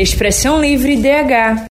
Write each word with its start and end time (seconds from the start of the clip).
Expressão 0.00 0.60
Livre 0.60 0.96
DH. 0.96 1.66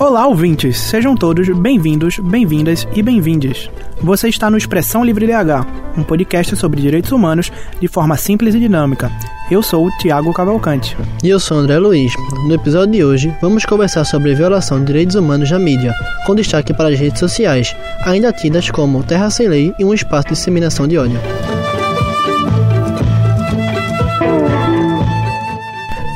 Olá, 0.00 0.26
ouvintes! 0.26 0.78
Sejam 0.78 1.14
todos 1.14 1.48
bem-vindos, 1.48 2.18
bem-vindas 2.18 2.88
e 2.92 3.04
bem-vindes. 3.04 3.70
Você 4.00 4.28
está 4.28 4.50
no 4.50 4.56
Expressão 4.56 5.04
Livre 5.04 5.28
DH, 5.28 5.64
um 5.96 6.02
podcast 6.02 6.56
sobre 6.56 6.80
direitos 6.80 7.12
humanos 7.12 7.52
de 7.80 7.86
forma 7.86 8.16
simples 8.16 8.56
e 8.56 8.58
dinâmica. 8.58 9.12
Eu 9.48 9.62
sou 9.62 9.86
o 9.86 9.98
Tiago 9.98 10.34
Cavalcante. 10.34 10.96
E 11.22 11.28
eu 11.28 11.38
sou 11.38 11.58
o 11.58 11.60
André 11.60 11.78
Luiz. 11.78 12.12
No 12.48 12.52
episódio 12.52 12.94
de 12.94 13.04
hoje, 13.04 13.32
vamos 13.40 13.64
conversar 13.64 14.04
sobre 14.04 14.34
violação 14.34 14.80
de 14.80 14.86
direitos 14.86 15.14
humanos 15.14 15.52
na 15.52 15.58
mídia, 15.60 15.94
com 16.26 16.34
destaque 16.34 16.74
para 16.74 16.88
as 16.88 16.98
redes 16.98 17.20
sociais, 17.20 17.76
ainda 18.04 18.32
tidas 18.32 18.68
como 18.72 19.04
terra 19.04 19.30
sem 19.30 19.46
lei 19.46 19.72
e 19.78 19.84
um 19.84 19.94
espaço 19.94 20.26
de 20.26 20.34
disseminação 20.34 20.88
de 20.88 20.98
ódio. 20.98 21.20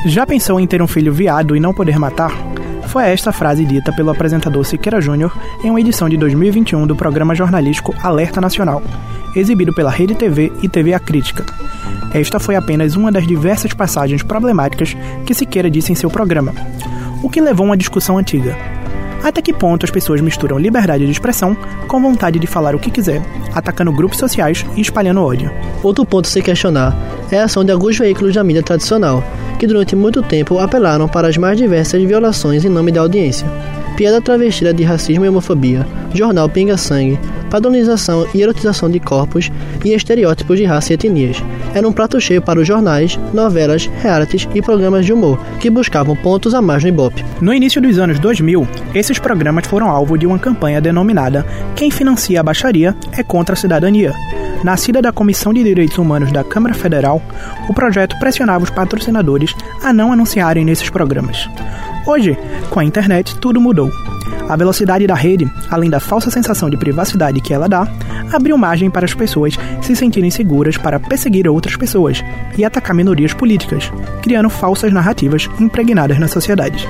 Já 0.07 0.25
pensou 0.25 0.57
em 0.57 0.65
ter 0.65 0.81
um 0.81 0.87
filho 0.87 1.11
viado 1.11 1.53
e 1.53 1.59
não 1.59 1.73
poder 1.73 1.99
matar? 1.99 2.31
Foi 2.87 3.03
esta 3.03 3.33
frase 3.33 3.65
dita 3.65 3.91
pelo 3.91 4.09
apresentador 4.09 4.63
Siqueira 4.63 5.01
Júnior 5.01 5.37
em 5.61 5.69
uma 5.69 5.81
edição 5.81 6.07
de 6.07 6.15
2021 6.15 6.87
do 6.87 6.95
programa 6.95 7.35
jornalístico 7.35 7.93
Alerta 8.01 8.39
Nacional, 8.39 8.81
exibido 9.35 9.73
pela 9.73 9.91
Rede 9.91 10.15
TV 10.15 10.53
e 10.63 10.69
TV 10.69 10.93
A 10.93 10.99
Crítica. 10.99 11.45
Esta 12.13 12.39
foi 12.39 12.55
apenas 12.55 12.95
uma 12.95 13.11
das 13.11 13.27
diversas 13.27 13.73
passagens 13.73 14.23
problemáticas 14.23 14.95
que 15.25 15.33
Siqueira 15.33 15.69
disse 15.69 15.91
em 15.91 15.95
seu 15.95 16.09
programa, 16.09 16.53
o 17.21 17.29
que 17.29 17.41
levou 17.41 17.65
a 17.65 17.69
uma 17.71 17.77
discussão 17.77 18.17
antiga. 18.17 18.55
Até 19.23 19.41
que 19.41 19.53
ponto 19.53 19.85
as 19.85 19.91
pessoas 19.91 20.21
misturam 20.21 20.57
liberdade 20.57 21.05
de 21.05 21.11
expressão 21.11 21.55
com 21.87 22.01
vontade 22.01 22.39
de 22.39 22.47
falar 22.47 22.75
o 22.75 22.79
que 22.79 22.91
quiser, 22.91 23.21
atacando 23.53 23.91
grupos 23.91 24.19
sociais 24.19 24.65
e 24.75 24.81
espalhando 24.81 25.23
ódio? 25.23 25.51
Outro 25.83 26.05
ponto 26.05 26.27
a 26.27 26.29
se 26.29 26.41
questionar 26.41 26.95
é 27.31 27.39
a 27.39 27.45
ação 27.45 27.63
de 27.63 27.71
alguns 27.71 27.97
veículos 27.97 28.33
da 28.33 28.43
mídia 28.43 28.63
tradicional, 28.63 29.23
que 29.59 29.67
durante 29.67 29.95
muito 29.95 30.21
tempo 30.21 30.59
apelaram 30.59 31.07
para 31.07 31.27
as 31.27 31.37
mais 31.37 31.57
diversas 31.57 32.01
violações 32.03 32.63
em 32.63 32.69
nome 32.69 32.91
da 32.91 33.01
audiência. 33.01 33.47
Piada 33.97 34.21
travestida 34.21 34.71
de 34.71 34.83
racismo 34.83 35.25
e 35.25 35.29
homofobia, 35.29 35.83
jornal 36.13 36.47
pinga-sangue, 36.47 37.19
padronização 37.49 38.27
e 38.31 38.43
erotização 38.43 38.91
de 38.91 38.99
corpos 38.99 39.51
e 39.83 39.91
estereótipos 39.91 40.55
de 40.55 40.65
raça 40.65 40.93
e 40.93 40.95
etnias. 40.95 41.43
Era 41.73 41.87
um 41.87 41.91
prato 41.91 42.21
cheio 42.21 42.39
para 42.39 42.59
os 42.59 42.67
jornais, 42.67 43.19
novelas, 43.33 43.89
realities 43.99 44.47
e 44.53 44.61
programas 44.61 45.03
de 45.03 45.11
humor, 45.11 45.39
que 45.59 45.71
buscavam 45.71 46.15
pontos 46.15 46.53
a 46.53 46.61
mais 46.61 46.83
no 46.83 46.89
Ibope. 46.89 47.25
No 47.41 47.51
início 47.51 47.81
dos 47.81 47.97
anos 47.97 48.19
2000, 48.19 48.67
esses 48.93 49.17
programas 49.17 49.65
foram 49.65 49.89
alvo 49.89 50.15
de 50.15 50.27
uma 50.27 50.37
campanha 50.37 50.79
denominada 50.79 51.43
Quem 51.75 51.89
financia 51.89 52.39
a 52.39 52.43
baixaria 52.43 52.95
é 53.17 53.23
contra 53.23 53.53
a 53.53 53.57
cidadania. 53.57 54.13
Nascida 54.63 55.01
da 55.01 55.11
Comissão 55.11 55.51
de 55.51 55.63
Direitos 55.63 55.97
Humanos 55.97 56.31
da 56.31 56.43
Câmara 56.43 56.75
Federal, 56.75 57.19
o 57.67 57.73
projeto 57.73 58.15
pressionava 58.19 58.63
os 58.63 58.69
patrocinadores 58.69 59.55
a 59.83 59.91
não 59.91 60.13
anunciarem 60.13 60.63
nesses 60.63 60.87
programas. 60.91 61.49
Hoje, 62.07 62.37
com 62.69 62.79
a 62.79 62.85
internet, 62.85 63.35
tudo 63.35 63.59
mudou. 63.59 63.91
A 64.47 64.55
velocidade 64.55 65.05
da 65.05 65.13
rede, 65.13 65.45
além 65.69 65.89
da 65.89 65.99
falsa 65.99 66.31
sensação 66.31 66.69
de 66.69 66.77
privacidade 66.77 67.41
que 67.41 67.53
ela 67.53 67.67
dá, 67.67 67.85
abriu 68.31 68.57
margem 68.57 68.89
para 68.89 69.03
as 69.03 69.13
pessoas 69.13 69.57
se 69.81 69.93
sentirem 69.93 70.31
seguras 70.31 70.77
para 70.77 71.01
perseguir 71.01 71.49
outras 71.49 71.75
pessoas 71.75 72.23
e 72.57 72.63
atacar 72.63 72.95
minorias 72.95 73.33
políticas, 73.33 73.91
criando 74.21 74.49
falsas 74.49 74.93
narrativas 74.93 75.49
impregnadas 75.59 76.17
na 76.17 76.29
sociedade. 76.29 76.87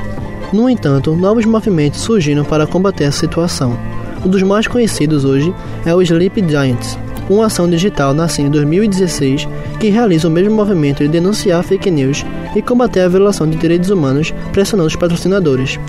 No 0.53 0.69
entanto, 0.69 1.15
novos 1.15 1.45
movimentos 1.45 2.01
surgiram 2.01 2.45
para 2.45 2.67
combater 2.67 3.05
essa 3.05 3.21
situação. 3.21 3.75
Um 4.23 4.29
dos 4.29 4.43
mais 4.43 4.67
conhecidos 4.67 5.25
hoje 5.25 5.51
é 5.83 5.95
o 5.95 6.01
Sleep 6.01 6.47
Giants, 6.47 6.97
uma 7.29 7.47
ação 7.47 7.69
digital 7.69 8.13
nascida 8.13 8.47
em 8.47 8.51
2016 8.51 9.47
que 9.79 9.89
realiza 9.89 10.27
o 10.27 10.31
mesmo 10.31 10.55
movimento 10.55 11.03
de 11.03 11.09
denunciar 11.09 11.63
fake 11.63 11.91
news 11.91 12.25
e 12.55 12.61
combater 12.61 13.01
a 13.01 13.09
violação 13.09 13.49
de 13.49 13.57
direitos 13.57 13.89
humanos 13.89 14.33
pressionando 14.51 14.87
os 14.87 14.95
patrocinadores. 14.95 15.79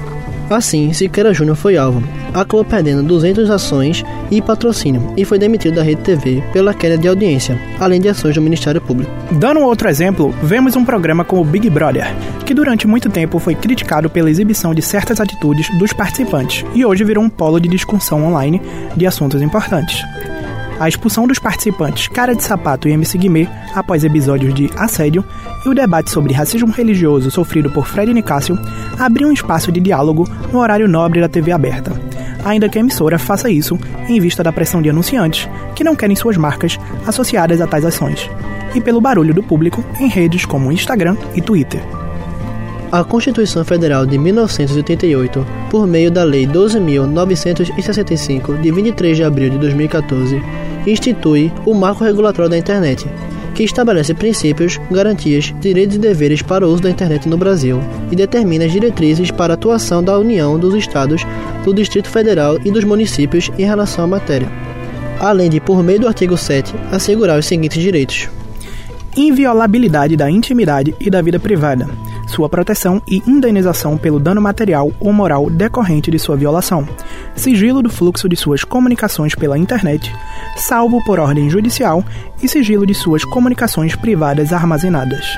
Assim, 0.50 0.92
Siqueira 0.94 1.34
Júnior 1.34 1.56
foi 1.56 1.76
alvo. 1.76 2.02
Acabou 2.32 2.64
perdendo 2.64 3.02
200 3.02 3.50
ações 3.50 4.04
e 4.30 4.40
patrocínio 4.40 5.12
e 5.16 5.24
foi 5.24 5.38
demitido 5.38 5.74
da 5.74 5.82
Rede 5.82 6.02
TV 6.02 6.42
pela 6.52 6.72
queda 6.72 6.96
de 6.96 7.06
audiência, 7.06 7.58
além 7.78 8.00
de 8.00 8.08
ações 8.08 8.34
do 8.34 8.40
Ministério 8.40 8.80
Público. 8.80 9.10
Dando 9.32 9.60
um 9.60 9.64
outro 9.64 9.88
exemplo, 9.88 10.34
vemos 10.42 10.74
um 10.74 10.84
programa 10.84 11.24
como 11.24 11.44
Big 11.44 11.68
Brother, 11.68 12.14
que 12.46 12.54
durante 12.54 12.86
muito 12.86 13.10
tempo 13.10 13.38
foi 13.38 13.54
criticado 13.54 14.08
pela 14.08 14.30
exibição 14.30 14.74
de 14.74 14.80
certas 14.80 15.20
atitudes 15.20 15.68
dos 15.78 15.92
participantes 15.92 16.64
e 16.74 16.84
hoje 16.84 17.04
virou 17.04 17.22
um 17.22 17.28
polo 17.28 17.60
de 17.60 17.68
discussão 17.68 18.24
online 18.24 18.60
de 18.96 19.06
assuntos 19.06 19.42
importantes. 19.42 20.02
A 20.80 20.88
expulsão 20.88 21.26
dos 21.26 21.38
participantes 21.40 22.06
Cara 22.08 22.34
de 22.34 22.42
Sapato 22.44 22.88
e 22.88 22.92
MC 22.92 23.18
Guimê 23.18 23.48
após 23.74 24.04
episódios 24.04 24.54
de 24.54 24.70
assédio 24.76 25.24
e 25.64 25.68
o 25.68 25.74
debate 25.74 26.10
sobre 26.10 26.32
racismo 26.32 26.70
religioso 26.70 27.30
sofrido 27.30 27.70
por 27.70 27.86
Fred 27.86 28.14
Nicásio 28.14 28.56
abriu 28.98 29.28
um 29.28 29.32
espaço 29.32 29.72
de 29.72 29.80
diálogo 29.80 30.28
no 30.52 30.60
horário 30.60 30.86
nobre 30.86 31.20
da 31.20 31.28
TV 31.28 31.50
aberta, 31.50 31.92
ainda 32.44 32.68
que 32.68 32.78
a 32.78 32.80
emissora 32.80 33.18
faça 33.18 33.50
isso 33.50 33.78
em 34.08 34.20
vista 34.20 34.42
da 34.42 34.52
pressão 34.52 34.80
de 34.80 34.88
anunciantes 34.88 35.48
que 35.74 35.82
não 35.82 35.96
querem 35.96 36.14
suas 36.14 36.36
marcas 36.36 36.78
associadas 37.06 37.60
a 37.60 37.66
tais 37.66 37.84
ações, 37.84 38.30
e 38.74 38.80
pelo 38.80 39.00
barulho 39.00 39.34
do 39.34 39.42
público 39.42 39.84
em 39.98 40.08
redes 40.08 40.44
como 40.44 40.70
Instagram 40.70 41.16
e 41.34 41.40
Twitter. 41.40 41.97
A 42.90 43.04
Constituição 43.04 43.62
Federal 43.66 44.06
de 44.06 44.16
1988, 44.16 45.46
por 45.70 45.86
meio 45.86 46.10
da 46.10 46.24
Lei 46.24 46.46
12.965, 46.46 48.58
de 48.62 48.72
23 48.72 49.14
de 49.14 49.24
abril 49.24 49.50
de 49.50 49.58
2014, 49.58 50.42
institui 50.86 51.52
o 51.66 51.74
Marco 51.74 52.02
Regulatório 52.02 52.50
da 52.50 52.56
Internet, 52.56 53.06
que 53.54 53.62
estabelece 53.62 54.14
princípios, 54.14 54.80
garantias, 54.90 55.54
direitos 55.60 55.96
e 55.96 55.98
deveres 55.98 56.40
para 56.40 56.66
o 56.66 56.72
uso 56.72 56.82
da 56.82 56.88
internet 56.88 57.28
no 57.28 57.36
Brasil 57.36 57.78
e 58.10 58.16
determina 58.16 58.64
as 58.64 58.72
diretrizes 58.72 59.30
para 59.30 59.52
a 59.52 59.56
atuação 59.56 60.02
da 60.02 60.18
União, 60.18 60.58
dos 60.58 60.74
Estados, 60.74 61.26
do 61.66 61.74
Distrito 61.74 62.08
Federal 62.08 62.56
e 62.64 62.70
dos 62.70 62.84
municípios 62.84 63.50
em 63.58 63.66
relação 63.66 64.04
à 64.04 64.06
matéria, 64.06 64.50
além 65.20 65.50
de, 65.50 65.60
por 65.60 65.82
meio 65.82 66.00
do 66.00 66.08
artigo 66.08 66.38
7, 66.38 66.74
assegurar 66.90 67.38
os 67.38 67.44
seguintes 67.44 67.82
direitos: 67.82 68.30
inviolabilidade 69.14 70.16
da 70.16 70.30
intimidade 70.30 70.94
e 70.98 71.10
da 71.10 71.20
vida 71.20 71.38
privada, 71.38 71.86
sua 72.28 72.48
proteção 72.48 73.02
e 73.08 73.22
indenização 73.26 73.96
pelo 73.96 74.20
dano 74.20 74.40
material 74.40 74.92
ou 75.00 75.12
moral 75.12 75.50
decorrente 75.50 76.10
de 76.10 76.18
sua 76.18 76.36
violação, 76.36 76.86
sigilo 77.34 77.82
do 77.82 77.90
fluxo 77.90 78.28
de 78.28 78.36
suas 78.36 78.62
comunicações 78.62 79.34
pela 79.34 79.58
internet, 79.58 80.14
salvo 80.56 81.02
por 81.04 81.18
ordem 81.18 81.50
judicial, 81.50 82.04
e 82.42 82.48
sigilo 82.48 82.86
de 82.86 82.94
suas 82.94 83.24
comunicações 83.24 83.96
privadas 83.96 84.52
armazenadas. 84.52 85.36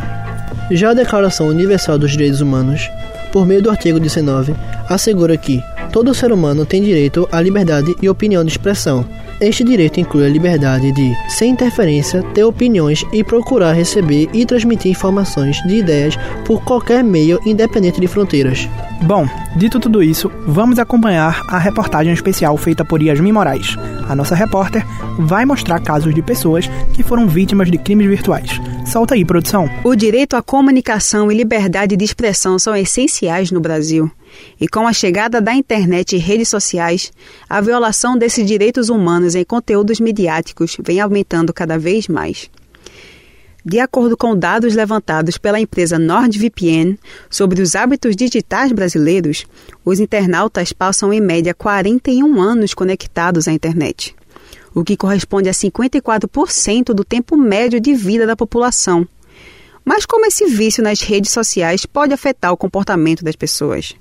Já 0.70 0.90
a 0.90 0.94
Declaração 0.94 1.48
Universal 1.48 1.98
dos 1.98 2.12
Direitos 2.12 2.40
Humanos, 2.40 2.90
por 3.32 3.46
meio 3.46 3.62
do 3.62 3.70
artigo 3.70 3.98
19, 3.98 4.54
assegura 4.88 5.36
que 5.36 5.62
todo 5.92 6.14
ser 6.14 6.32
humano 6.32 6.64
tem 6.64 6.82
direito 6.82 7.28
à 7.30 7.40
liberdade 7.40 7.94
e 8.00 8.08
opinião 8.08 8.44
de 8.44 8.50
expressão. 8.50 9.04
Este 9.40 9.64
direito 9.64 9.98
inclui 9.98 10.26
a 10.26 10.28
liberdade 10.28 10.92
de, 10.92 11.14
sem 11.28 11.52
interferência, 11.52 12.22
ter 12.34 12.44
opiniões 12.44 13.04
e 13.12 13.24
procurar 13.24 13.72
receber 13.72 14.28
e 14.34 14.44
transmitir 14.44 14.90
informações 14.90 15.56
de 15.66 15.76
ideias 15.76 16.14
por 16.44 16.62
qualquer 16.62 17.02
meio 17.02 17.40
independente 17.46 18.00
de 18.00 18.06
fronteiras. 18.06 18.68
Bom, 19.02 19.26
dito 19.56 19.80
tudo 19.80 20.02
isso, 20.02 20.30
vamos 20.46 20.78
acompanhar 20.78 21.42
a 21.48 21.58
reportagem 21.58 22.12
especial 22.12 22.56
feita 22.56 22.84
por 22.84 23.02
Yasmin 23.02 23.32
Moraes. 23.32 23.76
A 24.08 24.14
nossa 24.14 24.34
repórter 24.34 24.84
vai 25.18 25.46
mostrar 25.46 25.80
casos 25.80 26.14
de 26.14 26.20
pessoas 26.20 26.68
que 26.92 27.02
foram 27.02 27.26
vítimas 27.26 27.70
de 27.70 27.78
crimes 27.78 28.06
virtuais. 28.06 28.60
Solta 28.84 29.14
aí, 29.14 29.24
produção. 29.24 29.70
O 29.84 29.94
direito 29.94 30.34
à 30.34 30.42
comunicação 30.42 31.30
e 31.32 31.34
liberdade 31.34 31.96
de 31.96 32.04
expressão 32.04 32.58
são 32.58 32.76
essenciais 32.76 33.50
no 33.50 33.60
Brasil. 33.60 34.10
E 34.60 34.68
com 34.68 34.86
a 34.86 34.92
chegada 34.92 35.40
da 35.40 35.54
internet 35.54 36.14
e 36.14 36.18
redes 36.18 36.48
sociais, 36.48 37.12
a 37.48 37.60
violação 37.60 38.16
desses 38.16 38.46
direitos 38.46 38.88
humanos 38.88 39.34
em 39.34 39.44
conteúdos 39.44 40.00
midiáticos 40.00 40.76
vem 40.82 41.00
aumentando 41.00 41.52
cada 41.52 41.78
vez 41.78 42.08
mais. 42.08 42.50
De 43.64 43.78
acordo 43.78 44.16
com 44.16 44.36
dados 44.36 44.74
levantados 44.74 45.36
pela 45.36 45.60
empresa 45.60 45.98
NordVPN 45.98 46.98
sobre 47.28 47.60
os 47.60 47.76
hábitos 47.76 48.16
digitais 48.16 48.72
brasileiros, 48.72 49.44
os 49.84 50.00
internautas 50.00 50.72
passam 50.72 51.12
em 51.12 51.20
média 51.20 51.52
41 51.52 52.40
anos 52.40 52.72
conectados 52.72 53.46
à 53.46 53.52
internet, 53.52 54.14
o 54.74 54.82
que 54.82 54.96
corresponde 54.96 55.50
a 55.50 55.52
54% 55.52 56.94
do 56.94 57.04
tempo 57.04 57.36
médio 57.36 57.78
de 57.78 57.92
vida 57.94 58.26
da 58.26 58.34
população. 58.34 59.06
Mas 59.84 60.06
como 60.06 60.24
esse 60.24 60.46
vício 60.46 60.82
nas 60.82 61.02
redes 61.02 61.30
sociais 61.30 61.84
pode 61.84 62.14
afetar 62.14 62.52
o 62.52 62.56
comportamento 62.56 63.22
das 63.22 63.36
pessoas? 63.36 63.94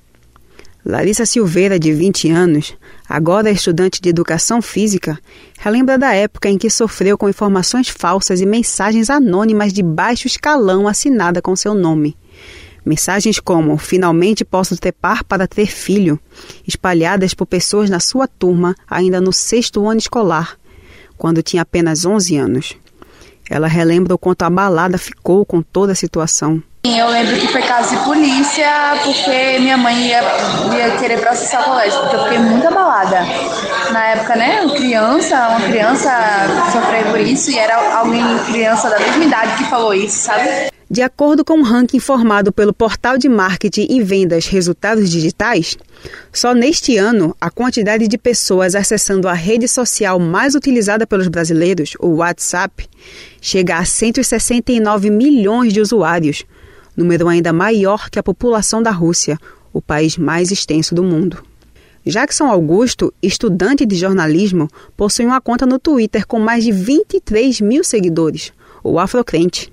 Larissa 0.85 1.25
Silveira, 1.25 1.77
de 1.77 1.91
20 1.91 2.29
anos, 2.29 2.73
agora 3.07 3.51
estudante 3.51 4.01
de 4.01 4.07
educação 4.07 4.61
física, 4.61 5.19
relembra 5.59 5.97
da 5.97 6.13
época 6.13 6.49
em 6.49 6.57
que 6.57 6.69
sofreu 6.69 7.17
com 7.17 7.27
informações 7.27 7.89
falsas 7.89 8.39
e 8.39 8.45
mensagens 8.45 9.09
anônimas 9.09 9.73
de 9.73 9.83
baixo 9.83 10.25
escalão 10.25 10.87
assinada 10.87 11.41
com 11.41 11.53
seu 11.53 11.73
nome. 11.73 12.17
Mensagens 12.85 13.41
como 13.41 13.77
finalmente 13.77 14.45
posso 14.45 14.77
trepar 14.77 15.25
para 15.25 15.47
ter 15.47 15.67
filho, 15.67 16.17
espalhadas 16.65 17.33
por 17.33 17.45
pessoas 17.45 17.89
na 17.89 17.99
sua 17.99 18.25
turma 18.25 18.73
ainda 18.89 19.19
no 19.19 19.33
sexto 19.33 19.85
ano 19.85 19.99
escolar, 19.99 20.57
quando 21.17 21.43
tinha 21.43 21.61
apenas 21.61 22.05
11 22.05 22.37
anos. 22.37 22.77
Ela 23.49 23.67
relembra 23.67 24.13
o 24.13 24.17
quanto 24.17 24.43
abalada 24.43 24.97
ficou 24.97 25.45
com 25.45 25.61
toda 25.61 25.93
a 25.93 25.95
situação. 25.95 26.61
Eu 26.85 27.09
lembro 27.09 27.35
que 27.35 27.47
foi 27.47 27.61
caso 27.61 27.93
de 27.93 28.03
polícia 28.05 28.69
porque 29.03 29.59
minha 29.59 29.75
mãe 29.75 30.07
ia, 30.07 30.21
ia 30.77 30.97
querer 30.97 31.19
processar 31.19 31.61
o 31.61 31.63
colégio, 31.65 31.99
porque 31.99 32.15
eu 32.15 32.23
fiquei 32.23 32.39
muito 32.39 32.65
abalada. 32.67 33.19
Na 33.91 34.05
época, 34.05 34.35
né, 34.37 34.65
criança, 34.77 35.49
uma 35.49 35.61
criança 35.67 36.09
sofreu 36.71 37.11
por 37.11 37.19
isso 37.19 37.51
e 37.51 37.59
era 37.59 37.97
alguém, 37.97 38.23
criança 38.45 38.89
da 38.89 38.97
mesma 38.97 39.25
idade 39.25 39.57
que 39.57 39.69
falou 39.69 39.93
isso, 39.93 40.19
sabe? 40.19 40.68
De 40.91 41.03
acordo 41.03 41.45
com 41.45 41.59
um 41.59 41.61
ranking 41.61 41.99
formado 41.99 42.51
pelo 42.51 42.73
portal 42.73 43.15
de 43.15 43.29
marketing 43.29 43.85
e 43.91 44.01
vendas 44.01 44.47
Resultados 44.47 45.07
Digitais, 45.07 45.77
só 46.33 46.51
neste 46.55 46.97
ano 46.97 47.35
a 47.39 47.51
quantidade 47.51 48.07
de 48.07 48.17
pessoas 48.17 48.73
acessando 48.73 49.27
a 49.27 49.33
rede 49.33 49.67
social 49.67 50.19
mais 50.19 50.55
utilizada 50.55 51.05
pelos 51.05 51.27
brasileiros, 51.27 51.93
o 51.99 52.15
WhatsApp, 52.15 52.89
chega 53.39 53.77
a 53.77 53.85
169 53.85 55.11
milhões 55.11 55.73
de 55.73 55.79
usuários, 55.79 56.43
número 56.97 57.27
ainda 57.27 57.53
maior 57.53 58.09
que 58.09 58.17
a 58.17 58.23
população 58.23 58.81
da 58.81 58.89
Rússia, 58.89 59.37
o 59.71 59.79
país 59.79 60.17
mais 60.17 60.49
extenso 60.49 60.95
do 60.95 61.03
mundo. 61.03 61.43
Jackson 62.03 62.45
Augusto, 62.45 63.13
estudante 63.21 63.85
de 63.85 63.95
jornalismo, 63.95 64.67
possui 64.97 65.27
uma 65.27 65.39
conta 65.39 65.67
no 65.67 65.77
Twitter 65.77 66.25
com 66.25 66.39
mais 66.39 66.63
de 66.63 66.71
23 66.71 67.61
mil 67.61 67.83
seguidores, 67.83 68.51
o 68.83 68.97
Afrocrente. 68.97 69.71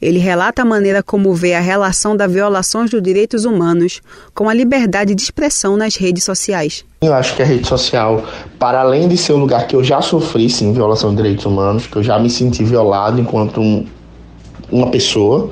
Ele 0.00 0.18
relata 0.18 0.62
a 0.62 0.64
maneira 0.64 1.02
como 1.02 1.32
vê 1.34 1.54
a 1.54 1.60
relação 1.60 2.16
das 2.16 2.30
violações 2.30 2.90
dos 2.90 3.02
direitos 3.02 3.44
humanos 3.44 4.00
com 4.34 4.48
a 4.48 4.54
liberdade 4.54 5.14
de 5.14 5.22
expressão 5.22 5.76
nas 5.76 5.96
redes 5.96 6.24
sociais. 6.24 6.84
Eu 7.00 7.14
acho 7.14 7.34
que 7.36 7.42
a 7.42 7.46
rede 7.46 7.66
social, 7.66 8.24
para 8.58 8.80
além 8.80 9.08
de 9.08 9.16
ser 9.16 9.32
o 9.32 9.36
lugar 9.36 9.66
que 9.66 9.76
eu 9.76 9.84
já 9.84 10.00
sofri, 10.00 10.48
sim, 10.50 10.72
violação 10.72 11.10
de 11.10 11.16
direitos 11.16 11.44
humanos, 11.44 11.86
que 11.86 11.96
eu 11.96 12.02
já 12.02 12.18
me 12.18 12.30
senti 12.30 12.64
violado 12.64 13.20
enquanto 13.20 13.60
um, 13.60 13.86
uma 14.70 14.90
pessoa 14.90 15.50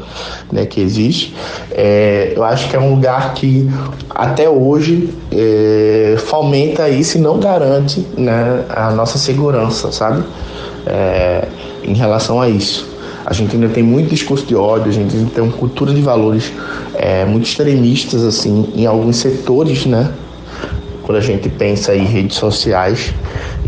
né, 0.50 0.66
que 0.66 0.80
existe, 0.80 1.34
é, 1.70 2.32
eu 2.34 2.42
acho 2.44 2.68
que 2.68 2.76
é 2.76 2.80
um 2.80 2.94
lugar 2.94 3.34
que 3.34 3.68
até 4.10 4.48
hoje 4.48 5.10
é, 5.30 6.16
fomenta 6.18 6.88
isso 6.88 7.18
e 7.18 7.20
não 7.20 7.38
garante 7.38 8.00
né, 8.16 8.64
a 8.68 8.90
nossa 8.90 9.18
segurança, 9.18 9.92
sabe? 9.92 10.24
É, 10.86 11.46
em 11.84 11.94
relação 11.94 12.40
a 12.40 12.48
isso. 12.48 12.91
A 13.24 13.32
gente 13.32 13.54
ainda 13.54 13.68
tem 13.68 13.82
muito 13.82 14.10
discurso 14.10 14.44
de 14.46 14.54
ódio, 14.54 14.88
a 14.88 14.92
gente 14.92 15.16
ainda 15.16 15.30
tem 15.30 15.42
uma 15.42 15.52
cultura 15.52 15.92
de 15.92 16.00
valores 16.00 16.52
é, 16.94 17.24
muito 17.24 17.46
extremistas 17.46 18.24
assim 18.24 18.72
em 18.74 18.86
alguns 18.86 19.16
setores, 19.16 19.86
né? 19.86 20.12
Quando 21.02 21.18
a 21.18 21.20
gente 21.20 21.48
pensa 21.48 21.94
em 21.94 22.04
redes 22.04 22.36
sociais, 22.36 23.12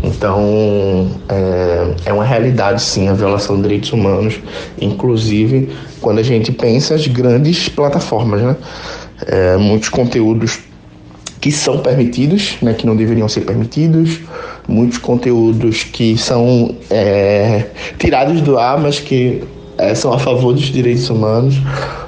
então 0.03 1.09
é, 1.27 1.95
é 2.05 2.13
uma 2.13 2.23
realidade 2.23 2.81
sim 2.81 3.07
a 3.07 3.13
violação 3.13 3.57
de 3.57 3.63
direitos 3.63 3.91
humanos, 3.91 4.39
inclusive 4.81 5.69
quando 6.01 6.19
a 6.19 6.23
gente 6.23 6.51
pensa 6.51 6.95
as 6.95 7.07
grandes 7.07 7.69
plataformas, 7.69 8.41
né? 8.41 8.55
É, 9.27 9.57
muitos 9.57 9.89
conteúdos 9.89 10.59
que 11.45 11.51
são 11.51 11.77
permitidos, 11.77 12.57
né, 12.59 12.73
que 12.73 12.87
não 12.87 12.95
deveriam 12.95 13.29
ser 13.29 13.41
permitidos, 13.41 14.19
muitos 14.67 14.97
conteúdos 14.97 15.83
que 15.83 16.17
são 16.17 16.75
é, 16.89 17.67
tirados 17.99 18.41
do 18.41 18.57
ar, 18.57 18.79
mas 18.79 18.99
que 18.99 19.43
é, 19.77 19.93
são 19.93 20.11
a 20.11 20.17
favor 20.17 20.53
dos 20.53 20.63
direitos 20.63 21.07
humanos, 21.07 21.53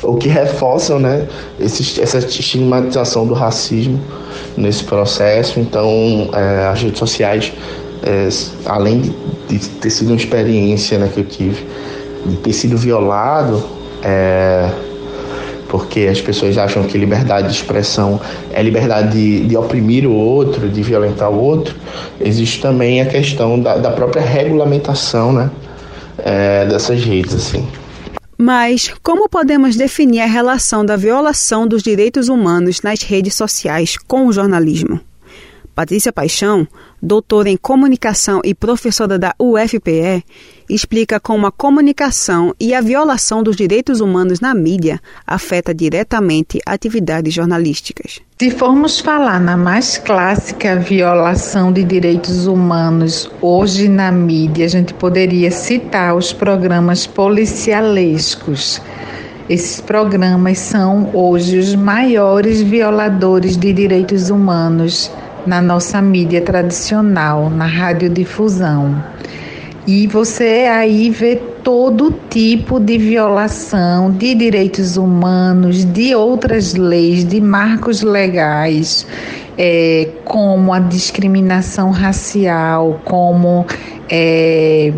ou 0.02 0.16
que 0.16 0.28
reforçam 0.28 0.98
né, 0.98 1.28
esse, 1.60 2.02
essa 2.02 2.18
estigmatização 2.18 3.28
do 3.28 3.36
racismo 3.36 4.02
nesse 4.58 4.84
processo. 4.84 5.60
Então, 5.60 6.32
é, 6.34 6.70
as 6.70 6.82
redes 6.82 6.98
sociais, 6.98 7.54
é, 8.02 8.28
além 8.66 9.02
de, 9.02 9.12
de, 9.50 9.70
ter 9.70 9.92
sido 9.92 10.08
uma 10.08 10.18
experiência 10.18 10.98
né, 10.98 11.12
que 11.14 11.20
eu 11.20 11.26
tive, 11.26 11.64
de 12.26 12.38
ter 12.38 12.54
sido 12.54 12.76
violado, 12.76 13.64
é, 14.02 14.68
porque 15.68 16.02
as 16.02 16.22
pessoas 16.22 16.58
acham 16.58 16.84
que 16.84 16.98
liberdade 16.98 17.48
de 17.48 17.54
expressão 17.54 18.20
é 18.52 18.62
liberdade 18.62 19.12
de, 19.12 19.48
de 19.48 19.58
oprimir 19.58 20.06
o 20.06 20.14
outro, 20.14 20.70
de 20.70 20.82
violentar 20.82 21.30
o 21.30 21.40
outro, 21.40 21.76
existe 22.20 22.62
também 22.62 23.02
a 23.02 23.06
questão 23.06 23.60
da, 23.60 23.78
da 23.78 23.92
própria 23.92 24.22
regulamentação 24.22 25.34
né, 25.34 25.50
é, 26.20 26.66
dessas 26.66 27.04
redes. 27.04 27.36
Assim. 27.36 27.68
Mas 28.38 28.94
como 29.02 29.28
podemos 29.28 29.76
definir 29.76 30.22
a 30.22 30.26
relação 30.26 30.86
da 30.86 30.96
violação 30.96 31.68
dos 31.68 31.82
direitos 31.82 32.30
humanos 32.30 32.82
nas 32.82 33.02
redes 33.02 33.34
sociais 33.34 33.98
com 33.98 34.28
o 34.28 34.32
jornalismo? 34.32 35.00
Patrícia 35.78 36.12
Paixão, 36.12 36.68
doutora 37.00 37.52
em 37.52 37.56
comunicação 37.56 38.42
e 38.44 38.56
professora 38.56 39.20
da 39.20 39.36
UFPE, 39.40 40.26
explica 40.68 41.20
como 41.20 41.46
a 41.46 41.52
comunicação 41.52 42.52
e 42.60 42.74
a 42.74 42.82
violação 42.82 43.44
dos 43.44 43.56
direitos 43.56 44.02
humanos 44.02 44.40
na 44.40 44.56
mídia 44.56 45.00
afeta 45.28 45.76
diretamente 45.76 46.60
atividades 46.66 47.32
jornalísticas. 47.32 48.20
Se 48.40 48.50
formos 48.50 49.00
falar 49.00 49.40
na 49.40 49.56
mais 49.56 50.00
clássica 50.00 50.78
violação 50.78 51.72
de 51.72 51.84
direitos 51.84 52.48
humanos 52.48 53.30
hoje 53.40 53.88
na 53.88 54.12
mídia, 54.12 54.66
a 54.66 54.70
gente 54.70 54.96
poderia 54.96 55.52
citar 55.52 56.16
os 56.16 56.34
programas 56.34 57.06
policialescos. 57.06 58.82
Esses 59.48 59.80
programas 59.80 60.58
são 60.58 61.12
hoje 61.14 61.60
os 61.60 61.76
maiores 61.76 62.64
violadores 62.64 63.56
de 63.56 63.72
direitos 63.72 64.32
humanos 64.32 65.12
na 65.48 65.62
nossa 65.62 66.02
mídia 66.02 66.42
tradicional, 66.42 67.50
na 67.50 67.66
radiodifusão. 67.66 69.02
E 69.88 70.06
você 70.06 70.68
aí 70.70 71.10
vê 71.10 71.38
todo 71.64 72.14
tipo 72.30 72.78
de 72.78 72.98
violação 72.98 74.12
de 74.12 74.36
direitos 74.36 74.98
humanos, 74.98 75.86
de 75.86 76.14
outras 76.14 76.74
leis, 76.74 77.24
de 77.24 77.40
marcos 77.40 78.02
legais, 78.02 79.08
é, 79.58 80.10
como 80.26 80.74
a 80.74 80.80
discriminação 80.80 81.90
racial, 81.92 83.00
como 83.06 83.66
é, 84.10 84.92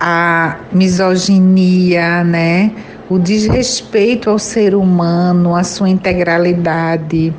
a 0.00 0.56
misoginia, 0.72 2.24
né? 2.24 2.72
o 3.08 3.18
desrespeito 3.18 4.28
ao 4.28 4.38
ser 4.38 4.74
humano, 4.74 5.56
à 5.56 5.64
sua 5.64 5.88
integralidade 5.88 7.32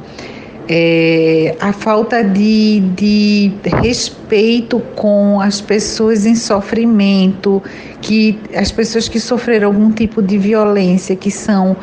é, 0.71 1.55
a 1.59 1.73
falta 1.73 2.23
de, 2.23 2.79
de 2.95 3.51
respeito 3.81 4.79
com 4.95 5.41
as 5.41 5.59
pessoas 5.59 6.27
em 6.27 6.35
sofrimento, 6.35 7.61
que 7.99 8.39
as 8.55 8.71
pessoas 8.71 9.09
que 9.09 9.19
sofreram 9.19 9.69
algum 9.69 9.91
tipo 9.91 10.21
de 10.21 10.37
violência, 10.37 11.15
que 11.15 11.31
são 11.31 11.75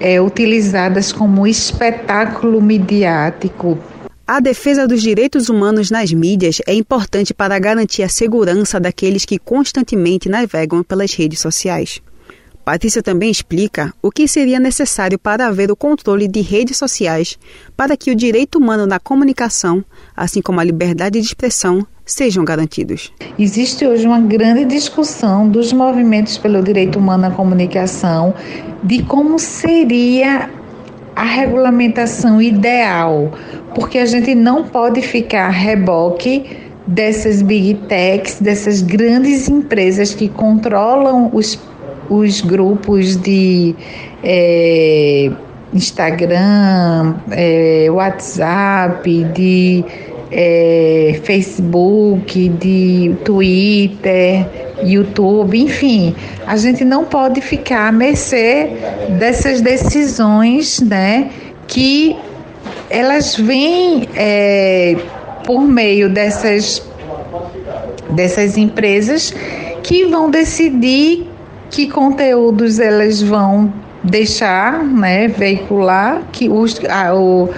é, 0.00 0.18
utilizadas 0.18 1.12
como 1.12 1.46
espetáculo 1.46 2.62
midiático. 2.62 3.78
A 4.26 4.40
defesa 4.40 4.88
dos 4.88 5.02
direitos 5.02 5.50
humanos 5.50 5.90
nas 5.90 6.10
mídias 6.10 6.62
é 6.66 6.72
importante 6.72 7.34
para 7.34 7.58
garantir 7.58 8.02
a 8.02 8.08
segurança 8.08 8.80
daqueles 8.80 9.26
que 9.26 9.38
constantemente 9.38 10.30
navegam 10.30 10.82
pelas 10.82 11.12
redes 11.12 11.38
sociais. 11.38 12.00
Patrícia 12.64 13.02
também 13.02 13.28
explica 13.28 13.92
o 14.00 14.08
que 14.08 14.28
seria 14.28 14.60
necessário 14.60 15.18
para 15.18 15.48
haver 15.48 15.70
o 15.72 15.76
controle 15.76 16.28
de 16.28 16.40
redes 16.40 16.76
sociais 16.76 17.36
para 17.76 17.96
que 17.96 18.12
o 18.12 18.14
direito 18.14 18.56
humano 18.56 18.86
na 18.86 19.00
comunicação, 19.00 19.84
assim 20.16 20.40
como 20.40 20.60
a 20.60 20.64
liberdade 20.64 21.20
de 21.20 21.26
expressão, 21.26 21.84
sejam 22.06 22.44
garantidos. 22.44 23.12
Existe 23.36 23.84
hoje 23.84 24.06
uma 24.06 24.20
grande 24.20 24.64
discussão 24.64 25.48
dos 25.48 25.72
movimentos 25.72 26.38
pelo 26.38 26.62
direito 26.62 27.00
humano 27.00 27.22
na 27.22 27.30
comunicação 27.32 28.32
de 28.82 29.02
como 29.02 29.40
seria 29.40 30.48
a 31.16 31.24
regulamentação 31.24 32.40
ideal, 32.40 33.32
porque 33.74 33.98
a 33.98 34.06
gente 34.06 34.36
não 34.36 34.64
pode 34.64 35.02
ficar 35.02 35.48
reboque 35.48 36.58
dessas 36.86 37.42
big 37.42 37.74
techs, 37.88 38.40
dessas 38.40 38.82
grandes 38.82 39.48
empresas 39.48 40.14
que 40.14 40.28
controlam 40.28 41.30
os 41.32 41.56
os 42.12 42.40
grupos 42.40 43.16
de 43.16 43.74
é, 44.22 45.30
Instagram, 45.72 47.14
é, 47.30 47.86
WhatsApp, 47.90 49.24
de 49.34 49.84
é, 50.30 51.20
Facebook, 51.24 52.48
de 52.48 53.14
Twitter, 53.24 54.46
YouTube, 54.84 55.58
enfim, 55.58 56.14
a 56.46 56.56
gente 56.56 56.84
não 56.84 57.04
pode 57.04 57.40
ficar 57.40 57.88
à 57.88 57.92
mercê 57.92 58.68
dessas 59.18 59.60
decisões, 59.60 60.80
né, 60.80 61.30
que 61.66 62.16
elas 62.90 63.36
vêm 63.36 64.08
é, 64.14 64.96
por 65.44 65.62
meio 65.62 66.08
dessas 66.10 66.82
dessas 68.10 68.58
empresas 68.58 69.34
que 69.82 70.04
vão 70.04 70.30
decidir 70.30 71.31
que 71.72 71.88
conteúdos 71.88 72.78
elas 72.78 73.22
vão 73.22 73.72
deixar, 74.04 74.84
né, 74.84 75.26
veicular, 75.26 76.22
que 76.30 76.48
os, 76.48 76.78
ah, 76.88 77.14
o, 77.14 77.48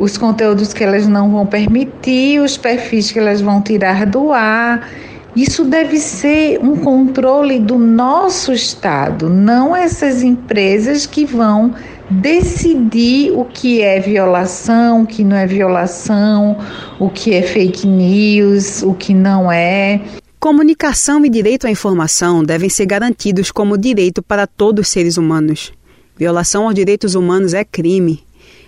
os 0.00 0.16
conteúdos 0.16 0.72
que 0.72 0.82
elas 0.82 1.06
não 1.06 1.30
vão 1.30 1.44
permitir, 1.44 2.40
os 2.40 2.56
perfis 2.56 3.12
que 3.12 3.18
elas 3.18 3.42
vão 3.42 3.60
tirar 3.60 4.06
do 4.06 4.32
ar. 4.32 4.88
Isso 5.36 5.64
deve 5.64 5.98
ser 5.98 6.58
um 6.60 6.74
controle 6.76 7.60
do 7.60 7.78
nosso 7.78 8.52
Estado, 8.52 9.28
não 9.28 9.76
essas 9.76 10.22
empresas 10.22 11.04
que 11.06 11.24
vão 11.24 11.74
decidir 12.08 13.30
o 13.32 13.44
que 13.44 13.82
é 13.82 14.00
violação, 14.00 15.02
o 15.02 15.06
que 15.06 15.22
não 15.22 15.36
é 15.36 15.46
violação, 15.46 16.56
o 16.98 17.08
que 17.08 17.34
é 17.34 17.42
fake 17.42 17.86
news, 17.86 18.82
o 18.82 18.94
que 18.94 19.14
não 19.14 19.52
é. 19.52 20.00
Comunicação 20.40 21.22
e 21.22 21.28
direito 21.28 21.66
à 21.66 21.70
informação 21.70 22.42
devem 22.42 22.70
ser 22.70 22.86
garantidos 22.86 23.50
como 23.50 23.76
direito 23.76 24.22
para 24.22 24.46
todos 24.46 24.86
os 24.86 24.88
seres 24.88 25.18
humanos. 25.18 25.70
Violação 26.16 26.64
aos 26.64 26.74
direitos 26.74 27.14
humanos 27.14 27.52
é 27.52 27.62
crime. 27.62 28.24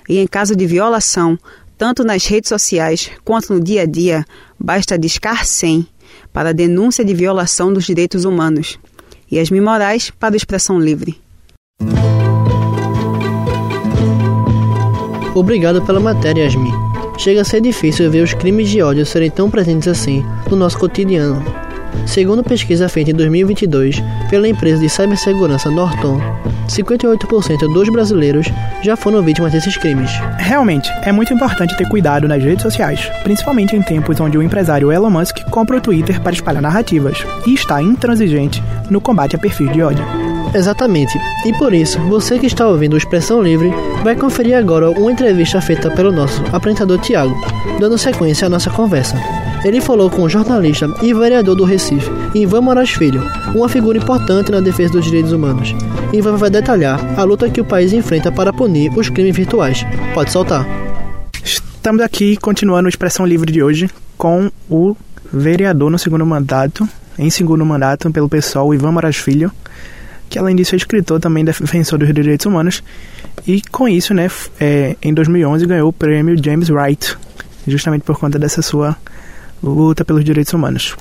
E 0.06 0.18
em 0.18 0.26
caso 0.26 0.54
de 0.54 0.66
violação, 0.66 1.38
tanto 1.78 2.04
nas 2.04 2.26
redes 2.26 2.50
sociais 2.50 3.10
quanto 3.24 3.54
no 3.54 3.58
dia 3.58 3.82
a 3.82 3.86
dia, 3.86 4.22
basta 4.60 4.98
discar 4.98 5.46
100 5.46 5.86
para 6.30 6.50
a 6.50 6.52
denúncia 6.52 7.02
de 7.02 7.14
violação 7.14 7.72
dos 7.72 7.86
direitos 7.86 8.26
humanos 8.26 8.78
e 9.30 9.38
as 9.38 9.50
Moraes 9.50 10.10
para 10.10 10.34
a 10.34 10.36
expressão 10.36 10.78
livre. 10.78 11.18
Obrigado 15.34 15.80
pela 15.80 16.00
matéria, 16.00 16.42
Yasmin. 16.42 16.92
Chega 17.16 17.40
a 17.40 17.44
ser 17.44 17.62
difícil 17.62 18.10
ver 18.10 18.22
os 18.22 18.34
crimes 18.34 18.68
de 18.68 18.82
ódio 18.82 19.06
serem 19.06 19.30
tão 19.30 19.50
presentes 19.50 19.88
assim 19.88 20.22
no 20.50 20.56
nosso 20.56 20.78
cotidiano. 20.78 21.61
Segundo 22.06 22.42
pesquisa 22.42 22.88
feita 22.88 23.10
em 23.10 23.14
2022 23.14 24.02
pela 24.28 24.48
empresa 24.48 24.80
de 24.80 24.88
cibersegurança 24.88 25.70
Norton, 25.70 26.20
58% 26.68 27.72
dos 27.72 27.88
brasileiros 27.88 28.46
já 28.82 28.96
foram 28.96 29.22
vítimas 29.22 29.52
desses 29.52 29.76
crimes. 29.76 30.10
Realmente, 30.38 30.90
é 31.02 31.12
muito 31.12 31.32
importante 31.32 31.76
ter 31.76 31.88
cuidado 31.88 32.26
nas 32.26 32.42
redes 32.42 32.62
sociais, 32.62 33.10
principalmente 33.22 33.76
em 33.76 33.82
tempos 33.82 34.20
onde 34.20 34.38
o 34.38 34.42
empresário 34.42 34.90
Elon 34.90 35.10
Musk 35.10 35.42
compra 35.50 35.76
o 35.76 35.80
Twitter 35.80 36.20
para 36.20 36.32
espalhar 36.32 36.62
narrativas 36.62 37.24
e 37.46 37.54
está 37.54 37.82
intransigente 37.82 38.62
no 38.90 39.00
combate 39.00 39.36
a 39.36 39.38
perfis 39.38 39.72
de 39.72 39.82
ódio. 39.82 40.31
Exatamente. 40.54 41.18
E 41.46 41.52
por 41.54 41.72
isso, 41.72 41.98
você 42.00 42.38
que 42.38 42.46
está 42.46 42.66
ouvindo 42.66 42.94
o 42.94 42.98
Expressão 42.98 43.42
Livre 43.42 43.70
vai 44.02 44.14
conferir 44.14 44.56
agora 44.56 44.90
uma 44.90 45.10
entrevista 45.10 45.60
feita 45.60 45.90
pelo 45.90 46.12
nosso 46.12 46.42
apresentador 46.52 46.98
Tiago, 46.98 47.34
dando 47.80 47.96
sequência 47.96 48.46
à 48.46 48.50
nossa 48.50 48.70
conversa. 48.70 49.16
Ele 49.64 49.80
falou 49.80 50.10
com 50.10 50.22
o 50.22 50.28
jornalista 50.28 50.92
e 51.02 51.14
vereador 51.14 51.54
do 51.54 51.64
Recife, 51.64 52.10
Ivan 52.34 52.62
Moraes 52.62 52.90
Filho, 52.90 53.22
uma 53.54 53.68
figura 53.68 53.96
importante 53.96 54.50
na 54.50 54.60
defesa 54.60 54.94
dos 54.94 55.04
direitos 55.04 55.32
humanos. 55.32 55.74
Ivan 56.12 56.36
vai 56.36 56.50
detalhar 56.50 57.00
a 57.18 57.22
luta 57.22 57.48
que 57.48 57.60
o 57.60 57.64
país 57.64 57.92
enfrenta 57.92 58.30
para 58.30 58.52
punir 58.52 58.92
os 58.96 59.08
crimes 59.08 59.36
virtuais. 59.36 59.86
Pode 60.12 60.32
soltar. 60.32 60.66
Estamos 61.44 62.02
aqui 62.02 62.36
continuando 62.36 62.86
a 62.86 62.90
Expressão 62.90 63.24
Livre 63.24 63.50
de 63.50 63.62
hoje 63.62 63.88
com 64.18 64.50
o 64.68 64.96
vereador 65.32 65.90
no 65.90 65.98
segundo 65.98 66.26
mandato, 66.26 66.86
em 67.18 67.30
segundo 67.30 67.64
mandato 67.64 68.10
pelo 68.10 68.28
PSOL, 68.28 68.74
Ivan 68.74 68.92
Moraes 68.92 69.16
Filho 69.16 69.50
que 70.32 70.38
além 70.38 70.56
disso 70.56 70.74
é 70.74 70.78
escritor, 70.78 71.20
também 71.20 71.44
defensor 71.44 71.98
dos 71.98 72.12
direitos 72.12 72.46
humanos, 72.46 72.82
e 73.46 73.60
com 73.70 73.86
isso, 73.86 74.14
né, 74.14 74.30
é, 74.58 74.96
em 75.02 75.12
2011 75.12 75.66
ganhou 75.66 75.90
o 75.90 75.92
prêmio 75.92 76.42
James 76.42 76.70
Wright, 76.70 77.18
justamente 77.66 78.02
por 78.02 78.18
conta 78.18 78.38
dessa 78.38 78.62
sua 78.62 78.96
luta 79.62 80.06
pelos 80.06 80.24
direitos 80.24 80.54
humanos. 80.54 80.96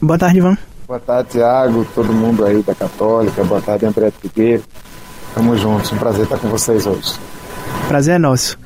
Boa 0.00 0.18
tarde, 0.18 0.38
Ivan. 0.38 0.56
Boa 0.88 0.98
tarde, 0.98 1.32
Tiago, 1.32 1.86
todo 1.94 2.10
mundo 2.10 2.42
aí 2.42 2.62
da 2.62 2.74
Católica, 2.74 3.44
boa 3.44 3.60
tarde, 3.60 3.84
André 3.84 4.10
Figueiredo. 4.10 4.64
Tamo 5.34 5.58
juntos, 5.58 5.92
um 5.92 5.98
prazer 5.98 6.24
estar 6.24 6.38
com 6.38 6.48
vocês 6.48 6.86
hoje. 6.86 7.12
Prazer 7.86 8.14
é 8.14 8.18
nosso. 8.18 8.58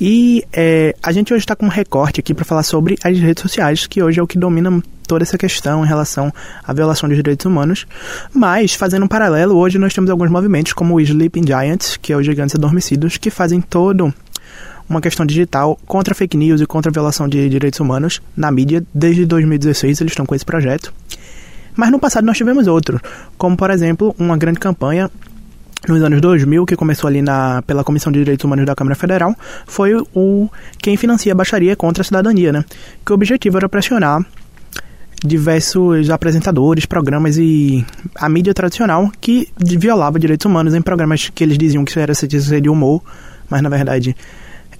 E 0.00 0.44
é, 0.52 0.94
a 1.02 1.12
gente 1.12 1.32
hoje 1.32 1.42
está 1.42 1.54
com 1.54 1.66
um 1.66 1.70
recorte 1.70 2.20
aqui 2.20 2.34
para 2.34 2.44
falar 2.44 2.62
sobre 2.62 2.98
as 3.02 3.18
redes 3.18 3.42
sociais, 3.42 3.86
que 3.86 4.02
hoje 4.02 4.18
é 4.18 4.22
o 4.22 4.26
que 4.26 4.36
domina 4.36 4.82
toda 5.06 5.22
essa 5.22 5.38
questão 5.38 5.84
em 5.84 5.88
relação 5.88 6.32
à 6.66 6.72
violação 6.72 7.08
dos 7.08 7.16
direitos 7.16 7.46
humanos. 7.46 7.86
Mas, 8.32 8.74
fazendo 8.74 9.04
um 9.04 9.08
paralelo, 9.08 9.56
hoje 9.56 9.78
nós 9.78 9.94
temos 9.94 10.10
alguns 10.10 10.30
movimentos, 10.30 10.72
como 10.72 10.94
o 10.94 11.00
Sleeping 11.00 11.46
Giants, 11.46 11.96
que 11.96 12.12
é 12.12 12.16
os 12.16 12.26
Gigantes 12.26 12.54
Adormecidos, 12.56 13.16
que 13.16 13.30
fazem 13.30 13.60
todo 13.60 14.12
uma 14.88 15.00
questão 15.00 15.24
digital 15.24 15.78
contra 15.86 16.14
fake 16.14 16.36
news 16.36 16.60
e 16.60 16.66
contra 16.66 16.90
a 16.90 16.92
violação 16.92 17.28
de 17.28 17.48
direitos 17.48 17.80
humanos 17.80 18.20
na 18.36 18.50
mídia. 18.50 18.84
Desde 18.92 19.24
2016 19.24 20.00
eles 20.00 20.12
estão 20.12 20.26
com 20.26 20.34
esse 20.34 20.44
projeto. 20.44 20.92
Mas 21.76 21.90
no 21.90 21.98
passado 21.98 22.24
nós 22.24 22.36
tivemos 22.36 22.66
outro, 22.66 23.00
como 23.36 23.56
por 23.56 23.70
exemplo 23.70 24.14
uma 24.18 24.36
grande 24.36 24.60
campanha 24.60 25.10
nos 25.88 26.02
anos 26.02 26.20
2000, 26.20 26.66
que 26.66 26.76
começou 26.76 27.08
ali 27.08 27.22
na, 27.22 27.62
pela 27.62 27.84
Comissão 27.84 28.12
de 28.12 28.18
Direitos 28.18 28.44
Humanos 28.44 28.66
da 28.66 28.74
Câmara 28.74 28.94
Federal, 28.94 29.34
foi 29.66 29.94
o 30.14 30.48
quem 30.78 30.96
financia 30.96 31.32
a 31.32 31.34
baixaria 31.34 31.76
contra 31.76 32.02
a 32.02 32.04
cidadania, 32.04 32.52
né? 32.52 32.64
Que 33.04 33.12
o 33.12 33.14
objetivo 33.14 33.56
era 33.56 33.68
pressionar 33.68 34.24
diversos 35.24 36.10
apresentadores, 36.10 36.84
programas 36.84 37.38
e 37.38 37.84
a 38.14 38.28
mídia 38.28 38.52
tradicional 38.52 39.10
que 39.20 39.48
violava 39.58 40.18
direitos 40.18 40.44
humanos 40.44 40.74
em 40.74 40.82
programas 40.82 41.30
que 41.34 41.42
eles 41.42 41.56
diziam 41.56 41.84
que 41.84 41.98
era 41.98 42.14
ser 42.14 42.26
de 42.26 42.68
humor, 42.68 43.02
mas 43.48 43.62
na 43.62 43.70
verdade 43.70 44.14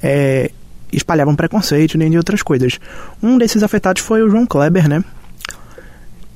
é, 0.02 0.50
espalhavam 0.92 1.34
preconceito 1.34 1.96
nem 1.96 2.10
de 2.10 2.18
outras 2.18 2.42
coisas. 2.42 2.78
Um 3.22 3.38
desses 3.38 3.62
afetados 3.62 4.02
foi 4.02 4.22
o 4.22 4.28
João 4.28 4.44
Kleber, 4.44 4.86
né? 4.86 5.02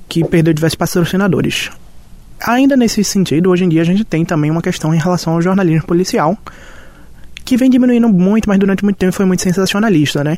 Que 0.08 0.24
perdeu 0.24 0.54
diversos 0.54 0.76
patrocinadores. 0.76 1.70
Ainda 2.46 2.76
nesse 2.76 3.02
sentido, 3.02 3.50
hoje 3.50 3.64
em 3.64 3.68
dia 3.68 3.82
a 3.82 3.84
gente 3.84 4.04
tem 4.04 4.24
também 4.24 4.50
uma 4.50 4.62
questão 4.62 4.94
em 4.94 4.98
relação 4.98 5.34
ao 5.34 5.42
jornalismo 5.42 5.86
policial, 5.86 6.38
que 7.44 7.56
vem 7.56 7.70
diminuindo 7.70 8.08
muito, 8.08 8.48
mas 8.48 8.58
durante 8.58 8.84
muito 8.84 8.96
tempo 8.96 9.12
foi 9.12 9.24
muito 9.24 9.42
sensacionalista, 9.42 10.22
né? 10.22 10.36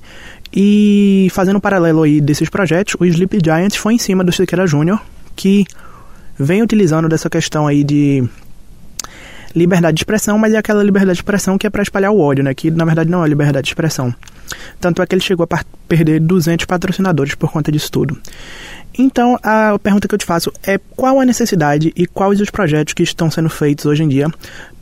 E 0.53 1.29
fazendo 1.33 1.57
um 1.57 1.61
paralelo 1.61 2.03
aí 2.03 2.21
desses 2.21 2.49
projetos, 2.49 2.95
o 2.99 3.05
Sleep 3.05 3.39
Giants 3.45 3.77
foi 3.77 3.95
em 3.95 3.99
cima 3.99 4.25
do 4.25 4.33
Siqueira 4.33 4.67
Júnior, 4.67 5.01
que 5.37 5.67
vem 6.39 6.63
utilizando 6.63 7.09
dessa 7.09 7.29
questão 7.29 7.67
aí 7.67 7.85
de 7.85 8.25
liberdade 9.55 9.97
de 9.97 10.01
expressão, 10.01 10.39
mas 10.39 10.55
é 10.55 10.59
aquela 10.59 10.83
liberdade 10.83 11.17
de 11.17 11.19
expressão 11.19 11.59
que 11.59 11.67
é 11.67 11.71
para 11.71 11.83
espalhar 11.83 12.13
o 12.13 12.21
ódio, 12.21 12.45
né? 12.45 12.55
Que 12.55 12.71
na 12.71 12.85
verdade 12.85 13.11
não 13.11 13.25
é 13.25 13.29
liberdade 13.29 13.65
de 13.65 13.71
expressão. 13.71 14.15
Tanto 14.81 15.03
é 15.03 15.07
que 15.07 15.15
ele 15.15 15.23
chegou 15.23 15.47
a 15.51 15.65
perder 15.89 16.21
200 16.21 16.67
patrocinadores 16.67 17.35
por 17.35 17.51
conta 17.51 17.71
disso 17.71 17.91
tudo. 17.91 18.19
Então, 18.99 19.39
a 19.43 19.79
pergunta 19.79 20.09
que 20.09 20.15
eu 20.15 20.19
te 20.19 20.27
faço 20.27 20.53
é 20.63 20.79
qual 20.97 21.21
a 21.21 21.25
necessidade 21.25 21.93
e 21.97 22.07
quais 22.07 22.41
os 22.41 22.51
projetos 22.51 22.93
que 22.93 23.03
estão 23.03 23.31
sendo 23.31 23.49
feitos 23.49 23.87
hoje 23.87 24.03
em 24.03 24.09
dia 24.09 24.29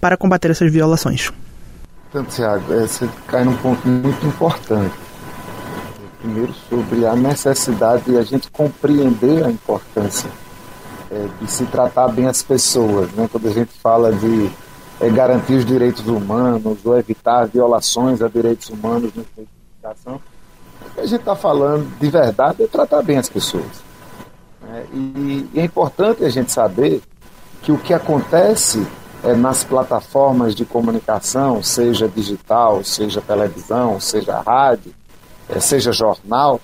para 0.00 0.16
combater 0.16 0.50
essas 0.50 0.72
violações? 0.72 1.30
Então, 2.08 2.24
Tiago, 2.24 2.72
é, 2.72 2.86
você 2.86 3.08
cai 3.26 3.44
num 3.44 3.56
ponto 3.56 3.86
muito 3.86 4.26
importante. 4.26 4.94
Primeiro, 6.20 6.54
sobre 6.68 7.06
a 7.06 7.14
necessidade 7.14 8.04
de 8.04 8.16
a 8.16 8.22
gente 8.22 8.50
compreender 8.50 9.44
a 9.44 9.50
importância 9.50 10.30
é, 11.10 11.26
de 11.40 11.50
se 11.50 11.64
tratar 11.66 12.08
bem 12.08 12.26
as 12.26 12.42
pessoas. 12.42 13.10
Né? 13.12 13.28
Quando 13.30 13.48
a 13.48 13.52
gente 13.52 13.70
fala 13.82 14.12
de 14.12 14.50
é, 15.00 15.08
garantir 15.10 15.54
os 15.54 15.64
direitos 15.64 16.06
humanos 16.06 16.78
ou 16.84 16.98
evitar 16.98 17.46
violações 17.46 18.22
a 18.22 18.28
direitos 18.28 18.68
humanos 18.70 19.12
educação, 19.88 20.20
o 20.80 20.94
que 20.94 21.00
a 21.00 21.06
gente 21.06 21.20
está 21.20 21.34
falando 21.34 21.88
de 21.98 22.10
verdade 22.10 22.62
é 22.62 22.66
tratar 22.66 23.02
bem 23.02 23.18
as 23.18 23.28
pessoas. 23.28 23.82
Né? 24.62 24.86
E, 24.92 25.50
e 25.54 25.60
é 25.60 25.64
importante 25.64 26.24
a 26.24 26.28
gente 26.28 26.52
saber 26.52 27.02
que 27.62 27.72
o 27.72 27.78
que 27.78 27.92
acontece 27.92 28.86
é, 29.22 29.34
nas 29.34 29.64
plataformas 29.64 30.54
de 30.54 30.64
comunicação, 30.64 31.62
seja 31.62 32.08
digital, 32.08 32.84
seja 32.84 33.20
televisão, 33.20 33.98
seja 33.98 34.40
rádio, 34.40 34.94
é, 35.48 35.58
seja 35.58 35.92
jornal, 35.92 36.60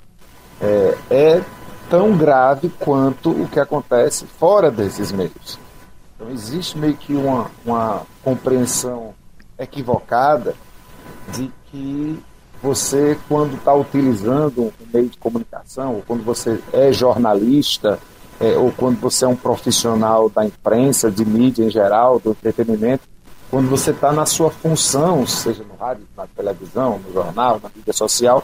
é, 0.61 0.97
é, 1.11 1.43
tão 1.90 2.16
grave 2.16 2.69
quanto 2.78 3.31
o 3.31 3.49
que 3.49 3.59
acontece 3.59 4.25
fora 4.38 4.71
desses 4.71 5.11
meios. 5.11 5.59
Então 6.14 6.31
existe 6.31 6.78
meio 6.78 6.95
que 6.95 7.14
uma, 7.14 7.50
uma 7.64 8.02
compreensão 8.23 9.12
equivocada 9.59 10.54
de 11.33 11.50
que 11.66 12.23
você, 12.64 13.18
quando 13.28 13.56
está 13.56 13.75
utilizando 13.75 14.62
um 14.62 14.73
meio 14.92 15.11
de 15.11 15.18
comunicação, 15.18 15.97
ou 15.97 16.02
quando 16.06 16.25
você 16.25 16.59
é 16.73 16.90
jornalista, 16.90 17.99
é, 18.40 18.56
ou 18.56 18.73
quando 18.73 18.99
você 18.99 19.26
é 19.26 19.28
um 19.28 19.37
profissional 19.37 20.30
da 20.30 20.47
imprensa, 20.47 21.11
de 21.11 21.26
mídia 21.26 21.62
em 21.62 21.71
geral, 21.71 22.18
do 22.18 22.30
entretenimento, 22.30 23.02
quando 23.50 23.68
você 23.68 23.90
está 23.90 24.12
na 24.12 24.25
sua 24.25 24.50
função, 24.50 25.26
seja 25.26 25.62
no 25.62 25.76
rádio, 25.76 26.04
na 26.16 26.26
televisão, 26.26 26.99
no 27.06 27.12
jornal, 27.12 27.61
na 27.62 27.71
mídia 27.76 27.92
social, 27.92 28.42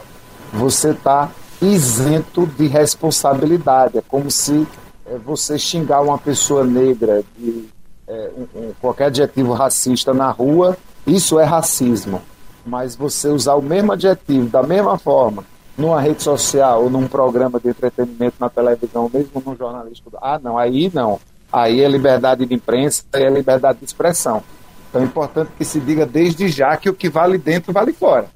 você 0.53 0.91
está 0.91 1.31
isento 1.59 2.45
de 2.45 2.67
responsabilidade. 2.67 3.97
É 3.97 4.03
como 4.07 4.29
se 4.29 4.67
é, 5.07 5.17
você 5.17 5.57
xingar 5.57 6.01
uma 6.01 6.19
pessoa 6.19 6.63
negra 6.63 7.23
de 7.35 7.67
é, 8.07 8.29
um, 8.37 8.59
um, 8.59 8.71
qualquer 8.79 9.05
adjetivo 9.05 9.53
racista 9.53 10.13
na 10.13 10.29
rua, 10.29 10.77
isso 11.07 11.39
é 11.39 11.43
racismo 11.43 12.21
mas 12.65 12.95
você 12.95 13.29
usar 13.29 13.55
o 13.55 13.61
mesmo 13.61 13.91
adjetivo 13.91 14.47
da 14.49 14.63
mesma 14.63 14.97
forma 14.97 15.43
numa 15.77 15.99
rede 15.99 16.21
social 16.21 16.83
ou 16.83 16.89
num 16.89 17.07
programa 17.07 17.59
de 17.59 17.69
entretenimento 17.69 18.35
na 18.39 18.49
televisão, 18.49 19.09
mesmo 19.11 19.41
num 19.45 19.55
jornalista, 19.55 20.09
ah, 20.21 20.39
não, 20.41 20.57
aí 20.57 20.91
não. 20.93 21.19
Aí 21.51 21.81
é 21.81 21.87
liberdade 21.87 22.45
de 22.45 22.53
imprensa 22.53 23.03
e 23.13 23.23
é 23.23 23.29
liberdade 23.29 23.79
de 23.79 23.85
expressão. 23.85 24.43
Então 24.89 25.01
é 25.01 25.05
importante 25.05 25.51
que 25.57 25.65
se 25.65 25.79
diga 25.79 26.05
desde 26.05 26.47
já 26.49 26.77
que 26.77 26.89
o 26.89 26.93
que 26.93 27.09
vale 27.09 27.37
dentro 27.37 27.73
vale 27.73 27.93
fora. 27.93 28.27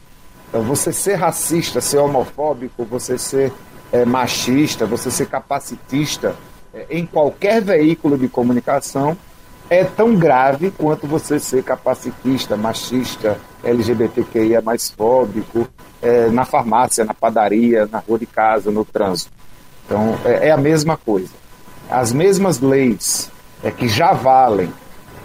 Então 0.49 0.63
você 0.63 0.91
ser 0.91 1.15
racista, 1.15 1.81
ser 1.81 1.97
homofóbico, 1.97 2.83
você 2.85 3.17
ser 3.17 3.53
é, 3.91 4.05
machista, 4.05 4.85
você 4.85 5.11
ser 5.11 5.27
capacitista 5.27 6.35
é, 6.73 6.87
em 6.89 7.05
qualquer 7.05 7.61
veículo 7.61 8.17
de 8.17 8.27
comunicação 8.27 9.17
é 9.69 9.83
tão 9.83 10.15
grave 10.15 10.71
quanto 10.71 11.07
você 11.07 11.39
ser 11.39 11.63
capacitista, 11.63 12.55
machista, 12.55 13.39
LGBTQIA 13.63 14.61
mais 14.61 14.89
fóbico, 14.89 15.67
é, 16.01 16.27
na 16.27 16.45
farmácia, 16.45 17.03
na 17.03 17.13
padaria, 17.13 17.87
na 17.91 17.99
rua 17.99 18.19
de 18.19 18.25
casa, 18.25 18.69
no 18.69 18.85
trânsito. 18.85 19.31
Então, 19.85 20.17
é, 20.23 20.49
é 20.49 20.51
a 20.51 20.57
mesma 20.57 20.97
coisa. 20.97 21.33
As 21.89 22.13
mesmas 22.13 22.59
leis 22.59 23.31
é, 23.63 23.71
que 23.71 23.87
já 23.87 24.13
valem 24.13 24.71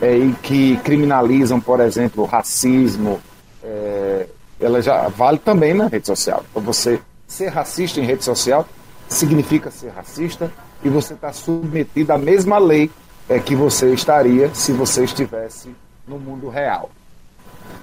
é, 0.00 0.16
e 0.16 0.32
que 0.42 0.76
criminalizam, 0.78 1.60
por 1.60 1.80
exemplo, 1.80 2.24
o 2.24 2.26
racismo, 2.26 3.20
é, 3.62 4.26
ela 4.58 4.80
já 4.80 5.08
vale 5.08 5.38
também 5.38 5.74
na 5.74 5.86
rede 5.86 6.06
social. 6.06 6.44
Então, 6.50 6.62
você 6.62 7.00
ser 7.26 7.48
racista 7.48 8.00
em 8.00 8.04
rede 8.04 8.24
social 8.24 8.66
significa 9.08 9.70
ser 9.70 9.90
racista 9.90 10.50
e 10.82 10.88
você 10.88 11.14
está 11.14 11.32
submetido 11.32 12.12
à 12.12 12.18
mesma 12.18 12.58
lei 12.58 12.90
é, 13.30 13.38
que 13.38 13.54
você 13.54 13.94
estaria 13.94 14.52
se 14.52 14.72
você 14.72 15.04
estivesse 15.04 15.72
no 16.06 16.18
mundo 16.18 16.48
real. 16.48 16.90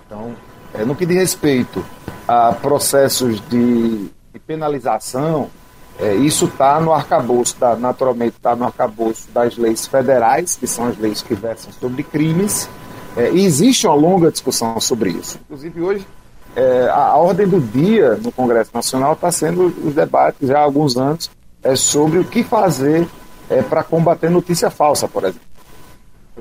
Então, 0.06 0.36
é, 0.74 0.84
no 0.84 0.94
que 0.94 1.06
diz 1.06 1.16
respeito 1.16 1.84
a 2.28 2.52
processos 2.52 3.40
de, 3.48 4.10
de 4.34 4.40
penalização, 4.46 5.50
é, 5.98 6.14
isso 6.16 6.46
está 6.46 6.80
no 6.82 6.92
arcabouço, 6.92 7.56
tá, 7.56 7.78
naturalmente 7.78 8.36
está 8.36 8.56
no 8.56 8.66
arcabouço 8.66 9.30
das 9.32 9.58
leis 9.58 9.88
federais, 9.88 10.58
que 10.58 10.68
são 10.68 10.86
as 10.90 10.98
leis 10.98 11.22
que 11.22 11.34
versam 11.34 11.72
sobre 11.72 12.04
crimes, 12.04 12.70
é, 13.16 13.32
e 13.32 13.46
existe 13.46 13.88
uma 13.88 13.96
longa 13.96 14.30
discussão 14.30 14.80
sobre 14.82 15.12
isso. 15.12 15.40
Inclusive, 15.46 15.82
hoje, 15.82 16.08
é, 16.56 16.90
a, 16.90 17.08
a, 17.08 17.16
ordem 17.16 17.48
do 17.48 17.62
dia 17.62 18.16
no 18.22 18.32
Congresso 18.32 18.72
Nacional 18.74 19.14
está 19.14 19.32
sendo 19.32 19.74
os 19.84 19.96
debates 19.96 20.48
já 20.48 20.60
há 20.60 20.62
alguns 20.62 20.98
anos 20.98 21.32
é, 21.64 21.76
sobre 21.76 22.20
o 22.20 22.26
que 22.26 22.44
fazer 22.44 23.08
é, 23.50 23.62
para 23.62 23.84
combater 23.84 24.30
notícia 24.30 24.70
falsa, 24.70 25.08
por 25.08 25.24
exemplo. 25.24 25.42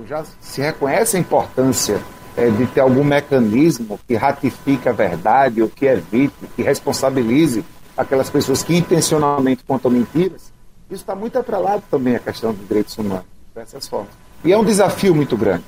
Já 0.06 0.24
se 0.40 0.60
reconhece 0.60 1.16
a 1.16 1.20
importância 1.20 2.00
é, 2.36 2.50
de 2.50 2.66
ter 2.66 2.80
algum 2.80 3.02
mecanismo 3.02 3.98
que 4.06 4.14
ratifique 4.14 4.88
a 4.88 4.92
verdade, 4.92 5.62
ou 5.62 5.68
que 5.68 5.86
evite, 5.86 6.34
que 6.54 6.62
responsabilize 6.62 7.64
aquelas 7.96 8.28
pessoas 8.28 8.62
que 8.62 8.76
intencionalmente 8.76 9.64
contam 9.64 9.90
mentiras. 9.90 10.52
Isso 10.90 11.00
está 11.02 11.14
muito 11.14 11.38
atrelado 11.38 11.82
também 11.90 12.14
à 12.14 12.18
questão 12.18 12.52
dos 12.52 12.68
direitos 12.68 12.96
humanos, 12.98 13.24
dessas 13.54 13.88
formas. 13.88 14.10
E 14.44 14.52
é 14.52 14.58
um 14.58 14.64
desafio 14.64 15.14
muito 15.14 15.36
grande, 15.36 15.64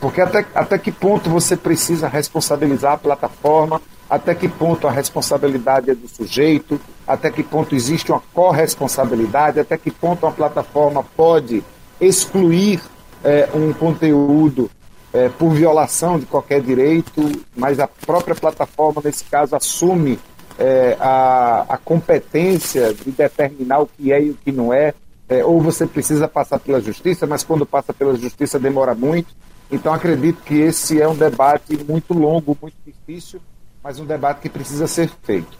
porque 0.00 0.20
até, 0.20 0.44
até 0.54 0.76
que 0.76 0.90
ponto 0.90 1.30
você 1.30 1.56
precisa 1.56 2.08
responsabilizar 2.08 2.94
a 2.94 2.98
plataforma, 2.98 3.80
até 4.08 4.34
que 4.34 4.48
ponto 4.48 4.86
a 4.88 4.90
responsabilidade 4.90 5.90
é 5.90 5.94
do 5.94 6.08
sujeito, 6.08 6.80
até 7.06 7.30
que 7.30 7.42
ponto 7.42 7.74
existe 7.74 8.10
uma 8.10 8.22
corresponsabilidade, 8.32 9.60
até 9.60 9.76
que 9.76 9.90
ponto 9.90 10.24
uma 10.24 10.32
plataforma 10.32 11.04
pode 11.16 11.62
excluir 12.00 12.80
é, 13.22 13.48
um 13.54 13.72
conteúdo 13.72 14.70
é, 15.12 15.28
por 15.28 15.50
violação 15.50 16.18
de 16.18 16.26
qualquer 16.26 16.60
direito, 16.60 17.32
mas 17.56 17.78
a 17.80 17.86
própria 17.86 18.34
plataforma, 18.34 19.02
nesse 19.04 19.24
caso, 19.24 19.56
assume 19.56 20.18
é, 20.58 20.96
a, 21.00 21.66
a, 21.68 21.78
competência 21.78 22.92
de 22.92 23.10
determinar 23.10 23.80
o 23.80 23.86
que 23.86 24.12
é 24.12 24.22
e 24.22 24.30
o 24.30 24.34
que 24.34 24.52
não 24.52 24.72
é, 24.72 24.94
é, 25.28 25.44
ou 25.44 25.60
você 25.60 25.86
precisa 25.86 26.26
passar 26.26 26.58
pela 26.58 26.80
justiça, 26.80 27.26
mas 27.26 27.44
quando 27.44 27.66
passa 27.66 27.92
pela 27.92 28.16
justiça 28.16 28.58
demora 28.58 28.94
muito. 28.94 29.34
Então, 29.70 29.92
acredito 29.92 30.42
que 30.44 30.54
esse 30.54 31.00
é 31.00 31.06
um 31.06 31.14
debate 31.14 31.78
muito 31.86 32.14
longo, 32.14 32.56
muito 32.60 32.76
difícil, 32.86 33.40
mas 33.88 33.98
um 33.98 34.04
debate 34.04 34.40
que 34.42 34.50
precisa 34.50 34.86
ser 34.86 35.08
feito. 35.22 35.56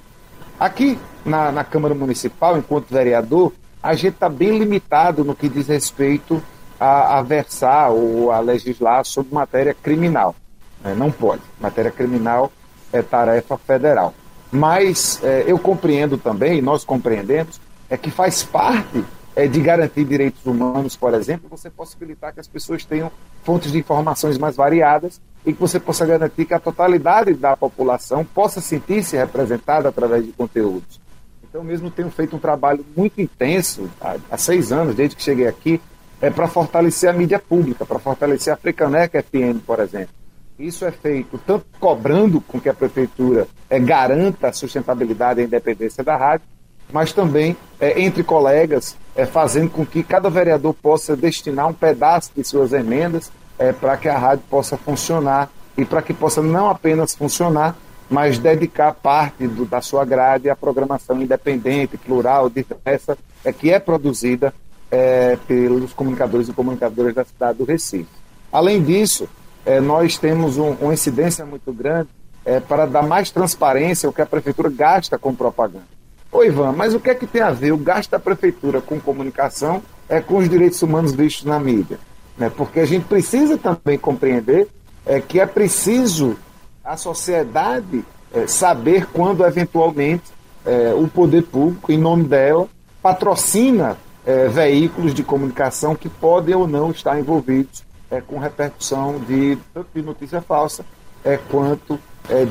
Aqui 0.61 0.99
na, 1.25 1.51
na 1.51 1.65
Câmara 1.65 1.95
Municipal, 1.95 2.59
enquanto 2.59 2.91
vereador, 2.91 3.55
a 3.83 3.95
gente 3.95 4.13
está 4.13 4.29
bem 4.29 4.59
limitado 4.59 5.25
no 5.25 5.35
que 5.35 5.49
diz 5.49 5.69
respeito 5.69 6.43
a, 6.79 7.17
a 7.17 7.23
versar 7.23 7.91
ou 7.91 8.31
a 8.31 8.39
legislar 8.39 9.03
sobre 9.07 9.35
matéria 9.35 9.73
criminal. 9.73 10.37
Né? 10.85 10.95
Não 10.95 11.11
pode. 11.11 11.41
Matéria 11.59 11.91
criminal 11.91 12.53
é 12.93 13.01
tarefa 13.01 13.57
federal. 13.57 14.13
Mas 14.53 15.25
é, 15.25 15.45
eu 15.47 15.59
compreendo 15.59 16.19
também, 16.19 16.61
nós 16.61 16.85
compreendemos, 16.85 17.59
é 17.89 17.97
que 17.97 18.11
faz 18.11 18.43
parte 18.43 19.03
é, 19.39 19.47
de 19.47 19.61
garantir 19.61 20.05
direitos 20.05 20.45
humanos, 20.45 20.97
por 20.97 21.15
exemplo, 21.15 21.49
você 21.49 21.71
possibilitar 21.71 22.35
que 22.35 22.41
as 22.41 22.49
pessoas 22.49 22.85
tenham 22.85 23.09
fontes 23.45 23.71
de 23.71 23.79
informações 23.79 24.37
mais 24.37 24.57
variadas 24.57 25.21
e 25.47 25.53
que 25.53 25.61
você 25.61 25.79
possa 25.79 26.05
garantir 26.05 26.45
que 26.45 26.55
a 26.55 26.59
totalidade 26.59 27.35
da 27.35 27.57
população 27.57 28.25
possa 28.25 28.61
sentir-se 28.61 29.17
representada 29.17 29.91
através 29.91 30.27
de 30.27 30.33
conteúdos. 30.33 31.01
Então, 31.49 31.63
mesmo 31.63 31.89
tenho 31.89 32.11
feito 32.11 32.35
um 32.35 32.39
trabalho 32.41 32.85
muito 32.97 33.21
intenso 33.21 33.89
há, 34.01 34.17
há 34.29 34.37
seis 34.37 34.73
anos, 34.73 34.97
desde 34.97 35.15
que 35.15 35.23
cheguei 35.23 35.47
aqui, 35.47 35.81
é 36.21 36.31
para 36.31 36.49
fortalecer 36.49 37.09
a 37.09 37.13
mídia 37.13 37.39
pública, 37.39 37.87
para 37.87 38.01
fortalecer 38.01 38.53
a 38.53 38.55
Africaneca 38.55 39.23
FM, 39.23 39.63
por 39.65 39.79
exemplo. 39.79 40.13
Isso 40.59 40.85
é 40.85 40.91
feito 40.91 41.39
tanto 41.47 41.65
cobrando 41.79 42.41
com 42.41 42.61
que 42.61 42.69
a 42.69 42.75
prefeitura 42.75 43.47
é, 43.71 43.79
garanta 43.79 44.49
a 44.49 44.53
sustentabilidade 44.53 45.39
e 45.39 45.45
a 45.45 45.47
independência 45.47 46.03
da 46.03 46.17
rádio, 46.17 46.49
mas 46.93 47.13
também 47.13 47.57
é, 47.79 48.01
entre 48.01 48.25
colegas, 48.25 48.97
é, 49.19 49.27
fazendo 49.27 49.69
com 49.69 49.85
que 49.85 50.05
cada 50.05 50.31
vereador 50.31 50.73
possa 50.73 51.17
destinar 51.17 51.67
um 51.67 51.73
pedaço 51.73 52.31
de 52.37 52.45
suas 52.45 52.73
emendas 52.73 53.33
é, 53.59 53.73
para 53.73 53.97
que 53.97 54.09
a 54.09 54.17
rádio 54.17 54.45
possa 54.49 54.77
funcionar 54.77 55.51
e 55.77 55.85
para 55.85 56.01
que 56.01 56.15
possa 56.15 56.41
não 56.41 56.71
apenas 56.71 57.17
funcionar, 57.17 57.77
mas 58.09 58.39
dedicar 58.39 58.95
parte 58.95 59.49
do, 59.49 59.65
da 59.65 59.81
sua 59.81 60.05
grade 60.05 60.49
à 60.49 60.55
programação 60.55 61.21
independente, 61.21 61.97
plural, 61.97 62.49
diversa, 62.49 63.19
é, 63.45 63.53
que 63.53 63.73
é 63.73 63.81
produzida 63.81 64.55
é, 64.89 65.37
pelos 65.49 65.93
comunicadores 65.93 66.49
e 66.49 66.53
comunicadoras 66.53 67.13
da 67.13 67.25
cidade 67.25 67.59
do 67.59 67.65
Recife. 67.65 68.07
Além 68.53 68.81
disso, 68.81 69.29
é, 69.67 69.81
nós 69.81 70.17
temos 70.17 70.59
um, 70.59 70.71
uma 70.81 70.95
incidência 70.95 71.45
muito 71.45 71.73
grande 71.73 72.09
é, 72.45 72.61
para 72.61 72.87
dar 72.87 73.03
mais 73.03 73.33
transparência 73.33 74.07
ao 74.07 74.13
que 74.13 74.23
a 74.23 74.27
prefeitura 74.27 74.71
gasta 74.71 75.19
com 75.19 75.35
propaganda. 75.35 75.98
Ô 76.31 76.43
Ivan, 76.43 76.73
mas 76.73 76.95
o 76.95 77.01
que 77.01 77.11
é 77.11 77.15
que 77.15 77.27
tem 77.27 77.41
a 77.41 77.51
ver 77.51 77.73
o 77.73 77.79
gasto 77.79 78.11
da 78.11 78.19
prefeitura 78.19 78.81
com 78.81 79.01
comunicação 79.01 79.83
é, 80.09 80.21
com 80.21 80.37
os 80.37 80.49
direitos 80.49 80.81
humanos 80.83 81.13
vistos 81.13 81.45
na 81.45 81.59
mídia? 81.59 81.99
Né? 82.37 82.51
Porque 82.55 82.81
a 82.81 82.85
gente 82.85 83.07
precisa 83.07 83.57
também 83.57 83.99
compreender 83.99 84.69
é, 85.07 85.21
que 85.21 85.41
é 85.41 85.47
preciso 85.47 86.37
a 86.85 86.97
sociedade 86.97 88.05
é, 88.33 88.47
saber 88.47 89.07
quando 89.07 89.45
eventualmente 89.45 90.25
é, 90.65 90.93
o 90.95 91.09
poder 91.09 91.43
público, 91.45 91.91
em 91.91 91.99
nome 91.99 92.25
dela, 92.25 92.69
patrocina 93.03 93.97
é, 94.27 94.49
veículos 94.49 95.15
de 95.15 95.23
comunicação 95.23 95.95
que 95.95 96.11
podem 96.11 96.55
ou 96.55 96.67
não 96.67 96.91
estar 96.91 97.19
envolvidos 97.19 97.83
é, 98.11 98.21
com 98.21 98.39
repercussão 98.39 99.19
de 99.19 99.59
de 99.95 100.03
notícia 100.03 100.43
falsa 100.43 100.85
é, 101.25 101.39
quanto 101.51 101.99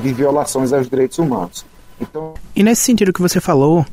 de 0.02 0.12
violações 0.12 0.72
aos 0.72 0.88
direitos 0.88 1.18
humanos. 1.18 1.64
Então... 2.00 2.34
E 2.54 2.62
nesse 2.62 2.82
sentido 2.82 3.12
que 3.12 3.20
você 3.20 3.40
falou, 3.40 3.84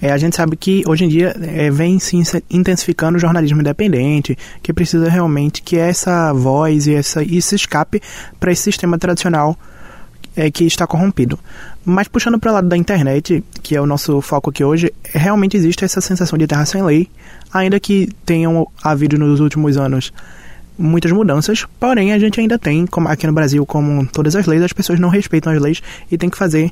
é, 0.00 0.12
a 0.12 0.18
gente 0.18 0.36
sabe 0.36 0.56
que 0.56 0.82
hoje 0.86 1.04
em 1.04 1.08
dia 1.08 1.34
é, 1.40 1.70
vem 1.70 1.98
se 1.98 2.16
intensificando 2.50 3.16
o 3.16 3.20
jornalismo 3.20 3.60
independente, 3.60 4.36
que 4.62 4.72
precisa 4.72 5.08
realmente 5.08 5.62
que 5.62 5.76
essa 5.76 6.32
voz 6.32 6.86
e 6.86 6.94
essa, 6.94 7.22
esse 7.22 7.54
escape 7.54 8.02
para 8.38 8.52
esse 8.52 8.62
sistema 8.62 8.98
tradicional 8.98 9.56
é, 10.36 10.50
que 10.50 10.64
está 10.64 10.86
corrompido. 10.86 11.38
Mas 11.84 12.08
puxando 12.08 12.38
para 12.38 12.50
o 12.50 12.54
lado 12.54 12.68
da 12.68 12.76
internet, 12.76 13.42
que 13.62 13.74
é 13.74 13.80
o 13.80 13.86
nosso 13.86 14.20
foco 14.20 14.50
aqui 14.50 14.62
hoje, 14.62 14.92
realmente 15.02 15.56
existe 15.56 15.84
essa 15.84 16.00
sensação 16.00 16.38
de 16.38 16.46
terra 16.46 16.66
sem 16.66 16.82
lei, 16.82 17.08
ainda 17.52 17.80
que 17.80 18.08
tenham 18.26 18.68
havido 18.82 19.18
nos 19.18 19.40
últimos 19.40 19.78
anos 19.78 20.12
muitas 20.78 21.10
mudanças, 21.10 21.64
porém 21.80 22.12
a 22.12 22.18
gente 22.18 22.38
ainda 22.38 22.58
tem, 22.58 22.86
como 22.86 23.08
aqui 23.08 23.26
no 23.26 23.32
Brasil, 23.32 23.64
como 23.64 24.06
todas 24.06 24.36
as 24.36 24.46
leis, 24.46 24.62
as 24.62 24.74
pessoas 24.74 25.00
não 25.00 25.08
respeitam 25.08 25.52
as 25.52 25.60
leis 25.60 25.82
e 26.10 26.18
tem 26.18 26.28
que 26.28 26.36
fazer 26.36 26.70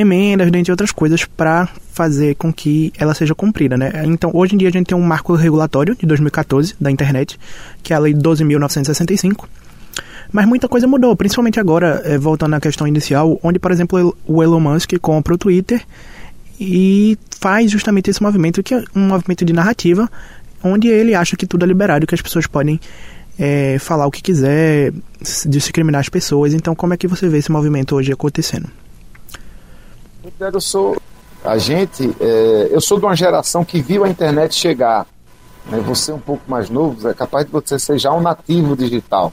emendas, 0.00 0.50
dentre 0.50 0.72
outras 0.72 0.90
coisas, 0.90 1.24
para 1.24 1.68
fazer 1.92 2.34
com 2.34 2.52
que 2.52 2.92
ela 2.98 3.14
seja 3.14 3.34
cumprida, 3.34 3.76
né? 3.76 3.92
Então, 4.06 4.30
hoje 4.34 4.54
em 4.54 4.58
dia 4.58 4.68
a 4.68 4.72
gente 4.72 4.86
tem 4.86 4.98
um 4.98 5.02
marco 5.02 5.34
regulatório 5.34 5.94
de 5.94 6.06
2014 6.06 6.74
da 6.80 6.90
internet, 6.90 7.38
que 7.82 7.92
é 7.92 7.96
a 7.96 7.98
Lei 7.98 8.12
12.965, 8.14 9.46
mas 10.32 10.46
muita 10.46 10.68
coisa 10.68 10.86
mudou, 10.86 11.14
principalmente 11.14 11.60
agora, 11.60 12.02
é, 12.04 12.18
voltando 12.18 12.54
à 12.54 12.60
questão 12.60 12.88
inicial, 12.88 13.38
onde, 13.42 13.58
por 13.58 13.70
exemplo, 13.70 14.16
o 14.26 14.42
Elon 14.42 14.60
Musk 14.60 14.94
compra 15.00 15.34
o 15.34 15.38
Twitter 15.38 15.80
e 16.58 17.16
faz 17.38 17.70
justamente 17.70 18.10
esse 18.10 18.22
movimento, 18.22 18.62
que 18.62 18.74
é 18.74 18.82
um 18.96 19.08
movimento 19.08 19.44
de 19.44 19.52
narrativa, 19.52 20.10
onde 20.62 20.88
ele 20.88 21.14
acha 21.14 21.36
que 21.36 21.46
tudo 21.46 21.64
é 21.64 21.68
liberado, 21.68 22.06
que 22.06 22.14
as 22.14 22.22
pessoas 22.22 22.46
podem 22.46 22.80
é, 23.38 23.76
falar 23.78 24.06
o 24.06 24.10
que 24.10 24.22
quiser, 24.22 24.92
discriminar 25.46 26.00
as 26.00 26.08
pessoas. 26.08 26.54
Então, 26.54 26.74
como 26.74 26.94
é 26.94 26.96
que 26.96 27.06
você 27.06 27.28
vê 27.28 27.38
esse 27.38 27.52
movimento 27.52 27.94
hoje 27.94 28.12
acontecendo? 28.12 28.68
Eu 30.40 30.60
sou 30.60 30.96
a 31.44 31.58
gente, 31.58 32.16
é, 32.20 32.68
eu 32.70 32.80
sou 32.80 32.98
de 32.98 33.04
uma 33.04 33.14
geração 33.14 33.64
que 33.64 33.80
viu 33.82 34.04
a 34.04 34.08
internet 34.08 34.54
chegar. 34.54 35.06
Né? 35.66 35.78
Você 35.80 36.10
é 36.10 36.14
um 36.14 36.20
pouco 36.20 36.42
mais 36.48 36.70
novo, 36.70 37.06
é 37.08 37.12
capaz 37.12 37.44
de 37.44 37.52
você 37.52 37.78
ser 37.78 37.98
já 37.98 38.12
um 38.12 38.20
nativo 38.20 38.74
digital. 38.74 39.32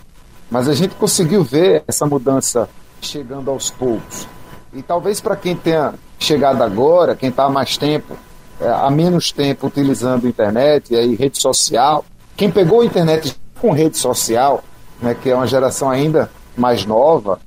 Mas 0.50 0.68
a 0.68 0.74
gente 0.74 0.94
conseguiu 0.96 1.44
ver 1.44 1.84
essa 1.88 2.06
mudança 2.06 2.70
chegando 3.00 3.50
aos 3.50 3.70
poucos. 3.70 4.28
E 4.74 4.82
talvez 4.82 5.22
para 5.22 5.38
quem 5.38 5.56
tenha 5.56 5.94
chegado 6.20 6.62
agora, 6.62 7.16
quem 7.16 7.30
está 7.30 7.46
há 7.46 7.50
mais 7.50 7.78
tempo 7.78 8.18
é, 8.60 8.68
há 8.68 8.90
menos 8.92 9.32
tempo 9.32 9.68
utilizando 9.68 10.28
internet 10.28 10.94
e 10.94 10.98
aí 10.98 11.16
rede 11.16 11.42
social. 11.42 12.06
Quem 12.36 12.52
pegou 12.52 12.82
a 12.82 12.86
internet 12.86 13.36
com 13.60 13.72
rede 13.72 13.98
social, 13.98 14.64
né, 15.02 15.16
que 15.16 15.30
é 15.30 15.36
uma 15.36 15.48
geração 15.48 15.90
ainda 15.90 16.30
mais 16.56 16.86
nova, 16.86 17.40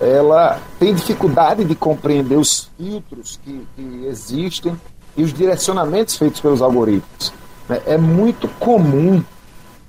ela 0.00 0.60
tem 0.78 0.94
dificuldade 0.94 1.64
de 1.64 1.74
compreender 1.74 2.36
os 2.36 2.70
filtros 2.76 3.40
que, 3.42 3.66
que 3.74 4.06
existem 4.06 4.78
e 5.16 5.22
os 5.22 5.32
direcionamentos 5.32 6.16
feitos 6.16 6.40
pelos 6.40 6.60
algoritmos. 6.60 7.32
Né? 7.68 7.80
É 7.86 7.96
muito 7.96 8.46
comum 8.60 9.22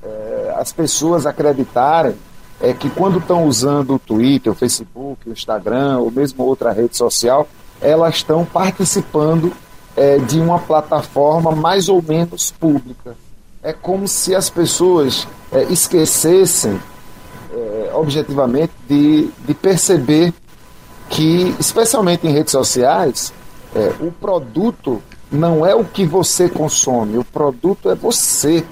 é, 0.01 0.53
as 0.57 0.71
pessoas 0.71 1.25
acreditarem 1.25 2.15
é, 2.61 2.73
que 2.73 2.89
quando 2.89 3.19
estão 3.19 3.45
usando 3.45 3.95
o 3.95 3.99
Twitter, 3.99 4.51
o 4.51 4.55
Facebook, 4.55 5.29
o 5.29 5.31
Instagram, 5.31 5.99
ou 5.99 6.09
mesmo 6.09 6.43
outra 6.43 6.71
rede 6.71 6.95
social, 6.95 7.47
elas 7.81 8.15
estão 8.15 8.45
participando 8.45 9.51
é, 9.95 10.17
de 10.17 10.39
uma 10.39 10.57
plataforma 10.57 11.51
mais 11.51 11.89
ou 11.89 12.01
menos 12.01 12.51
pública. 12.51 13.15
É 13.61 13.73
como 13.73 14.07
se 14.07 14.33
as 14.33 14.49
pessoas 14.49 15.27
esquecessem 15.69 16.79
objetivamente 17.97 18.73
de, 18.87 19.29
de 19.45 19.53
perceber 19.53 20.33
que, 21.09 21.55
especialmente 21.59 22.27
em 22.27 22.31
redes 22.31 22.51
sociais, 22.51 23.33
é, 23.75 23.93
o 23.99 24.11
produto 24.11 25.01
não 25.31 25.65
é 25.65 25.75
o 25.75 25.83
que 25.83 26.05
você 26.05 26.49
consome, 26.49 27.17
o 27.17 27.23
produto 27.23 27.89
é 27.89 27.95
você. 27.95 28.65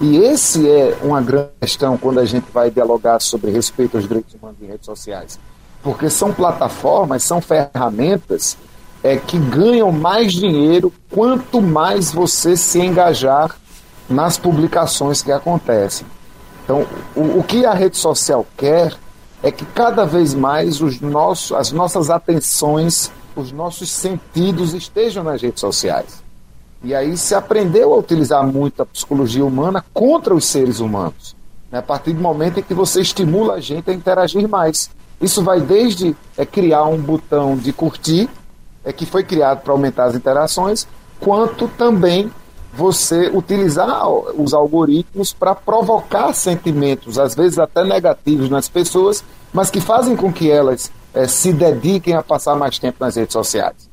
E 0.00 0.16
esse 0.18 0.68
é 0.68 0.96
uma 1.02 1.20
grande 1.20 1.50
questão 1.60 1.96
quando 1.96 2.20
a 2.20 2.24
gente 2.24 2.46
vai 2.52 2.70
dialogar 2.70 3.20
sobre 3.20 3.50
respeito 3.50 3.96
aos 3.96 4.06
direitos 4.06 4.34
humanos 4.34 4.58
em 4.62 4.66
redes 4.66 4.86
sociais. 4.86 5.38
Porque 5.82 6.08
são 6.08 6.32
plataformas, 6.32 7.24
são 7.24 7.40
ferramentas 7.40 8.56
é, 9.02 9.16
que 9.16 9.38
ganham 9.38 9.90
mais 9.90 10.32
dinheiro 10.32 10.92
quanto 11.10 11.60
mais 11.60 12.12
você 12.12 12.56
se 12.56 12.80
engajar 12.80 13.56
nas 14.08 14.38
publicações 14.38 15.22
que 15.22 15.32
acontecem. 15.32 16.06
Então, 16.68 16.86
o, 17.16 17.38
o 17.38 17.42
que 17.42 17.64
a 17.64 17.72
rede 17.72 17.96
social 17.96 18.46
quer 18.54 18.94
é 19.42 19.50
que 19.50 19.64
cada 19.64 20.04
vez 20.04 20.34
mais 20.34 20.82
os 20.82 21.00
as 21.56 21.72
nossas 21.72 22.10
atenções, 22.10 23.10
os 23.34 23.50
nossos 23.50 23.90
sentidos 23.90 24.74
estejam 24.74 25.24
nas 25.24 25.40
redes 25.40 25.60
sociais. 25.60 26.22
E 26.84 26.94
aí 26.94 27.16
se 27.16 27.34
aprendeu 27.34 27.94
a 27.94 27.96
utilizar 27.96 28.46
muito 28.46 28.82
a 28.82 28.86
psicologia 28.86 29.46
humana 29.46 29.82
contra 29.94 30.34
os 30.34 30.44
seres 30.44 30.78
humanos. 30.78 31.34
Né? 31.72 31.78
A 31.78 31.82
partir 31.82 32.12
do 32.12 32.20
momento 32.20 32.60
em 32.60 32.62
que 32.62 32.74
você 32.74 33.00
estimula 33.00 33.54
a 33.54 33.60
gente 33.60 33.90
a 33.90 33.94
interagir 33.94 34.46
mais. 34.46 34.90
Isso 35.22 35.42
vai 35.42 35.62
desde 35.62 36.14
é, 36.36 36.44
criar 36.44 36.84
um 36.84 36.98
botão 36.98 37.56
de 37.56 37.72
curtir, 37.72 38.28
é, 38.84 38.92
que 38.92 39.06
foi 39.06 39.24
criado 39.24 39.62
para 39.62 39.72
aumentar 39.72 40.04
as 40.04 40.14
interações, 40.14 40.86
quanto 41.18 41.66
também 41.66 42.30
você 42.72 43.28
utilizar 43.28 44.08
os 44.08 44.54
algoritmos 44.54 45.32
para 45.32 45.54
provocar 45.54 46.32
sentimentos, 46.32 47.18
às 47.18 47.34
vezes 47.34 47.58
até 47.58 47.84
negativos 47.84 48.50
nas 48.50 48.68
pessoas, 48.68 49.24
mas 49.52 49.70
que 49.70 49.80
fazem 49.80 50.14
com 50.14 50.32
que 50.32 50.50
elas 50.50 50.92
é, 51.14 51.26
se 51.26 51.52
dediquem 51.52 52.14
a 52.14 52.22
passar 52.22 52.54
mais 52.54 52.78
tempo 52.78 52.98
nas 53.00 53.16
redes 53.16 53.32
sociais. 53.32 53.88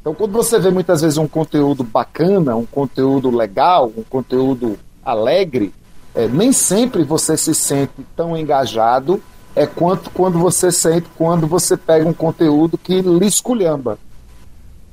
Então, 0.00 0.14
quando 0.14 0.32
você 0.32 0.58
vê 0.58 0.70
muitas 0.70 1.00
vezes 1.00 1.18
um 1.18 1.26
conteúdo 1.26 1.82
bacana, 1.82 2.54
um 2.54 2.66
conteúdo 2.66 3.30
legal, 3.30 3.90
um 3.96 4.02
conteúdo 4.02 4.78
alegre, 5.04 5.72
é, 6.14 6.28
nem 6.28 6.52
sempre 6.52 7.02
você 7.02 7.36
se 7.36 7.54
sente 7.54 8.06
tão 8.14 8.36
engajado 8.36 9.20
é 9.56 9.66
quanto 9.66 10.10
quando 10.10 10.38
você 10.38 10.70
sente 10.70 11.08
quando 11.16 11.46
você 11.46 11.76
pega 11.76 12.06
um 12.06 12.12
conteúdo 12.12 12.76
que 12.76 13.00
lhe 13.00 13.26
esculhamba. 13.26 13.98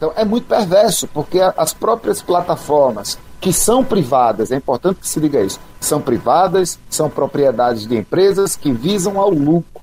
Então 0.04 0.12
é 0.18 0.26
muito 0.26 0.46
perverso, 0.48 1.08
porque 1.08 1.39
as 1.56 1.74
próprias 1.74 2.22
plataformas 2.22 3.18
que 3.39 3.54
são 3.54 3.86
privadas, 3.86 4.52
é 4.52 4.58
importante 4.58 5.00
que 5.00 5.08
se 5.08 5.18
diga 5.22 5.42
isso, 5.42 5.62
são 5.80 6.02
privadas, 6.02 6.78
são 6.89 7.10
propriedades 7.10 7.88
de 7.88 7.96
empresas 7.96 8.58
que 8.58 8.70
visam 8.74 9.18
ao 9.18 9.30
lucro. 9.30 9.82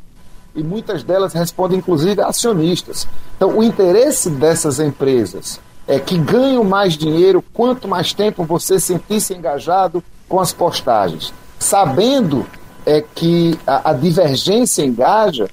E 0.54 0.62
muitas 0.62 1.02
delas 1.02 1.32
respondem, 1.32 1.78
inclusive, 1.78 2.20
a 2.20 2.26
acionistas. 2.26 3.08
Então, 3.36 3.56
o 3.56 3.62
interesse 3.62 4.28
dessas 4.28 4.78
empresas 4.78 5.58
é 5.88 5.98
que 5.98 6.18
ganham 6.18 6.64
mais 6.64 6.98
dinheiro 6.98 7.42
quanto 7.54 7.88
mais 7.88 8.12
tempo 8.12 8.44
você 8.44 8.78
sentir-se 8.78 9.32
engajado 9.32 10.04
com 10.28 10.38
as 10.38 10.52
postagens. 10.52 11.32
Sabendo 11.58 12.46
é 12.84 13.02
que 13.14 13.58
a, 13.66 13.90
a 13.90 13.92
divergência 13.94 14.84
engaja, 14.84 15.48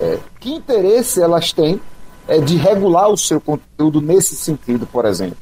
é, 0.00 0.18
que 0.40 0.54
interesse 0.54 1.22
elas 1.22 1.52
têm 1.52 1.80
é, 2.28 2.38
de 2.38 2.56
regular 2.56 3.08
o 3.08 3.16
seu 3.16 3.40
conteúdo 3.40 4.00
nesse 4.00 4.36
sentido, 4.36 4.86
por 4.86 5.06
exemplo. 5.06 5.38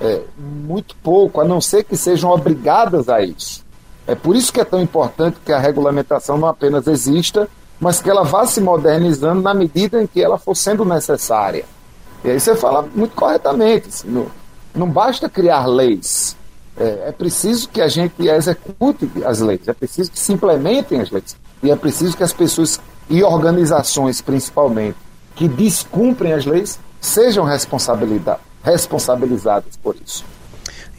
É, 0.00 0.22
muito 0.36 0.96
pouco, 0.96 1.40
a 1.40 1.44
não 1.44 1.60
ser 1.60 1.84
que 1.84 1.96
sejam 1.96 2.30
obrigadas 2.30 3.08
a 3.08 3.20
isso. 3.20 3.62
É 4.06 4.14
por 4.14 4.34
isso 4.34 4.52
que 4.52 4.60
é 4.60 4.64
tão 4.64 4.80
importante 4.80 5.38
que 5.44 5.52
a 5.52 5.58
regulamentação 5.58 6.36
não 6.36 6.48
apenas 6.48 6.86
exista, 6.88 7.48
mas 7.78 8.00
que 8.00 8.10
ela 8.10 8.24
vá 8.24 8.46
se 8.46 8.60
modernizando 8.60 9.42
na 9.42 9.54
medida 9.54 10.02
em 10.02 10.06
que 10.06 10.20
ela 10.20 10.38
for 10.38 10.56
sendo 10.56 10.84
necessária. 10.84 11.64
E 12.24 12.30
aí 12.30 12.40
você 12.40 12.56
fala 12.56 12.82
muito 12.94 13.14
corretamente. 13.14 13.88
Assim, 13.88 14.08
não, 14.08 14.26
não 14.74 14.88
basta 14.88 15.28
criar 15.28 15.66
leis. 15.66 16.36
É, 16.76 17.08
é, 17.08 17.12
preciso 17.12 17.68
que 17.68 17.80
a 17.80 17.88
gente 17.88 18.26
execute 18.26 19.10
as 19.24 19.40
leis, 19.40 19.68
é 19.68 19.74
preciso 19.74 20.10
que 20.10 20.18
se 20.18 20.32
implementem 20.32 21.00
as 21.00 21.10
leis. 21.10 21.36
E 21.62 21.70
é 21.70 21.76
preciso 21.76 22.16
que 22.16 22.22
as 22.22 22.32
pessoas 22.32 22.80
e 23.10 23.22
organizações, 23.22 24.22
principalmente, 24.22 24.96
que 25.42 25.48
descumprem 25.48 26.32
as 26.32 26.46
leis 26.46 26.78
sejam 27.00 27.44
responsabilizadas 27.44 29.76
por 29.82 29.96
isso. 30.06 30.24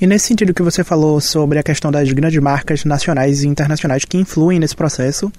E 0.01 0.05
nesse 0.05 0.27
sentido 0.27 0.53
que 0.53 0.61
você 0.61 0.83
falou 0.83 1.21
sobre 1.21 1.59
a 1.59 1.63
questão 1.63 1.89
das 1.89 2.11
grandes 2.11 2.41
marcas 2.41 2.83
nacionais 2.83 3.43
e 3.43 3.47
internacionais 3.47 4.03
que 4.03 4.17
influem 4.17 4.59
nesse 4.59 4.75
processo 4.75 5.31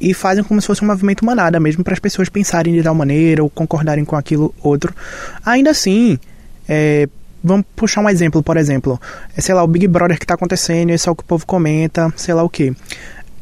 e 0.00 0.14
fazem 0.14 0.42
como 0.42 0.62
se 0.62 0.66
fosse 0.66 0.82
um 0.82 0.86
movimento 0.86 1.26
manada 1.26 1.60
mesmo 1.60 1.84
para 1.84 1.92
as 1.92 1.98
pessoas 1.98 2.30
pensarem 2.30 2.72
de 2.72 2.82
tal 2.82 2.94
maneira 2.94 3.42
ou 3.42 3.50
concordarem 3.50 4.02
com 4.02 4.16
aquilo 4.16 4.54
outro. 4.62 4.94
Ainda 5.44 5.70
assim, 5.70 6.18
é, 6.66 7.06
vamos 7.44 7.66
puxar 7.76 8.00
um 8.00 8.08
exemplo, 8.08 8.42
por 8.42 8.56
exemplo, 8.56 8.98
é, 9.36 9.42
sei 9.42 9.54
lá, 9.54 9.62
o 9.62 9.66
Big 9.66 9.86
Brother 9.86 10.18
que 10.18 10.24
está 10.24 10.34
acontecendo, 10.34 10.90
é 10.90 10.94
o 10.94 11.14
que 11.14 11.22
o 11.22 11.26
povo 11.26 11.44
comenta, 11.44 12.10
sei 12.16 12.32
lá 12.32 12.42
o 12.42 12.48
que 12.48 12.74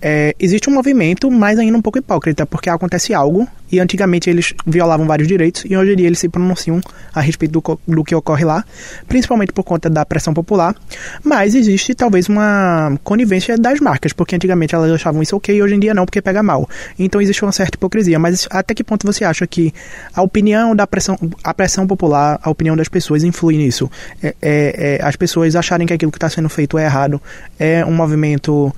é, 0.03 0.35
existe 0.39 0.69
um 0.71 0.73
movimento, 0.73 1.31
mas 1.31 1.59
ainda 1.59 1.77
um 1.77 1.83
pouco 1.83 1.99
hipócrita, 1.99 2.47
porque 2.47 2.71
acontece 2.71 3.13
algo, 3.13 3.47
e 3.71 3.79
antigamente 3.79 4.29
eles 4.29 4.55
violavam 4.67 5.07
vários 5.07 5.29
direitos, 5.29 5.65
e 5.65 5.77
hoje 5.77 5.93
em 5.93 5.97
dia 5.97 6.07
eles 6.07 6.19
se 6.19 6.29
pronunciam 6.29 6.81
a 7.15 7.21
respeito 7.21 7.53
do, 7.53 7.81
do 7.87 8.05
que 8.05 8.15
ocorre 8.15 8.45
lá, 8.45 8.65
principalmente 9.07 9.53
por 9.53 9.63
conta 9.63 9.89
da 9.89 10.05
pressão 10.05 10.35
popular, 10.35 10.75
mas 11.23 11.55
existe 11.55 11.95
talvez 11.95 12.29
uma 12.29 12.99
conivência 13.05 13.57
das 13.57 13.81
marcas, 13.81 14.13
porque 14.13 14.35
antigamente 14.35 14.75
elas 14.75 14.91
achavam 14.91 15.23
isso 15.23 15.37
ok, 15.37 15.55
e 15.55 15.63
hoje 15.63 15.75
em 15.75 15.81
dia 15.81 15.95
não, 15.95 16.05
porque 16.05 16.21
pega 16.21 16.43
mal. 16.43 16.69
Então 16.99 17.21
existe 17.21 17.45
uma 17.45 17.53
certa 17.53 17.77
hipocrisia, 17.77 18.19
mas 18.19 18.49
até 18.51 18.75
que 18.75 18.83
ponto 18.83 19.07
você 19.07 19.25
acha 19.25 19.47
que 19.47 19.73
a 20.15 20.23
opinião 20.23 20.75
da 20.75 20.87
pressão, 20.87 21.19
a 21.45 21.55
pressão 21.55 21.87
popular, 21.87 22.41
a 22.43 22.51
opinião 22.51 22.77
das 22.77 22.89
pessoas 22.89 23.23
influi 23.23 23.57
nisso? 23.57 23.91
É, 24.23 24.35
é, 24.41 24.99
é 25.01 25.05
as 25.05 25.17
pessoas 25.17 25.55
acharem 25.55 25.87
que 25.87 25.93
aquilo 25.93 26.11
que 26.11 26.19
está 26.19 26.29
sendo 26.29 26.49
feito 26.49 26.79
é 26.79 26.85
errado, 26.85 27.21
é 27.59 27.85
um 27.85 27.93
movimento 27.93 28.75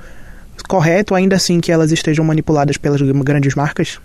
correto, 0.68 1.14
ainda 1.14 1.36
assim 1.36 1.60
que 1.60 1.72
elas 1.72 1.92
estejam 1.92 2.24
manipuladas 2.24 2.76
pelas 2.76 3.00
grandes 3.00 3.54
marcas? 3.54 3.98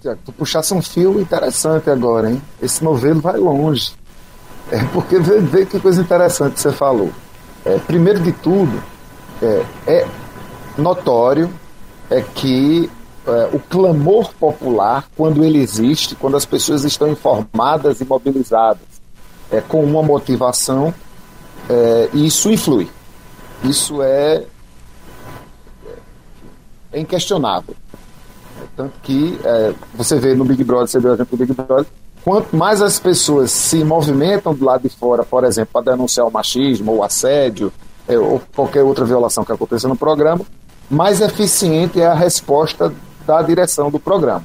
Tiago, 0.00 0.20
tu 0.24 0.32
puxasse 0.32 0.72
um 0.72 0.80
fio 0.80 1.20
interessante 1.20 1.90
agora, 1.90 2.30
hein? 2.30 2.40
Esse 2.62 2.84
novelo 2.84 3.20
vai 3.20 3.36
longe. 3.36 3.92
É 4.70 4.84
porque 4.92 5.18
vê, 5.18 5.40
vê 5.40 5.66
que 5.66 5.80
coisa 5.80 6.00
interessante 6.00 6.60
você 6.60 6.70
falou. 6.70 7.10
É, 7.64 7.78
primeiro 7.78 8.20
de 8.20 8.32
tudo, 8.32 8.80
é, 9.42 9.64
é 9.86 10.08
notório 10.76 11.50
é 12.10 12.20
que 12.20 12.88
é, 13.26 13.50
o 13.52 13.58
clamor 13.58 14.32
popular, 14.34 15.06
quando 15.16 15.42
ele 15.42 15.58
existe, 15.58 16.14
quando 16.14 16.36
as 16.36 16.46
pessoas 16.46 16.84
estão 16.84 17.08
informadas 17.08 18.00
e 18.00 18.04
mobilizadas 18.04 18.82
é, 19.50 19.60
com 19.60 19.82
uma 19.82 20.02
motivação, 20.02 20.94
é, 21.68 22.08
isso 22.14 22.50
influi. 22.50 22.88
Isso 23.64 24.02
é, 24.02 24.44
é 26.92 27.00
inquestionável. 27.00 27.74
Tanto 28.76 28.92
que 29.02 29.38
é, 29.44 29.74
você 29.94 30.18
vê 30.18 30.34
no 30.34 30.44
Big 30.44 30.62
Brother, 30.64 30.88
você 30.88 30.98
o 30.98 31.12
exemplo 31.12 31.36
do 31.36 31.46
Big 31.46 31.52
Brother, 31.52 31.86
quanto 32.24 32.56
mais 32.56 32.80
as 32.80 32.98
pessoas 32.98 33.50
se 33.50 33.82
movimentam 33.84 34.54
do 34.54 34.64
lado 34.64 34.82
de 34.82 34.94
fora, 34.94 35.24
por 35.24 35.44
exemplo, 35.44 35.70
para 35.72 35.92
denunciar 35.92 36.26
o 36.26 36.30
machismo, 36.30 36.92
ou 36.92 36.98
o 36.98 37.02
assédio, 37.04 37.72
é, 38.06 38.18
ou 38.18 38.40
qualquer 38.54 38.82
outra 38.82 39.04
violação 39.04 39.44
que 39.44 39.52
aconteça 39.52 39.88
no 39.88 39.96
programa, 39.96 40.44
mais 40.90 41.20
eficiente 41.20 42.00
é 42.00 42.06
a 42.06 42.14
resposta 42.14 42.92
da 43.26 43.42
direção 43.42 43.90
do 43.90 43.98
programa. 43.98 44.44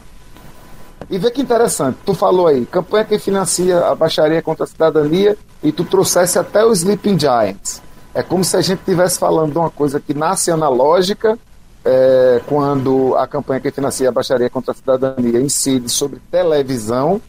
E 1.10 1.18
vê 1.18 1.32
que 1.32 1.42
interessante, 1.42 1.98
tu 2.06 2.14
falou 2.14 2.48
aí, 2.48 2.66
campanha 2.66 3.06
que 3.06 3.20
financia 3.20 3.80
a 3.88 3.96
baixaria 3.96 4.42
contra 4.42 4.64
a 4.64 4.68
cidadania 4.68 5.38
e 5.62 5.72
tu 5.72 5.84
trouxesse 5.84 6.40
até 6.40 6.66
os 6.66 6.80
Sleeping 6.80 7.20
Giants. 7.20 7.82
É 8.14 8.22
como 8.22 8.44
se 8.44 8.56
a 8.56 8.62
gente 8.62 8.80
estivesse 8.80 9.18
falando 9.18 9.52
de 9.52 9.58
uma 9.58 9.70
coisa 9.70 10.00
que 10.00 10.14
nasce 10.14 10.52
analógica, 10.52 11.38
é, 11.84 12.42
quando 12.46 13.16
a 13.18 13.28
campanha 13.28 13.60
que 13.60 13.72
financia 13.72 14.08
a 14.08 14.12
baixaria 14.12 14.50
contra 14.50 14.72
a 14.72 14.76
cidadania 14.76 15.42
incide 15.42 15.90
sobre 15.90 16.22
televisão, 16.32 17.22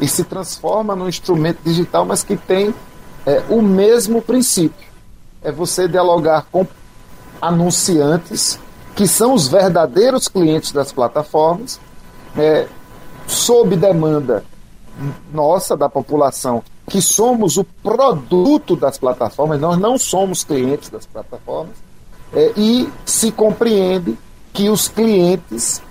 e 0.00 0.08
se 0.08 0.24
transforma 0.24 0.96
num 0.96 1.08
instrumento 1.08 1.58
digital, 1.62 2.04
mas 2.06 2.22
que 2.22 2.36
tem 2.36 2.74
é, 3.26 3.42
o 3.50 3.60
mesmo 3.60 4.22
princípio. 4.22 4.88
É 5.42 5.52
você 5.52 5.86
dialogar 5.86 6.46
com 6.50 6.66
anunciantes, 7.40 8.58
que 8.94 9.06
são 9.06 9.34
os 9.34 9.46
verdadeiros 9.46 10.26
clientes 10.26 10.72
das 10.72 10.90
plataformas, 10.90 11.78
é, 12.36 12.66
sob 13.26 13.76
demanda 13.76 14.42
nossa, 15.32 15.76
da 15.76 15.88
população, 15.88 16.62
que 16.88 17.00
somos 17.00 17.56
o 17.56 17.64
produto 17.64 18.76
das 18.76 18.98
plataformas, 18.98 19.60
nós 19.60 19.78
não 19.78 19.98
somos 19.98 20.44
clientes 20.44 20.90
das 20.90 21.06
plataformas, 21.06 21.76
é, 22.32 22.52
e 22.56 22.88
se 23.04 23.32
compreende 23.32 24.16
que 24.52 24.68
os 24.68 24.88
clientes, 24.88 25.82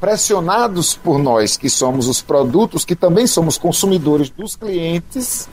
pressionados 0.00 0.94
por 0.94 1.18
nós, 1.18 1.56
que 1.56 1.68
somos 1.68 2.08
os 2.08 2.22
produtos, 2.22 2.84
que 2.84 2.96
também 2.96 3.26
somos 3.26 3.58
consumidores 3.58 4.30
dos 4.30 4.56
clientes, 4.56 5.48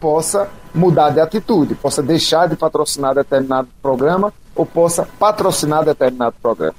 possa 0.00 0.50
mudar 0.74 1.10
de 1.10 1.20
atitude, 1.20 1.74
possa 1.74 2.02
deixar 2.02 2.48
de 2.48 2.56
patrocinar 2.56 3.14
determinado 3.14 3.68
programa 3.80 4.32
ou 4.54 4.66
possa 4.66 5.08
patrocinar 5.18 5.84
determinado 5.84 6.36
programa. 6.42 6.74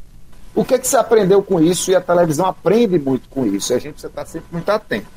O 0.54 0.64
que, 0.64 0.76
é 0.76 0.80
que 0.80 0.88
você 0.88 0.96
aprendeu 0.96 1.44
com 1.44 1.60
isso? 1.60 1.92
E 1.92 1.96
a 1.96 2.02
televisão 2.02 2.46
aprende 2.46 2.98
muito 2.98 3.28
com 3.28 3.46
isso. 3.46 3.74
E 3.74 3.76
a 3.76 3.80
gente 3.80 3.94
precisa 3.94 4.08
estar 4.08 4.26
sempre 4.26 4.48
muito 4.52 4.70
atento. 4.70 5.08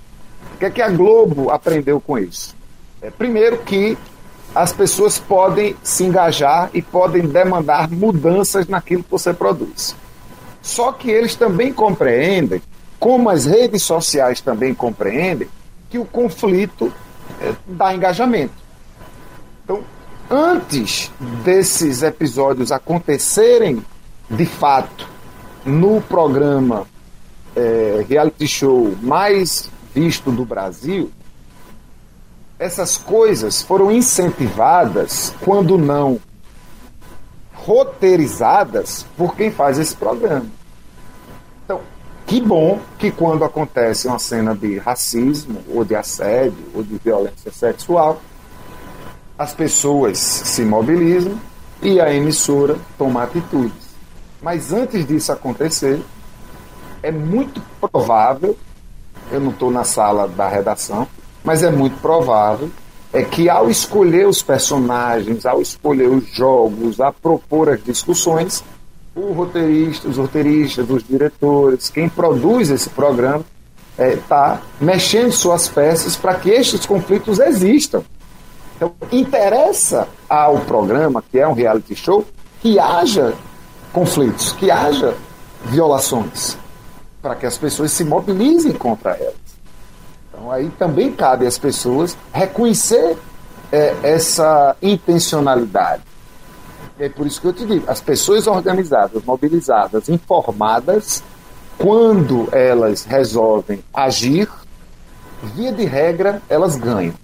O 0.54 0.58
que 0.58 0.64
é 0.64 0.70
que 0.70 0.82
a 0.82 0.88
Globo 0.88 1.50
aprendeu 1.50 2.00
com 2.00 2.18
isso? 2.18 2.54
É, 3.00 3.10
primeiro 3.10 3.58
que 3.58 3.96
as 4.54 4.72
pessoas 4.72 5.18
podem 5.18 5.76
se 5.82 6.04
engajar 6.04 6.70
e 6.72 6.82
podem 6.82 7.22
demandar 7.22 7.90
mudanças 7.90 8.66
naquilo 8.66 9.02
que 9.02 9.10
você 9.10 9.32
produz. 9.32 9.94
Só 10.62 10.92
que 10.92 11.10
eles 11.10 11.34
também 11.34 11.72
compreendem, 11.72 12.60
como 12.98 13.30
as 13.30 13.44
redes 13.44 13.82
sociais 13.82 14.40
também 14.40 14.74
compreendem, 14.74 15.48
que 15.88 15.98
o 15.98 16.04
conflito 16.04 16.92
é, 17.40 17.52
dá 17.66 17.94
engajamento. 17.94 18.54
Então, 19.64 19.82
antes 20.30 21.10
desses 21.44 22.02
episódios 22.02 22.72
acontecerem 22.72 23.84
de 24.28 24.44
fato 24.44 25.08
no 25.64 26.00
programa 26.02 26.86
é, 27.54 28.04
reality 28.08 28.46
show 28.46 28.94
mais 29.00 29.70
visto 29.94 30.30
do 30.30 30.44
Brasil, 30.44 31.10
essas 32.58 32.96
coisas 32.96 33.62
foram 33.62 33.90
incentivadas, 33.90 35.32
quando 35.44 35.78
não 35.78 36.20
roteirizadas, 37.54 39.04
por 39.16 39.36
quem 39.36 39.50
faz 39.50 39.78
esse 39.78 39.94
programa. 39.94 40.46
Então, 41.64 41.80
que 42.26 42.40
bom 42.40 42.80
que 42.98 43.10
quando 43.10 43.44
acontece 43.44 44.08
uma 44.08 44.18
cena 44.18 44.54
de 44.54 44.78
racismo, 44.78 45.62
ou 45.68 45.84
de 45.84 45.94
assédio, 45.94 46.64
ou 46.74 46.82
de 46.82 46.96
violência 46.96 47.52
sexual, 47.52 48.20
as 49.38 49.52
pessoas 49.52 50.18
se 50.18 50.62
mobilizam 50.62 51.38
e 51.82 52.00
a 52.00 52.12
emissora 52.12 52.76
toma 52.96 53.22
atitudes. 53.22 53.88
Mas 54.42 54.72
antes 54.72 55.06
disso 55.06 55.30
acontecer, 55.30 56.02
é 57.02 57.10
muito 57.10 57.62
provável, 57.80 58.56
eu 59.30 59.40
não 59.40 59.50
estou 59.50 59.70
na 59.70 59.84
sala 59.84 60.26
da 60.28 60.48
redação, 60.48 61.06
mas 61.44 61.62
é 61.62 61.70
muito 61.70 62.00
provável 62.00 62.70
é 63.12 63.22
que 63.22 63.48
ao 63.48 63.70
escolher 63.70 64.26
os 64.26 64.42
personagens, 64.42 65.46
ao 65.46 65.62
escolher 65.62 66.08
os 66.08 66.28
jogos, 66.28 67.00
a 67.00 67.10
propor 67.10 67.70
as 67.70 67.82
discussões, 67.82 68.62
o 69.14 69.32
roteirista, 69.32 70.08
os 70.08 70.16
roteiristas, 70.16 70.88
os 70.90 71.02
diretores, 71.02 71.88
quem 71.88 72.08
produz 72.08 72.70
esse 72.70 72.90
programa, 72.90 73.44
está 73.92 74.04
é, 74.04 74.16
tá 74.16 74.62
mexendo 74.80 75.32
suas 75.32 75.66
peças 75.66 76.14
para 76.16 76.34
que 76.34 76.50
estes 76.50 76.86
conflitos 76.86 77.38
existam. 77.40 78.02
Então, 78.76 78.92
interessa 79.10 80.06
ao 80.28 80.60
programa, 80.60 81.24
que 81.32 81.38
é 81.38 81.48
um 81.48 81.52
reality 81.52 81.96
show, 81.96 82.24
que 82.60 82.78
haja 82.78 83.34
conflitos, 83.92 84.52
que 84.52 84.70
haja 84.70 85.16
violações, 85.64 86.56
para 87.28 87.36
que 87.36 87.44
as 87.44 87.58
pessoas 87.58 87.92
se 87.92 88.04
mobilizem 88.04 88.72
contra 88.72 89.10
elas. 89.10 89.34
Então 90.30 90.50
aí 90.50 90.70
também 90.78 91.12
cabe 91.12 91.46
às 91.46 91.58
pessoas 91.58 92.16
reconhecer 92.32 93.18
é, 93.70 93.94
essa 94.02 94.74
intencionalidade. 94.80 96.02
É 96.98 97.06
por 97.10 97.26
isso 97.26 97.38
que 97.38 97.46
eu 97.46 97.52
te 97.52 97.66
digo, 97.66 97.84
as 97.86 98.00
pessoas 98.00 98.46
organizadas, 98.46 99.22
mobilizadas, 99.24 100.08
informadas, 100.08 101.22
quando 101.76 102.48
elas 102.50 103.04
resolvem 103.04 103.84
agir, 103.92 104.48
via 105.54 105.70
de 105.70 105.84
regra, 105.84 106.40
elas 106.48 106.76
ganham. 106.76 107.14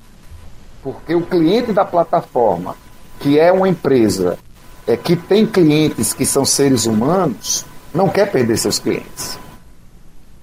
Porque 0.83 1.15
o 1.15 1.23
cliente 1.23 1.73
da 1.73 1.87
plataforma, 1.87 2.77
que 3.19 3.39
é 3.39 3.51
uma 3.51 3.71
empresa 3.71 4.39
é, 4.87 4.99
que 4.99 5.17
tem 5.17 5.47
clientes 5.47 6.13
que 6.13 6.27
são 6.27 6.45
seres 6.45 6.85
humanos, 6.85 7.65
não 7.95 8.07
quer 8.11 8.31
perder 8.31 8.59
seus 8.59 8.79
clientes. 8.79 9.43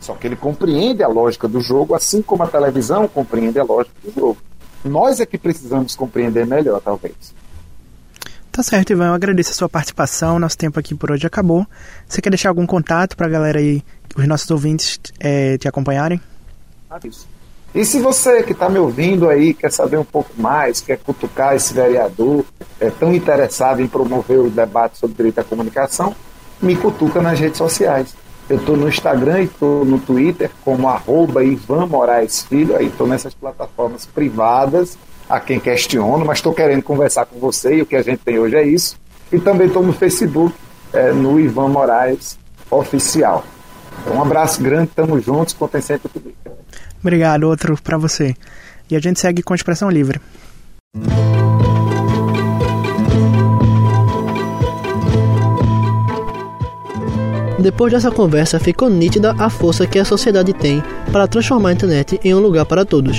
Só 0.01 0.15
que 0.15 0.27
ele 0.27 0.35
compreende 0.35 1.03
a 1.03 1.07
lógica 1.07 1.47
do 1.47 1.61
jogo, 1.61 1.95
assim 1.95 2.21
como 2.21 2.43
a 2.43 2.47
televisão 2.47 3.07
compreende 3.07 3.59
a 3.59 3.63
lógica 3.63 3.95
do 4.03 4.11
jogo. 4.11 4.37
Nós 4.83 5.19
é 5.19 5.25
que 5.25 5.37
precisamos 5.37 5.95
compreender 5.95 6.45
melhor, 6.45 6.81
talvez. 6.81 7.33
Tá 8.51 8.63
certo, 8.63 8.91
Ivan. 8.91 9.07
Eu 9.07 9.13
agradeço 9.13 9.51
a 9.51 9.53
sua 9.53 9.69
participação. 9.69 10.39
Nosso 10.39 10.57
tempo 10.57 10.79
aqui 10.79 10.95
por 10.95 11.11
hoje 11.11 11.25
acabou. 11.25 11.65
Você 12.07 12.19
quer 12.19 12.31
deixar 12.31 12.49
algum 12.49 12.65
contato 12.65 13.15
para 13.15 13.27
a 13.27 13.29
galera 13.29 13.59
aí, 13.59 13.83
os 14.15 14.27
nossos 14.27 14.49
ouvintes, 14.49 14.99
é, 15.19 15.57
te 15.59 15.67
acompanharem? 15.67 16.19
Ah, 16.89 16.99
isso. 17.05 17.27
E 17.73 17.85
se 17.85 18.01
você 18.01 18.43
que 18.43 18.51
está 18.51 18.67
me 18.69 18.79
ouvindo 18.79 19.29
aí 19.29 19.53
quer 19.53 19.71
saber 19.71 19.97
um 19.97 20.03
pouco 20.03 20.31
mais, 20.35 20.81
quer 20.81 20.97
cutucar 20.97 21.55
esse 21.55 21.73
vereador, 21.73 22.43
é 22.79 22.89
tão 22.89 23.13
interessado 23.13 23.81
em 23.81 23.87
promover 23.87 24.39
o 24.39 24.49
debate 24.49 24.97
sobre 24.97 25.15
direito 25.15 25.39
à 25.39 25.43
comunicação, 25.43 26.13
me 26.61 26.75
cutuca 26.75 27.21
nas 27.21 27.39
redes 27.39 27.57
sociais. 27.57 28.13
Eu 28.51 28.57
estou 28.57 28.75
no 28.75 28.89
Instagram 28.89 29.43
e 29.43 29.45
estou 29.45 29.85
no 29.85 29.97
Twitter 29.97 30.51
como 30.65 30.89
arroba 30.89 31.41
Ivan 31.41 31.85
Moraes 31.85 32.43
Filho, 32.43 32.75
aí 32.75 32.87
estou 32.87 33.07
nessas 33.07 33.33
plataformas 33.33 34.05
privadas 34.05 34.97
a 35.29 35.39
quem 35.39 35.57
questiono, 35.57 36.25
mas 36.25 36.39
estou 36.39 36.53
querendo 36.53 36.83
conversar 36.83 37.25
com 37.25 37.39
você 37.39 37.75
e 37.75 37.81
o 37.81 37.85
que 37.85 37.95
a 37.95 38.01
gente 38.01 38.19
tem 38.19 38.37
hoje 38.37 38.57
é 38.57 38.67
isso. 38.67 38.99
E 39.31 39.39
também 39.39 39.67
estou 39.67 39.81
no 39.81 39.93
Facebook, 39.93 40.53
é, 40.91 41.13
no 41.13 41.39
Ivan 41.39 41.69
Moraes 41.69 42.37
Oficial. 42.69 43.45
Então, 44.01 44.17
um 44.17 44.21
abraço 44.21 44.61
grande, 44.61 44.89
estamos 44.89 45.23
juntos, 45.23 45.53
contem 45.53 45.79
sempre 45.79 46.09
comigo. 46.09 46.35
Obrigado, 46.99 47.45
outro 47.45 47.81
para 47.81 47.97
você. 47.97 48.35
E 48.89 48.97
a 48.97 48.99
gente 48.99 49.17
segue 49.21 49.41
com 49.41 49.55
expressão 49.55 49.89
livre. 49.89 50.19
Depois 57.61 57.93
dessa 57.93 58.09
conversa, 58.09 58.59
ficou 58.59 58.89
nítida 58.89 59.35
a 59.37 59.49
força 59.49 59.85
que 59.85 59.99
a 59.99 60.05
sociedade 60.05 60.51
tem 60.51 60.83
para 61.11 61.27
transformar 61.27 61.69
a 61.69 61.73
internet 61.73 62.19
em 62.23 62.33
um 62.33 62.39
lugar 62.39 62.65
para 62.65 62.83
todos. 62.83 63.17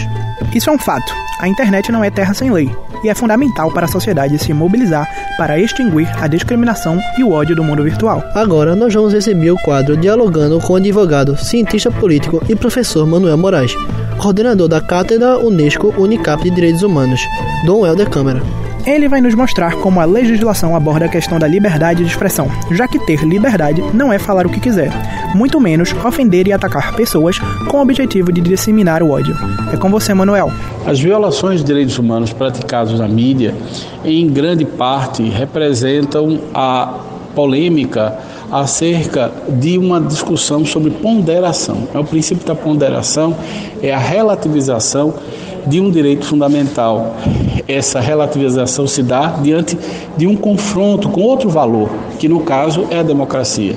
Isso 0.55 0.69
é 0.69 0.73
um 0.73 0.79
fato. 0.79 1.13
A 1.41 1.49
internet 1.49 1.93
não 1.93 2.03
é 2.03 2.11
terra 2.11 2.35
sem 2.35 2.51
lei 2.51 2.71
e 3.05 3.09
é 3.09 3.15
fundamental 3.15 3.71
para 3.71 3.87
a 3.87 3.89
sociedade 3.89 4.39
se 4.39 4.53
mobilizar 4.53 5.07
para 5.37 5.59
extinguir 5.59 6.09
a 6.21 6.27
discriminação 6.27 6.99
e 7.19 7.25
o 7.25 7.33
ódio 7.33 7.57
do 7.57 7.65
mundo 7.65 7.83
virtual. 7.83 8.23
Agora 8.35 8.77
nós 8.77 8.93
vamos 8.93 9.13
receber 9.13 9.51
o 9.51 9.59
quadro 9.59 9.97
Dialogando 9.97 10.61
com 10.61 10.75
o 10.75 10.77
advogado, 10.77 11.37
cientista 11.37 11.91
político 11.91 12.43
e 12.49 12.55
professor 12.55 13.07
Manuel 13.07 13.37
Moraes, 13.37 13.75
coordenador 14.19 14.69
da 14.69 14.81
Cátedra 14.81 15.39
Unesco 15.39 15.95
Unicap 15.99 16.43
de 16.43 16.51
Direitos 16.51 16.83
Humanos, 16.83 17.21
Dom 17.65 17.87
Helder 17.87 18.09
Câmara. 18.09 18.43
Ele 18.85 19.09
vai 19.09 19.21
nos 19.21 19.35
mostrar 19.35 19.77
como 19.77 20.01
a 20.01 20.05
legislação 20.05 20.75
aborda 20.75 21.05
a 21.05 21.09
questão 21.09 21.39
da 21.39 21.47
liberdade 21.47 22.03
de 22.03 22.11
expressão, 22.11 22.49
já 22.73 22.89
que 22.89 22.99
ter 23.07 23.23
liberdade 23.23 23.81
não 23.95 24.13
é 24.13 24.19
falar 24.19 24.45
o 24.45 24.51
que 24.51 24.59
quiser, 24.59 24.91
muito 25.37 25.61
menos 25.61 25.93
ofender 26.05 26.49
e 26.49 26.53
atacar 26.53 26.93
pessoas 26.97 27.39
com 27.69 27.77
o 27.77 27.81
objetivo 27.81 28.33
de 28.33 28.41
disseminar 28.41 29.01
o 29.01 29.11
ódio. 29.11 29.37
É 29.73 29.77
com 29.77 29.89
você, 29.89 30.13
Manuel. 30.13 30.51
As 30.85 30.99
violações 30.99 31.61
de 31.61 31.67
direitos 31.67 31.97
humanos 31.97 32.33
praticadas 32.33 32.92
na 32.99 33.09
mídia, 33.09 33.55
em 34.05 34.29
grande 34.29 34.65
parte, 34.65 35.23
representam 35.23 36.39
a 36.55 37.01
polêmica 37.35 38.19
acerca 38.51 39.33
de 39.49 39.79
uma 39.79 39.99
discussão 40.01 40.65
sobre 40.67 40.91
ponderação. 40.91 41.89
É 41.95 41.99
o 41.99 42.05
princípio 42.05 42.47
da 42.47 42.55
ponderação 42.55 43.35
é 43.83 43.93
a 43.93 43.99
relativização 43.99 45.15
de 45.67 45.81
um 45.81 45.91
direito 45.91 46.25
fundamental 46.27 47.17
essa 47.69 48.01
relativização 48.01 48.87
se 48.87 49.03
dá 49.03 49.39
diante 49.43 49.79
de 50.17 50.27
um 50.27 50.37
confronto 50.37 51.09
com 51.09 51.23
outro 51.23 51.49
valor, 51.49 51.91
que 52.19 52.29
no 52.29 52.41
caso 52.41 52.87
é 52.91 52.99
a 52.99 53.03
democracia. 53.03 53.77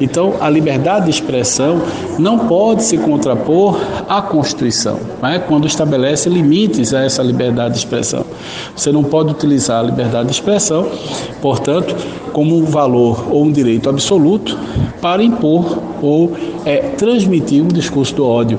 Então, 0.00 0.34
a 0.40 0.48
liberdade 0.48 1.06
de 1.06 1.10
expressão 1.10 1.82
não 2.18 2.38
pode 2.40 2.82
se 2.82 2.98
contrapor 2.98 3.80
à 4.08 4.20
Constituição, 4.22 4.98
né? 5.22 5.38
quando 5.46 5.66
estabelece 5.66 6.28
limites 6.28 6.92
a 6.94 7.04
essa 7.04 7.22
liberdade 7.22 7.74
de 7.74 7.78
expressão. 7.80 8.24
Você 8.76 8.92
não 8.92 9.02
pode 9.02 9.30
utilizar 9.30 9.80
a 9.80 9.82
liberdade 9.82 10.26
de 10.26 10.34
expressão, 10.34 10.88
portanto, 11.40 11.94
como 12.32 12.56
um 12.56 12.64
valor 12.64 13.26
ou 13.30 13.44
um 13.44 13.52
direito 13.52 13.88
absoluto 13.88 14.58
para 15.00 15.22
impor 15.22 15.78
ou 16.00 16.32
é, 16.64 16.76
transmitir 16.96 17.62
um 17.62 17.68
discurso 17.68 18.14
do 18.14 18.26
ódio. 18.26 18.58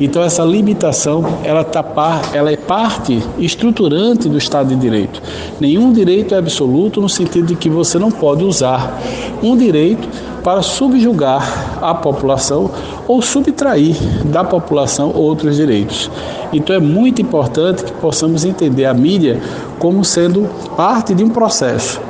Então 0.00 0.22
essa 0.22 0.42
limitação 0.42 1.24
ela, 1.44 1.62
tá, 1.62 1.84
ela 2.32 2.50
é 2.50 2.56
parte 2.56 3.22
estruturante 3.38 4.28
do 4.28 4.36
Estado 4.36 4.68
de 4.68 4.76
Direito. 4.76 5.22
Nenhum 5.60 5.92
direito 5.92 6.34
é 6.34 6.38
absoluto 6.38 7.00
no 7.00 7.08
sentido 7.08 7.46
de 7.46 7.56
que 7.56 7.70
você 7.70 7.98
não 7.98 8.10
pode 8.10 8.44
usar 8.44 9.00
um 9.42 9.56
direito 9.56 10.08
para 10.42 10.62
subjugar 10.62 11.78
a 11.80 11.94
população 11.94 12.70
ou 13.06 13.22
subtrair 13.22 13.96
da 14.24 14.44
população 14.44 15.12
outros 15.14 15.56
direitos. 15.56 16.10
Então 16.52 16.74
é 16.74 16.80
muito 16.80 17.22
importante 17.22 17.84
que 17.84 17.92
possamos 17.92 18.44
entender 18.44 18.84
a 18.84 18.92
mídia 18.92 19.40
como 19.78 20.04
sendo 20.04 20.48
parte 20.76 21.14
de 21.14 21.24
um 21.24 21.30
processo 21.30 22.00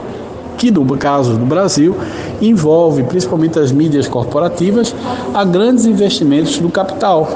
que 0.57 0.71
no 0.71 0.85
caso 0.97 1.37
do 1.37 1.45
Brasil 1.45 1.97
envolve 2.41 3.03
principalmente 3.05 3.59
as 3.59 3.73
mídias 3.73 4.07
corporativas 4.07 4.95
a 5.33 5.45
grandes 5.45 5.87
investimentos 5.87 6.59
do 6.59 6.69
capital. 6.69 7.29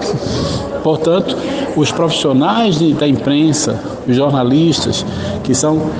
Portanto, 0.82 1.36
os 1.76 1.90
profissionais 1.90 2.78
da 2.94 3.06
imprensa, 3.06 3.78
os 4.06 4.16
jornalistas, 4.16 5.04
que 5.42 5.54
são 5.54 5.90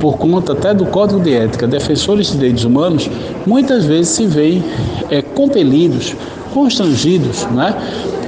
por 0.00 0.16
conta 0.16 0.52
até 0.52 0.72
do 0.72 0.86
Código 0.86 1.20
de 1.20 1.34
Ética, 1.34 1.66
defensores 1.66 2.28
de 2.28 2.34
direitos 2.34 2.64
humanos, 2.64 3.10
muitas 3.46 3.84
vezes 3.84 4.08
se 4.10 4.26
veem 4.26 4.62
é, 5.10 5.20
compelidos, 5.20 6.14
constrangidos, 6.54 7.44
né, 7.46 7.74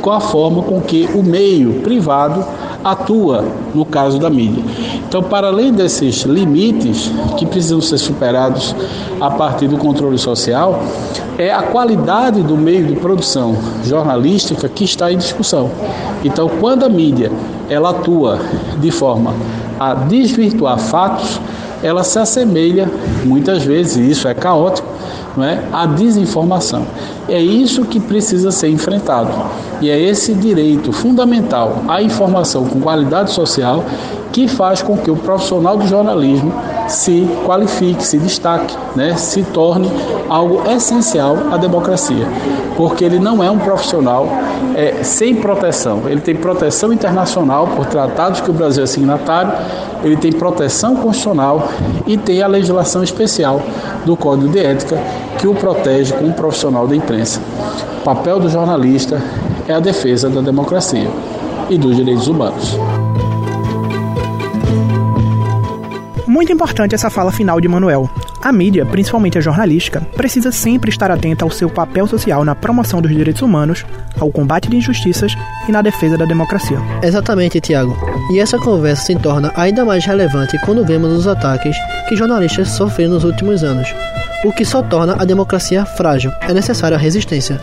com 0.01 0.11
a 0.11 0.21
forma 0.21 0.63
com 0.63 0.81
que 0.81 1.09
o 1.15 1.23
meio 1.23 1.75
privado 1.81 2.45
atua 2.83 3.45
no 3.75 3.85
caso 3.85 4.19
da 4.19 4.31
mídia. 4.31 4.63
Então, 5.11 5.25
para 5.25 5.49
além 5.49 5.73
desses 5.73 6.23
limites 6.23 7.11
que 7.37 7.45
precisam 7.45 7.81
ser 7.81 7.99
superados 7.99 8.77
a 9.21 9.29
partir 9.29 9.67
do 9.67 9.77
controle 9.77 10.17
social, 10.17 10.81
é 11.37 11.53
a 11.53 11.63
qualidade 11.63 12.45
do 12.45 12.57
meio 12.57 12.87
de 12.87 12.95
produção 12.95 13.57
jornalística 13.85 14.69
que 14.69 14.85
está 14.85 15.11
em 15.11 15.17
discussão. 15.17 15.69
Então, 16.23 16.49
quando 16.61 16.85
a 16.85 16.89
mídia 16.89 17.33
ela 17.69 17.91
atua 17.91 18.39
de 18.79 18.93
forma 18.93 19.35
a 19.81 19.95
desvirtuar 19.95 20.79
fatos, 20.79 21.41
ela 21.83 22.05
se 22.05 22.21
assemelha 22.21 22.89
muitas 23.25 23.65
vezes, 23.65 23.97
e 23.97 24.13
isso 24.13 24.29
é 24.29 24.35
caótico, 24.35 24.87
não 25.37 25.45
é, 25.45 25.63
à 25.73 25.87
desinformação. 25.87 26.85
É 27.29 27.41
isso 27.41 27.85
que 27.85 28.01
precisa 28.01 28.51
ser 28.51 28.69
enfrentado. 28.69 29.31
E 29.81 29.89
é 29.89 29.99
esse 29.99 30.35
direito 30.35 30.93
fundamental 30.93 31.83
à 31.89 32.03
informação 32.03 32.65
com 32.65 32.81
qualidade 32.81 33.33
social 33.33 33.85
que 34.33 34.47
faz 34.47 34.83
com 34.83 34.97
que 34.97 35.11
o 35.11 35.17
profissional 35.17 35.77
do 35.77 35.87
jornalismo 35.87 36.53
se 36.91 37.29
qualifique, 37.47 38.05
se 38.05 38.19
destaque, 38.19 38.77
né, 38.97 39.15
se 39.17 39.43
torne 39.45 39.91
algo 40.29 40.63
essencial 40.71 41.37
à 41.51 41.57
democracia, 41.57 42.27
porque 42.77 43.05
ele 43.05 43.19
não 43.19 43.43
é 43.43 43.51
um 43.51 43.59
profissional 43.59 44.27
é, 44.75 45.03
sem 45.03 45.37
proteção. 45.37 46.03
Ele 46.07 46.21
tem 46.21 46.35
proteção 46.35 46.93
internacional 46.93 47.67
por 47.69 47.87
tratados 47.87 48.41
que 48.41 48.51
o 48.51 48.53
Brasil 48.53 48.85
é 48.85 48.87
signatário, 48.87 49.53
ele 50.03 50.17
tem 50.17 50.33
proteção 50.33 50.97
constitucional 50.97 51.69
e 52.07 52.17
tem 52.17 52.43
a 52.43 52.47
legislação 52.47 53.03
especial 53.03 53.61
do 54.05 54.17
Código 54.17 54.49
de 54.49 54.59
Ética 54.59 54.99
que 55.39 55.47
o 55.47 55.55
protege 55.55 56.13
como 56.15 56.33
profissional 56.33 56.87
da 56.87 56.97
imprensa. 56.97 57.41
O 58.01 58.03
papel 58.03 58.41
do 58.41 58.49
jornalista 58.49 59.23
é 59.69 59.75
a 59.75 59.81
defesa 59.81 60.29
da 60.29 60.41
democracia 60.41 61.09
e 61.69 61.79
dos 61.79 61.97
direitos 61.97 62.27
humanos. 62.27 62.77
Muito 66.31 66.53
importante 66.53 66.95
essa 66.95 67.11
fala 67.11 67.33
final 67.33 67.61
de 67.61 67.67
Manuel. 67.67 68.09
A 68.41 68.53
mídia, 68.53 68.87
principalmente 68.87 69.37
a 69.37 69.41
jornalística, 69.41 70.01
precisa 70.17 70.53
sempre 70.53 70.89
estar 70.89 71.11
atenta 71.11 71.45
ao 71.45 71.51
seu 71.51 71.69
papel 71.69 72.07
social 72.07 72.45
na 72.45 72.55
promoção 72.55 73.03
dos 73.03 73.11
direitos 73.11 73.43
humanos, 73.43 73.85
ao 74.17 74.31
combate 74.31 74.71
de 74.71 74.77
injustiças 74.77 75.35
e 75.69 75.73
na 75.73 75.83
defesa 75.83 76.17
da 76.17 76.25
democracia. 76.25 76.79
Exatamente, 77.03 77.61
Tiago. 77.61 77.97
E 78.33 78.39
essa 78.39 78.59
conversa 78.59 79.07
se 79.07 79.17
torna 79.17 79.53
ainda 79.57 79.85
mais 79.85 80.07
relevante 80.07 80.57
quando 80.65 80.87
vemos 80.87 81.13
os 81.13 81.27
ataques 81.27 81.77
que 82.09 82.15
jornalistas 82.15 82.69
sofreram 82.69 83.15
nos 83.15 83.25
últimos 83.25 83.65
anos, 83.65 83.93
o 84.45 84.53
que 84.53 84.65
só 84.65 84.83
torna 84.83 85.17
a 85.19 85.25
democracia 85.25 85.85
frágil. 85.85 86.31
É 86.43 86.55
necessária 86.55 86.97
a 86.97 87.01
resistência. 87.01 87.61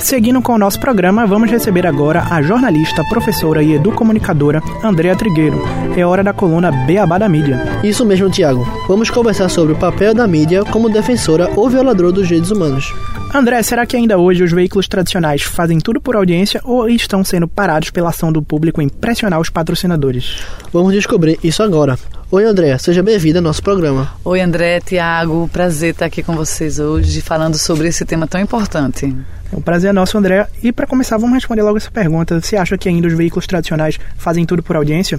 Seguindo 0.00 0.40
com 0.40 0.54
o 0.54 0.58
nosso 0.58 0.80
programa, 0.80 1.26
vamos 1.26 1.50
receber 1.50 1.86
agora 1.86 2.24
a 2.30 2.40
jornalista, 2.40 3.04
professora 3.04 3.62
e 3.62 3.74
educomunicadora 3.74 4.62
Andréa 4.82 5.14
Trigueiro. 5.14 5.62
É 5.96 6.04
hora 6.04 6.24
da 6.24 6.32
coluna 6.32 6.72
Beabá 6.72 7.18
da 7.18 7.28
Mídia. 7.28 7.80
Isso 7.84 8.04
mesmo, 8.04 8.30
Tiago. 8.30 8.66
Vamos 8.88 9.10
conversar 9.10 9.48
sobre 9.50 9.74
o 9.74 9.76
papel 9.76 10.14
da 10.14 10.26
mídia 10.26 10.64
como 10.64 10.88
defensora 10.88 11.50
ou 11.54 11.68
violadora 11.68 12.10
dos 12.10 12.26
direitos 12.26 12.50
humanos. 12.50 12.92
André, 13.32 13.62
será 13.62 13.86
que 13.86 13.96
ainda 13.96 14.18
hoje 14.18 14.42
os 14.42 14.50
veículos 14.50 14.88
tradicionais 14.88 15.42
fazem 15.42 15.78
tudo 15.78 16.00
por 16.00 16.16
audiência 16.16 16.60
ou 16.64 16.88
estão 16.88 17.22
sendo 17.22 17.46
parados 17.46 17.90
pela 17.90 18.08
ação 18.08 18.32
do 18.32 18.42
público 18.42 18.82
em 18.82 18.88
pressionar 18.88 19.38
os 19.38 19.48
patrocinadores? 19.48 20.44
Vamos 20.72 20.92
descobrir 20.92 21.38
isso 21.42 21.62
agora. 21.62 21.96
Oi, 22.32 22.44
André, 22.44 22.76
seja 22.78 23.04
bem-vinda 23.04 23.38
ao 23.38 23.42
nosso 23.42 23.62
programa. 23.62 24.12
Oi, 24.24 24.40
André, 24.40 24.80
Tiago, 24.80 25.48
prazer 25.52 25.92
estar 25.92 26.06
aqui 26.06 26.24
com 26.24 26.34
vocês 26.34 26.80
hoje 26.80 27.20
falando 27.20 27.56
sobre 27.56 27.86
esse 27.86 28.04
tema 28.04 28.26
tão 28.26 28.40
importante. 28.40 29.14
O 29.52 29.60
prazer 29.60 29.90
é 29.90 29.92
nosso, 29.92 30.16
André. 30.16 30.46
E 30.62 30.70
para 30.70 30.86
começar, 30.86 31.16
vamos 31.16 31.34
responder 31.34 31.62
logo 31.62 31.76
essa 31.76 31.90
pergunta. 31.90 32.40
Você 32.40 32.56
acha 32.56 32.78
que 32.78 32.88
ainda 32.88 33.08
os 33.08 33.14
veículos 33.14 33.48
tradicionais 33.48 33.98
fazem 34.16 34.46
tudo 34.46 34.62
por 34.62 34.76
audiência? 34.76 35.18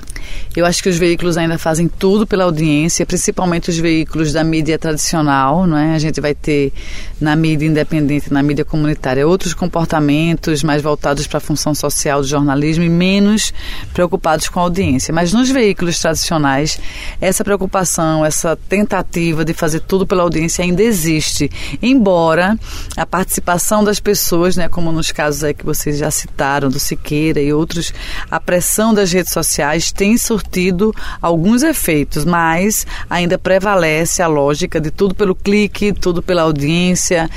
Eu 0.56 0.66
acho 0.66 0.82
que 0.82 0.88
os 0.88 0.98
veículos 0.98 1.38
ainda 1.38 1.58
fazem 1.58 1.90
tudo 1.90 2.26
pela 2.26 2.46
audiência, 2.46 3.06
principalmente 3.06 3.70
os 3.70 3.78
veículos 3.78 4.32
da 4.32 4.42
mídia 4.42 4.80
tradicional, 4.80 5.68
não 5.68 5.78
é? 5.78 5.96
A 5.96 6.00
gente 6.00 6.22
vai 6.22 6.34
ter 6.34 6.72
na 7.20 7.36
mídia 7.36 7.66
independente, 7.66 8.01
na 8.30 8.44
mídia 8.44 8.66
comunitária, 8.66 9.28
outros 9.28 9.54
comportamentos 9.54 10.64
mais 10.64 10.82
voltados 10.82 11.28
para 11.28 11.38
a 11.38 11.42
função 11.42 11.74
social 11.74 12.22
do 12.22 12.28
jornalismo 12.28 12.84
e 12.84 12.90
menos 12.90 13.54
preocupados 13.94 14.50
com 14.50 14.60
a 14.60 14.64
audiência. 14.64 15.14
Mas 15.14 15.34
nos 15.34 15.50
veículos 15.50 16.00
tradicionais, 16.00 16.80
essa 17.20 17.44
preocupação, 17.44 18.26
essa 18.26 18.56
tentativa 18.56 19.46
de 19.46 19.54
fazer 19.54 19.82
tudo 19.82 20.06
pela 20.06 20.24
audiência 20.24 20.64
ainda 20.64 20.82
existe, 20.82 21.50
embora 21.82 22.58
a 22.96 23.06
participação 23.06 23.84
das 23.84 24.00
pessoas 24.00 24.56
né, 24.56 24.68
como 24.68 24.92
nos 24.92 25.12
casos 25.12 25.44
aí 25.44 25.54
que 25.54 25.66
vocês 25.66 25.98
já 25.98 26.10
citaram, 26.12 26.70
do 26.70 26.80
Siqueira 26.80 27.42
e 27.42 27.54
outros, 27.54 27.94
a 28.30 28.40
pressão 28.40 28.94
das 28.94 29.12
redes 29.12 29.32
sociais 29.32 29.92
tem 29.92 30.18
surtido 30.18 30.94
alguns 31.22 31.64
efeitos, 31.64 32.26
mas 32.26 32.86
ainda 33.10 33.38
prevalece 33.38 34.22
a 34.22 34.28
lógica 34.28 34.80
de 34.80 34.92
tudo 34.92 35.14
pelo 35.14 35.36
clique, 35.36 35.94
tudo 35.94 36.22
pela 36.22 36.44
audiência, 36.44 37.30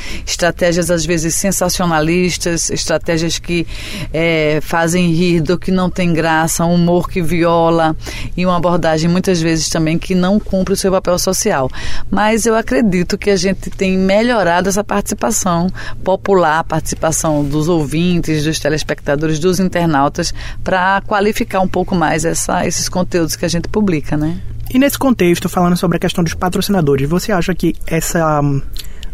estratégias 0.54 0.90
às 0.90 1.04
vezes 1.04 1.34
sensacionalistas, 1.34 2.70
estratégias 2.70 3.38
que 3.38 3.66
é, 4.12 4.60
fazem 4.62 5.12
rir 5.12 5.40
do 5.40 5.58
que 5.58 5.72
não 5.72 5.90
tem 5.90 6.12
graça, 6.12 6.64
um 6.64 6.74
humor 6.74 7.10
que 7.10 7.20
viola 7.20 7.96
e 8.36 8.46
uma 8.46 8.56
abordagem 8.56 9.10
muitas 9.10 9.42
vezes 9.42 9.68
também 9.68 9.98
que 9.98 10.14
não 10.14 10.38
cumpre 10.38 10.74
o 10.74 10.76
seu 10.76 10.92
papel 10.92 11.18
social. 11.18 11.68
Mas 12.08 12.46
eu 12.46 12.54
acredito 12.54 13.18
que 13.18 13.30
a 13.30 13.36
gente 13.36 13.68
tem 13.70 13.98
melhorado 13.98 14.68
essa 14.68 14.84
participação 14.84 15.68
popular, 16.04 16.62
participação 16.62 17.44
dos 17.44 17.68
ouvintes, 17.68 18.44
dos 18.44 18.60
telespectadores, 18.60 19.40
dos 19.40 19.58
internautas, 19.58 20.32
para 20.62 21.02
qualificar 21.06 21.60
um 21.60 21.68
pouco 21.68 21.96
mais 21.96 22.24
essa, 22.24 22.64
esses 22.66 22.88
conteúdos 22.88 23.34
que 23.34 23.44
a 23.44 23.48
gente 23.48 23.68
publica, 23.68 24.16
né? 24.16 24.38
E 24.70 24.78
nesse 24.78 24.98
contexto, 24.98 25.48
falando 25.48 25.76
sobre 25.76 25.96
a 25.96 26.00
questão 26.00 26.24
dos 26.24 26.34
patrocinadores, 26.34 27.08
você 27.08 27.32
acha 27.32 27.54
que 27.54 27.74
essa 27.86 28.40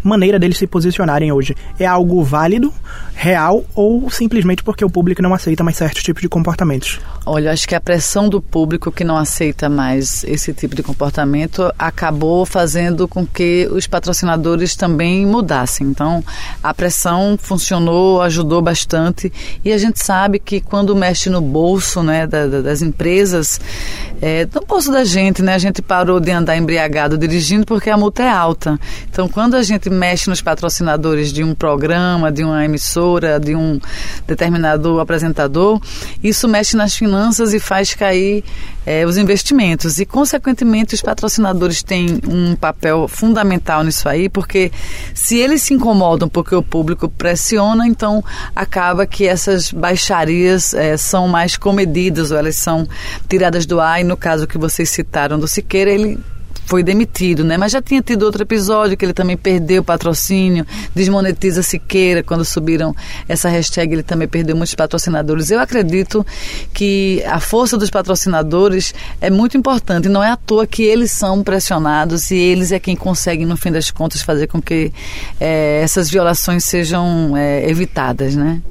maneira 0.03 0.39
deles 0.39 0.59
se 0.59 0.67
posicionarem 0.67 1.33
hoje 1.33 1.57
é 1.79 1.87
algo 1.87 2.23
válido, 2.23 2.73
real 3.21 3.65
ou 3.75 4.11
simplesmente 4.11 4.63
porque 4.63 4.83
o 4.83 4.89
público 4.89 5.21
não 5.21 5.35
aceita 5.35 5.63
mais 5.63 5.77
certos 5.77 6.03
tipos 6.03 6.23
de 6.23 6.29
comportamentos? 6.29 6.99
Olha, 7.27 7.53
acho 7.53 7.69
que 7.69 7.75
a 7.75 7.81
pressão 7.81 8.31
do 8.31 8.41
público 8.41 8.91
que 8.91 9.05
não 9.05 9.19
aceita 9.19 9.69
mais 9.69 10.25
esse 10.25 10.55
tipo 10.55 10.75
de 10.75 10.83
comportamento 10.83 11.71
acabou 11.79 12.47
fazendo 12.47 13.07
com 13.07 13.27
que 13.27 13.69
os 13.71 13.87
patrocinadores 13.87 14.75
também 14.75 15.27
mudassem. 15.27 15.87
Então, 15.87 16.25
a 16.63 16.73
pressão 16.73 17.37
funcionou, 17.39 18.23
ajudou 18.23 18.63
bastante 18.63 19.31
e 19.63 19.71
a 19.71 19.77
gente 19.77 20.03
sabe 20.03 20.39
que 20.39 20.61
quando 20.61 20.97
mexe 20.97 21.29
no 21.29 21.43
bolso 21.43 22.03
né, 22.03 22.27
das 22.27 22.81
empresas, 22.81 23.61
é, 24.23 24.49
no 24.55 24.63
bolso 24.67 24.91
da 24.91 25.05
gente, 25.05 25.43
né, 25.43 25.55
a 25.55 25.59
gente 25.59 25.83
parou 25.83 26.21
de 26.21 26.31
andar 26.31 26.57
embriagado 26.57 27.19
dirigindo 27.19 27.67
porque 27.67 27.91
a 27.91 27.99
multa 27.99 28.23
é 28.23 28.31
alta. 28.31 28.81
Então, 29.11 29.29
quando 29.29 29.57
a 29.57 29.63
gente 29.63 29.90
gente 29.91 29.93
mexe 29.93 30.31
nos 30.31 30.41
patrocinadores 30.41 31.33
de 31.33 31.43
um 31.43 31.55
programa, 31.55 32.31
de 32.31 32.45
uma 32.45 32.65
emissora, 32.65 33.39
de 33.41 33.55
um 33.55 33.81
determinado 34.27 35.01
apresentador, 35.01 35.81
isso 36.23 36.49
mexe 36.49 36.77
nas 36.77 36.95
finanças 36.95 37.53
e 37.53 37.59
faz 37.59 37.93
cair 37.95 38.45
é, 38.87 39.05
os 39.05 39.17
investimentos. 39.17 39.99
E, 39.99 40.07
consequentemente, 40.07 40.95
os 40.95 41.03
patrocinadores 41.03 41.83
têm 41.83 42.21
um 42.27 42.55
papel 42.55 43.09
fundamental 43.09 43.83
nisso 43.83 44.09
aí, 44.09 44.29
porque 44.29 44.71
se 45.15 45.37
eles 45.37 45.63
se 45.63 45.75
incomodam 45.75 46.29
porque 46.29 46.55
o 46.55 46.63
público 46.63 47.09
pressiona, 47.09 47.87
então 47.87 48.25
acaba 48.55 49.07
que 49.07 49.27
essas 49.27 49.73
baixarias 49.73 50.73
é, 50.73 50.97
são 50.97 51.29
mais 51.29 51.57
comedidas 51.57 52.31
ou 52.31 52.39
elas 52.39 52.57
são 52.57 52.89
tiradas 53.29 53.67
do 53.67 53.81
ar. 53.81 54.01
E 54.01 54.05
no 54.05 54.17
caso 54.17 54.47
que 54.47 54.57
vocês 54.57 54.89
citaram 54.91 55.39
do 55.39 55.49
Siqueira, 55.49 55.91
ele 55.91 56.19
foi 56.71 56.85
demitido, 56.85 57.43
né? 57.43 57.57
Mas 57.57 57.73
já 57.73 57.83
tinha 57.83 58.01
tido 58.01 58.23
outro 58.23 58.45
episódio 58.45 58.97
que 58.97 59.05
ele 59.05 59.13
também 59.13 59.37
perdeu 59.37 59.83
o 59.83 59.85
patrocínio, 59.85 60.65
desmonetiza 60.95 61.65
Siqueira, 61.65 62.23
quando 62.23 62.45
subiram 62.45 62.95
essa 63.29 63.49
hashtag, 63.49 63.93
ele 63.93 64.05
também 64.05 64.29
perdeu 64.29 64.55
muitos 64.55 64.77
patrocinadores. 64.77 65.51
Eu 65.51 65.59
acredito 65.59 66.25
que 66.73 67.25
a 67.27 67.41
força 67.41 67.77
dos 67.77 67.91
patrocinadores 67.91 68.95
é 69.21 69.29
muito 69.31 69.57
importante, 69.57 70.09
não 70.09 70.23
é 70.23 70.31
à 70.31 70.37
toa 70.37 70.65
que 70.65 70.85
eles 70.85 71.11
são 71.11 71.43
pressionados 71.43 72.31
e 72.31 72.37
eles 72.37 72.71
é 72.71 72.79
quem 72.79 72.95
conseguem, 72.95 73.45
no 73.45 73.57
fim 73.57 73.73
das 73.73 73.91
contas, 73.91 74.23
fazer 74.23 74.47
com 74.47 74.63
que 74.63 74.93
é, 75.41 75.81
essas 75.83 76.09
violações 76.09 76.65
sejam 76.65 77.37
é, 77.37 77.69
evitadas, 77.69 78.37
né? 78.37 78.63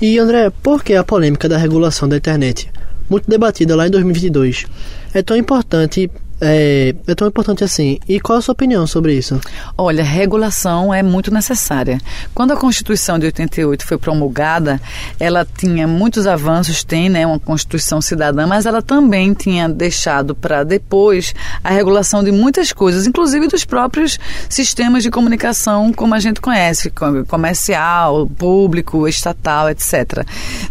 E 0.00 0.20
André, 0.20 0.50
por 0.62 0.84
que 0.84 0.94
a 0.94 1.02
polêmica 1.02 1.48
da 1.48 1.58
regulação 1.58 2.08
da 2.08 2.16
internet? 2.16 2.70
Muito 3.08 3.28
debatida 3.28 3.74
lá 3.74 3.88
em 3.88 3.90
2022. 3.90 4.66
É 5.12 5.20
tão 5.20 5.36
importante 5.36 6.08
é, 6.40 6.94
é, 7.06 7.14
tão 7.14 7.28
importante 7.28 7.62
assim. 7.62 7.98
E 8.08 8.18
qual 8.18 8.38
a 8.38 8.42
sua 8.42 8.52
opinião 8.52 8.86
sobre 8.86 9.14
isso? 9.14 9.38
Olha, 9.76 10.02
regulação 10.02 10.92
é 10.92 11.02
muito 11.02 11.32
necessária. 11.32 12.00
Quando 12.34 12.52
a 12.52 12.56
Constituição 12.56 13.18
de 13.18 13.26
88 13.26 13.84
foi 13.84 13.98
promulgada, 13.98 14.80
ela 15.18 15.46
tinha 15.46 15.86
muitos 15.86 16.26
avanços, 16.26 16.82
tem 16.82 17.08
né, 17.08 17.26
uma 17.26 17.38
Constituição 17.38 18.00
cidadã, 18.00 18.46
mas 18.46 18.64
ela 18.64 18.80
também 18.80 19.34
tinha 19.34 19.68
deixado 19.68 20.34
para 20.34 20.64
depois 20.64 21.34
a 21.62 21.70
regulação 21.70 22.24
de 22.24 22.32
muitas 22.32 22.72
coisas, 22.72 23.06
inclusive 23.06 23.46
dos 23.46 23.64
próprios 23.64 24.18
sistemas 24.48 25.02
de 25.02 25.10
comunicação 25.10 25.92
como 25.92 26.14
a 26.14 26.20
gente 26.20 26.40
conhece, 26.40 26.90
comercial, 27.28 28.26
público, 28.26 29.06
estatal, 29.06 29.68
etc. 29.68 30.24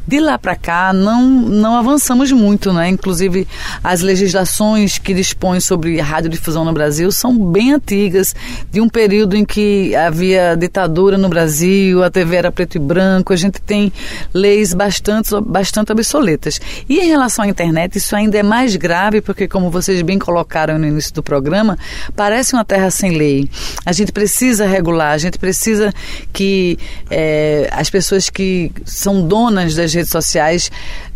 De 0.07 0.19
lá 0.19 0.37
para 0.37 0.55
cá, 0.55 0.91
não, 0.93 1.23
não 1.23 1.75
avançamos 1.75 2.31
muito, 2.31 2.73
né? 2.73 2.89
Inclusive, 2.89 3.47
as 3.83 4.01
legislações 4.01 4.97
que 4.97 5.13
dispõem 5.13 5.58
sobre 5.59 5.99
radiodifusão 5.99 6.65
no 6.65 6.73
Brasil 6.73 7.11
são 7.11 7.37
bem 7.37 7.73
antigas, 7.73 8.35
de 8.71 8.81
um 8.81 8.89
período 8.89 9.35
em 9.35 9.45
que 9.45 9.95
havia 9.95 10.55
ditadura 10.55 11.17
no 11.17 11.29
Brasil, 11.29 12.03
a 12.03 12.09
TV 12.09 12.35
era 12.35 12.51
preto 12.51 12.75
e 12.75 12.79
branco, 12.79 13.33
a 13.33 13.35
gente 13.35 13.61
tem 13.61 13.91
leis 14.33 14.73
bastante, 14.73 15.29
bastante 15.41 15.91
obsoletas. 15.91 16.59
E 16.87 16.99
em 16.99 17.07
relação 17.07 17.45
à 17.45 17.47
internet, 17.47 17.97
isso 17.97 18.15
ainda 18.15 18.37
é 18.37 18.43
mais 18.43 18.75
grave, 18.75 19.21
porque, 19.21 19.47
como 19.47 19.69
vocês 19.69 20.01
bem 20.01 20.19
colocaram 20.19 20.77
no 20.77 20.87
início 20.87 21.13
do 21.13 21.23
programa, 21.23 21.77
parece 22.15 22.53
uma 22.53 22.65
terra 22.65 22.91
sem 22.91 23.17
lei. 23.17 23.49
A 23.85 23.91
gente 23.91 24.11
precisa 24.11 24.65
regular, 24.65 25.13
a 25.13 25.17
gente 25.17 25.37
precisa 25.37 25.93
que 26.31 26.77
é, 27.09 27.69
as 27.71 27.89
pessoas 27.89 28.29
que 28.29 28.71
são 28.85 29.27
donas 29.27 29.75
das 29.75 29.93
redes 29.93 30.09
sociais 30.09 30.71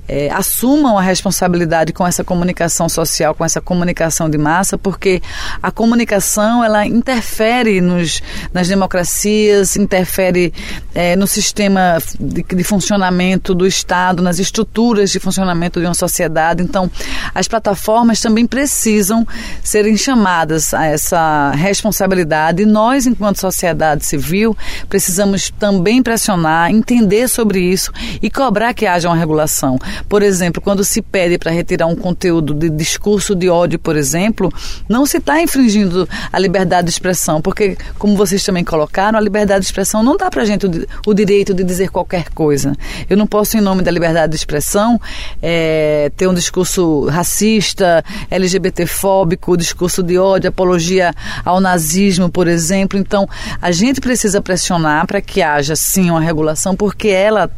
é, 0.07 0.29
assumam 0.31 0.97
a 0.97 1.01
responsabilidade 1.01 1.93
com 1.93 2.05
essa 2.05 2.23
comunicação 2.23 2.89
social, 2.89 3.33
com 3.33 3.45
essa 3.45 3.61
comunicação 3.61 4.29
de 4.29 4.37
massa, 4.37 4.77
porque 4.77 5.21
a 5.61 5.71
comunicação 5.71 6.63
ela 6.63 6.85
interfere 6.85 7.79
nos, 7.79 8.21
nas 8.53 8.67
democracias, 8.67 9.75
interfere 9.75 10.53
é, 10.93 11.15
no 11.15 11.25
sistema 11.25 11.97
de, 12.19 12.43
de, 12.43 12.63
funcionamento 12.63 13.55
do 13.55 13.65
Estado, 13.65 14.21
nas 14.21 14.39
estruturas 14.39 15.11
de 15.11 15.19
funcionamento 15.19 15.79
de 15.79 15.85
uma 15.85 15.93
sociedade. 15.93 16.63
Então, 16.63 16.89
as 17.33 17.47
plataformas 17.47 18.19
também 18.19 18.45
precisam 18.45 19.25
serem 19.63 19.95
chamadas 19.95 20.73
a 20.73 20.85
essa 20.85 21.51
responsabilidade. 21.51 22.63
E 22.63 22.65
nós, 22.65 23.07
enquanto 23.07 23.39
sociedade 23.39 24.05
civil, 24.05 24.55
precisamos 24.89 25.49
também 25.59 26.03
pressionar, 26.03 26.71
entender 26.71 27.27
sobre 27.27 27.59
isso 27.59 27.91
e 28.21 28.29
cobrar 28.29 28.73
que 28.73 28.85
haja 28.85 29.09
uma 29.09 29.15
regulação. 29.15 29.77
Por 30.07 30.21
exemplo, 30.21 30.61
quando 30.61 30.83
se 30.83 31.01
pede 31.01 31.37
para 31.37 31.51
retirar 31.51 31.87
um 31.87 31.95
conteúdo 31.95 32.53
de 32.53 32.69
discurso 32.69 33.35
de 33.35 33.49
ódio, 33.49 33.79
por 33.79 33.95
exemplo, 33.95 34.51
não 34.87 35.05
se 35.05 35.17
está 35.17 35.41
infringindo 35.41 36.07
a 36.31 36.39
liberdade 36.39 36.85
de 36.85 36.91
expressão, 36.91 37.41
porque, 37.41 37.77
como 37.97 38.15
vocês 38.15 38.43
também 38.43 38.63
colocaram, 38.63 39.17
a 39.17 39.21
liberdade 39.21 39.61
de 39.61 39.65
expressão 39.65 40.03
não 40.03 40.17
dá 40.17 40.29
para 40.29 40.41
a 40.41 40.45
gente 40.45 40.65
o, 40.65 40.71
o, 41.07 41.13
direito 41.13 41.53
de 41.53 41.63
dizer 41.63 41.89
qualquer 41.89 42.29
coisa. 42.29 42.75
Eu 43.09 43.17
não 43.17 43.27
posso, 43.27 43.57
em 43.57 43.61
nome 43.61 43.81
da 43.81 43.91
liberdade 43.91 44.31
de 44.31 44.37
expressão, 44.37 44.99
é, 45.41 46.11
ter 46.15 46.27
um 46.27 46.33
discurso 46.33 47.05
racista, 47.07 48.03
LGBTfóbico, 48.29 49.57
discurso 49.57 50.03
de 50.03 50.17
ódio, 50.17 50.49
apologia 50.49 51.13
ao 51.43 51.59
nazismo, 51.59 52.29
por 52.29 52.47
exemplo. 52.47 52.97
Então, 52.99 53.27
a 53.61 53.71
gente 53.71 54.01
precisa 54.01 54.41
pressionar 54.41 55.05
para 55.07 55.21
que 55.21 55.41
haja, 55.41 55.75
sim, 55.75 56.09
uma 56.09 56.21
regulação, 56.21 56.75
porque 56.75 57.09
ela 57.09 57.49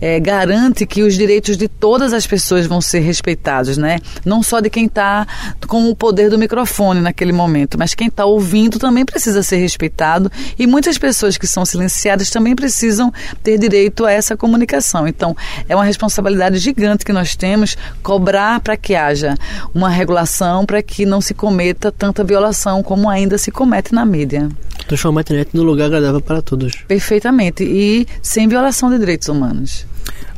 é, 0.00 0.18
garante 0.20 0.86
que 0.86 1.02
os 1.02 1.14
direitos 1.14 1.56
de 1.56 1.68
todas 1.78 2.12
as 2.12 2.26
pessoas 2.26 2.66
vão 2.66 2.80
ser 2.80 3.00
respeitados, 3.00 3.76
né? 3.76 3.98
Não 4.24 4.42
só 4.42 4.60
de 4.60 4.70
quem 4.70 4.86
está 4.86 5.26
com 5.66 5.90
o 5.90 5.96
poder 5.96 6.30
do 6.30 6.38
microfone 6.38 7.00
naquele 7.00 7.32
momento, 7.32 7.78
mas 7.78 7.94
quem 7.94 8.08
está 8.08 8.24
ouvindo 8.24 8.78
também 8.78 9.04
precisa 9.04 9.42
ser 9.42 9.56
respeitado 9.56 10.30
e 10.58 10.66
muitas 10.66 10.98
pessoas 10.98 11.36
que 11.36 11.46
são 11.46 11.64
silenciadas 11.64 12.30
também 12.30 12.54
precisam 12.54 13.12
ter 13.42 13.58
direito 13.58 14.04
a 14.04 14.12
essa 14.12 14.36
comunicação. 14.36 15.06
Então, 15.06 15.36
é 15.68 15.74
uma 15.74 15.84
responsabilidade 15.84 16.58
gigante 16.58 17.04
que 17.04 17.12
nós 17.12 17.36
temos 17.36 17.76
cobrar 18.02 18.60
para 18.60 18.76
que 18.76 18.94
haja 18.94 19.34
uma 19.74 19.88
regulação 19.88 20.64
para 20.64 20.82
que 20.82 21.06
não 21.06 21.20
se 21.20 21.34
cometa 21.34 21.92
tanta 21.92 22.24
violação 22.24 22.82
como 22.82 23.08
ainda 23.08 23.38
se 23.38 23.50
comete 23.50 23.94
na 23.94 24.04
mídia. 24.04 24.48
Transformar 24.86 25.20
a 25.20 25.22
internet 25.22 25.50
no 25.54 25.62
lugar 25.62 25.86
agradável 25.86 26.20
para 26.20 26.42
todos. 26.42 26.74
Perfeitamente. 26.86 27.64
E 27.64 28.06
sem 28.22 28.48
violação 28.48 28.90
de 28.90 28.98
direitos 28.98 29.28
humanos. 29.28 29.86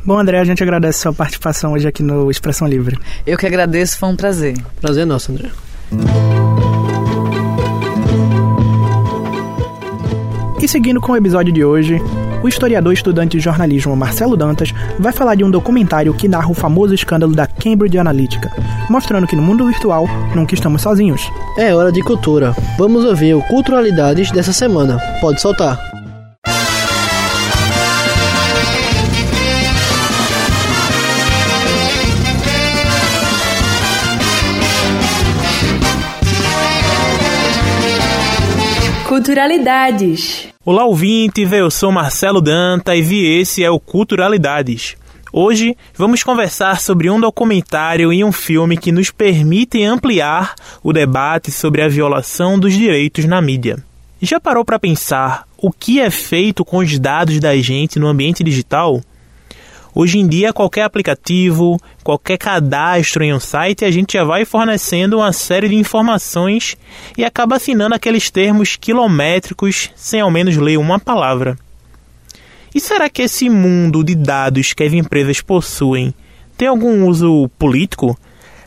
Bom, 0.05 0.17
André, 0.17 0.39
a 0.39 0.45
gente 0.45 0.63
agradece 0.63 0.99
a 0.99 1.01
sua 1.03 1.13
participação 1.13 1.73
hoje 1.73 1.87
aqui 1.87 2.01
no 2.01 2.31
Expressão 2.31 2.67
Livre. 2.67 2.97
Eu 3.25 3.37
que 3.37 3.45
agradeço, 3.45 3.97
foi 3.97 4.09
um 4.09 4.15
prazer. 4.15 4.57
Prazer 4.79 5.05
nosso, 5.05 5.31
André. 5.31 5.49
E 10.61 10.67
seguindo 10.67 10.99
com 10.99 11.11
o 11.11 11.17
episódio 11.17 11.53
de 11.53 11.63
hoje, 11.63 12.01
o 12.43 12.47
historiador 12.47 12.91
e 12.91 12.95
estudante 12.95 13.37
de 13.37 13.43
jornalismo 13.43 13.95
Marcelo 13.95 14.37
Dantas 14.37 14.73
vai 14.99 15.11
falar 15.11 15.35
de 15.35 15.43
um 15.43 15.51
documentário 15.51 16.13
que 16.13 16.27
narra 16.27 16.49
o 16.49 16.53
famoso 16.53 16.93
escândalo 16.93 17.33
da 17.33 17.47
Cambridge 17.47 17.97
Analytica, 17.97 18.51
mostrando 18.89 19.27
que 19.27 19.35
no 19.35 19.41
mundo 19.41 19.65
virtual 19.67 20.07
nunca 20.35 20.53
estamos 20.53 20.81
sozinhos. 20.81 21.21
É 21.57 21.73
hora 21.73 21.91
de 21.91 22.01
cultura. 22.01 22.55
Vamos 22.77 23.05
ouvir 23.05 23.33
o 23.33 23.41
Culturalidades 23.43 24.31
dessa 24.31 24.53
semana. 24.53 24.99
Pode 25.21 25.41
soltar. 25.41 25.96
Culturalidades. 39.27 40.47
Olá, 40.63 40.85
ouvintes, 40.85 41.51
eu 41.51 41.69
sou 41.69 41.91
Marcelo 41.91 42.39
Danta 42.39 42.95
e 42.95 43.41
esse 43.41 43.61
é 43.61 43.69
o 43.69 43.77
Culturalidades. 43.77 44.95
Hoje 45.33 45.75
vamos 45.93 46.23
conversar 46.23 46.79
sobre 46.79 47.09
um 47.09 47.19
documentário 47.19 48.13
e 48.13 48.23
um 48.23 48.31
filme 48.31 48.77
que 48.77 48.89
nos 48.89 49.11
permitem 49.11 49.85
ampliar 49.85 50.55
o 50.81 50.93
debate 50.93 51.51
sobre 51.51 51.81
a 51.81 51.89
violação 51.89 52.57
dos 52.57 52.73
direitos 52.73 53.25
na 53.25 53.41
mídia. 53.41 53.83
Já 54.21 54.39
parou 54.39 54.63
para 54.63 54.79
pensar 54.79 55.43
o 55.57 55.73
que 55.73 55.99
é 55.99 56.09
feito 56.09 56.63
com 56.63 56.77
os 56.77 56.97
dados 56.97 57.37
da 57.41 57.53
gente 57.57 57.99
no 57.99 58.07
ambiente 58.07 58.45
digital? 58.45 59.01
Hoje 59.99 60.19
em 60.19 60.27
dia, 60.27 60.53
qualquer 60.53 60.83
aplicativo, 60.83 61.81
qualquer 62.03 62.37
cadastro 62.37 63.23
em 63.23 63.33
um 63.33 63.39
site, 63.39 63.83
a 63.83 63.89
gente 63.89 64.13
já 64.13 64.23
vai 64.23 64.45
fornecendo 64.45 65.17
uma 65.17 65.33
série 65.33 65.69
de 65.69 65.73
informações 65.75 66.77
e 67.17 67.25
acaba 67.25 67.55
assinando 67.55 67.95
aqueles 67.95 68.29
termos 68.29 68.75
quilométricos 68.75 69.89
sem 69.95 70.21
ao 70.21 70.29
menos 70.29 70.55
ler 70.55 70.77
uma 70.77 70.99
palavra. 70.99 71.57
E 72.75 72.79
será 72.79 73.09
que 73.09 73.23
esse 73.23 73.49
mundo 73.49 74.03
de 74.03 74.13
dados 74.13 74.71
que 74.71 74.83
as 74.83 74.93
empresas 74.93 75.41
possuem 75.41 76.13
tem 76.55 76.67
algum 76.67 77.07
uso 77.07 77.49
político? 77.57 78.15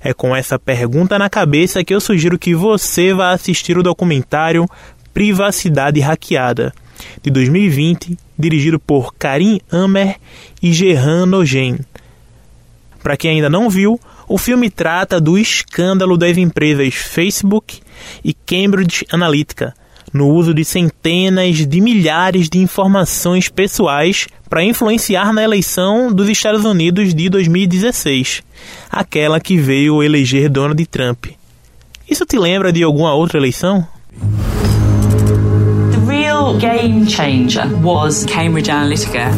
É 0.03 0.13
com 0.13 0.35
essa 0.35 0.59
pergunta 0.59 1.17
na 1.17 1.31
cabeça 1.31 1.85
que 1.85 1.95
eu 1.95 2.01
sugiro 2.01 2.41
que 2.41 2.57
você 2.57 3.15
vá 3.15 3.31
assistir 3.31 3.79
o 3.79 3.85
documentário 3.85 4.67
Privacidade 5.15 6.01
Hackeada 6.01 6.75
de 7.23 7.31
2020, 7.31 8.17
dirigido 8.39 8.79
por 8.79 9.15
Karim 9.15 9.61
Amer 9.71 10.17
e 10.63 10.73
Gerhan 10.73 11.27
Nogen. 11.27 11.79
Para 13.03 13.17
quem 13.17 13.33
ainda 13.33 13.49
não 13.49 13.71
viu, 13.71 13.99
o 14.29 14.39
filme 14.39 14.71
trata 14.71 15.21
do 15.21 15.37
escândalo 15.39 16.17
das 16.17 16.37
empresas 16.37 16.95
Facebook 16.95 17.81
e 18.25 18.33
Cambridge 18.33 19.05
Analytica, 19.11 19.75
no 20.13 20.29
uso 20.29 20.53
de 20.53 20.65
centenas 20.65 21.67
de 21.67 21.81
milhares 21.81 22.49
de 22.49 22.59
informações 22.59 23.49
pessoais 23.49 24.27
para 24.49 24.65
influenciar 24.65 25.33
na 25.33 25.43
eleição 25.43 26.13
dos 26.13 26.29
Estados 26.29 26.65
Unidos 26.65 27.15
de 27.15 27.29
2016, 27.29 28.43
aquela 28.91 29.41
que 29.41 29.57
veio 29.57 30.03
eleger 30.03 30.49
Donald 30.49 30.85
Trump. 30.87 31.27
Isso 32.09 32.27
te 32.27 32.37
lembra 32.39 32.73
de 32.73 32.83
alguma 32.83 33.15
outra 33.15 33.39
eleição? 33.39 33.87
Real 36.51 36.59
game 36.59 37.07
changer 37.07 37.67
was 37.83 38.25
Cambridge 38.27 38.71
Analytica. 38.71 39.31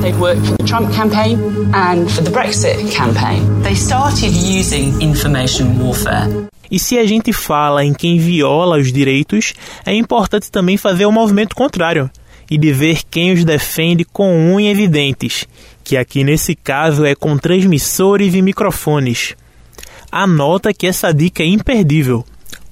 They'd 0.00 0.16
worked 0.16 0.46
for 0.46 0.56
the 0.56 0.64
Trump 0.64 0.92
campaign 0.92 1.38
and 1.74 2.10
for 2.10 2.22
the 2.22 2.30
Brexit 2.30 2.90
campaign. 2.92 3.62
They 3.62 3.74
started 3.74 4.32
using 4.32 5.00
information 5.00 5.78
warfare. 5.78 6.48
E 6.70 6.78
se 6.78 6.98
a 6.98 7.06
gente 7.06 7.32
fala 7.32 7.84
em 7.84 7.94
quem 7.94 8.18
viola 8.18 8.78
os 8.78 8.92
direitos, 8.92 9.54
é 9.84 9.94
importante 9.94 10.50
também 10.50 10.76
fazer 10.76 11.06
o 11.06 11.12
movimento 11.12 11.54
contrário 11.54 12.10
e 12.50 12.58
de 12.58 12.72
ver 12.72 13.00
quem 13.08 13.32
os 13.32 13.44
defende 13.44 14.04
com 14.04 14.52
unhas 14.52 14.78
e 14.78 14.88
dentes, 14.88 15.46
que 15.84 15.96
aqui 15.96 16.24
nesse 16.24 16.56
caso 16.56 17.04
é 17.04 17.14
com 17.14 17.38
transmissores 17.38 18.34
e 18.34 18.42
microfones. 18.42 19.36
Anota 20.10 20.74
que 20.74 20.86
essa 20.86 21.12
dica 21.14 21.42
é 21.42 21.46
imperdível. 21.46 22.24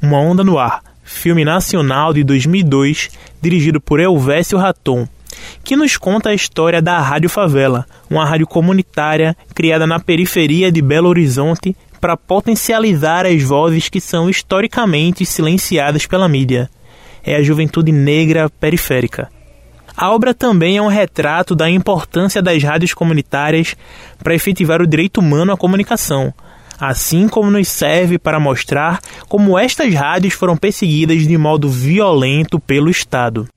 Uma 0.02 0.18
Onda 0.18 0.42
no 0.42 0.58
Ar, 0.58 0.82
filme 1.16 1.44
nacional 1.44 2.12
de 2.12 2.22
2002, 2.24 3.10
dirigido 3.40 3.80
por 3.80 4.00
Elvésio 4.00 4.58
Raton, 4.58 5.08
que 5.62 5.76
nos 5.76 5.96
conta 5.96 6.30
a 6.30 6.34
história 6.34 6.82
da 6.82 7.00
Rádio 7.00 7.28
Favela, 7.28 7.86
uma 8.10 8.24
rádio 8.24 8.46
comunitária 8.46 9.36
criada 9.54 9.86
na 9.86 9.98
periferia 9.98 10.70
de 10.70 10.82
Belo 10.82 11.08
Horizonte 11.08 11.76
para 12.00 12.16
potencializar 12.16 13.24
as 13.24 13.42
vozes 13.42 13.88
que 13.88 14.00
são 14.00 14.28
historicamente 14.28 15.24
silenciadas 15.24 16.06
pela 16.06 16.28
mídia. 16.28 16.68
É 17.24 17.36
a 17.36 17.42
juventude 17.42 17.90
negra 17.90 18.50
periférica. 18.50 19.30
A 19.96 20.10
obra 20.10 20.34
também 20.34 20.76
é 20.76 20.82
um 20.82 20.88
retrato 20.88 21.54
da 21.54 21.70
importância 21.70 22.42
das 22.42 22.62
rádios 22.62 22.92
comunitárias 22.92 23.76
para 24.22 24.34
efetivar 24.34 24.82
o 24.82 24.86
direito 24.86 25.20
humano 25.20 25.52
à 25.52 25.56
comunicação, 25.56 26.34
assim 26.80 27.28
como 27.28 27.50
nos 27.50 27.68
serve 27.68 28.18
para 28.18 28.40
mostrar 28.40 29.00
como 29.28 29.58
estas 29.58 29.92
rádios 29.94 30.34
foram 30.34 30.56
perseguidas 30.56 31.26
de 31.26 31.36
modo 31.36 31.68
violento 31.68 32.58
pelo 32.58 32.90
Estado. 32.90 33.48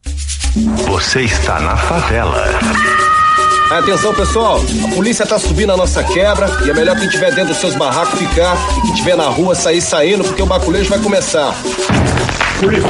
Você 0.87 1.21
está 1.21 1.59
na 1.59 1.77
favela. 1.77 2.43
Atenção 3.69 4.13
pessoal, 4.13 4.61
a 4.85 4.95
polícia 4.95 5.25
tá 5.25 5.37
subindo 5.37 5.73
a 5.73 5.77
nossa 5.77 6.01
quebra 6.03 6.47
e 6.65 6.69
é 6.69 6.73
melhor 6.73 6.97
quem 6.97 7.09
tiver 7.09 7.33
dentro 7.33 7.49
dos 7.53 7.57
seus 7.57 7.75
barracos 7.75 8.17
ficar 8.17 8.55
e 8.77 8.81
quem 8.81 8.93
tiver 8.93 9.17
na 9.17 9.25
rua 9.25 9.53
sair 9.55 9.81
saindo 9.81 10.23
porque 10.23 10.41
o 10.41 10.45
baculejo 10.45 10.89
vai 10.89 10.99
começar. 10.99 11.53
Polícia. 12.61 12.89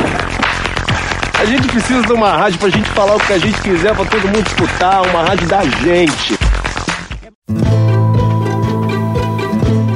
A 1.40 1.46
gente 1.46 1.68
precisa 1.68 2.02
de 2.04 2.14
uma 2.14 2.38
rádio 2.38 2.60
pra 2.60 2.70
gente 2.70 2.90
falar 2.92 3.16
o 3.16 3.20
que 3.20 3.34
a 3.34 3.38
gente 3.38 3.60
quiser 3.62 3.96
pra 3.96 4.06
todo 4.06 4.28
mundo 4.28 4.46
escutar, 4.48 5.02
uma 5.02 5.24
rádio 5.24 5.48
da 5.48 5.64
gente. 5.64 6.38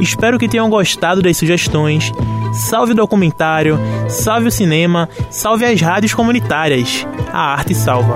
Espero 0.01 0.39
que 0.39 0.49
tenham 0.49 0.67
gostado 0.67 1.21
das 1.21 1.37
sugestões. 1.37 2.11
Salve 2.53 2.93
o 2.93 2.95
documentário, 2.95 3.79
salve 4.09 4.47
o 4.47 4.51
cinema, 4.51 5.07
salve 5.29 5.63
as 5.63 5.79
rádios 5.79 6.13
comunitárias. 6.13 7.05
A 7.31 7.53
arte 7.53 7.75
salva. 7.75 8.15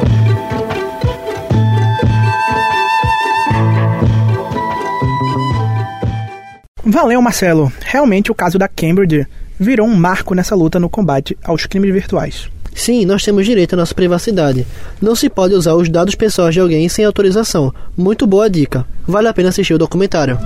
Valeu, 6.84 7.22
Marcelo. 7.22 7.72
Realmente 7.82 8.32
o 8.32 8.36
caso 8.36 8.58
da 8.58 8.68
Cambridge 8.68 9.28
virou 9.60 9.88
um 9.88 9.96
marco 9.96 10.34
nessa 10.34 10.56
luta 10.56 10.80
no 10.80 10.90
combate 10.90 11.38
aos 11.44 11.68
crimes 11.68 11.94
virtuais. 11.94 12.50
Sim, 12.74 13.06
nós 13.06 13.24
temos 13.24 13.46
direito 13.46 13.74
à 13.74 13.78
nossa 13.78 13.94
privacidade. 13.94 14.66
Não 15.02 15.16
se 15.16 15.30
pode 15.30 15.54
usar 15.54 15.76
os 15.76 15.88
dados 15.88 16.16
pessoais 16.16 16.54
de 16.54 16.60
alguém 16.60 16.90
sem 16.90 17.06
autorização. 17.06 17.74
Muito 17.96 18.26
boa 18.26 18.50
dica. 18.50 18.86
Vale 19.08 19.28
a 19.28 19.34
pena 19.34 19.50
assistir 19.50 19.74
o 19.76 19.78
documentário. 19.78 20.38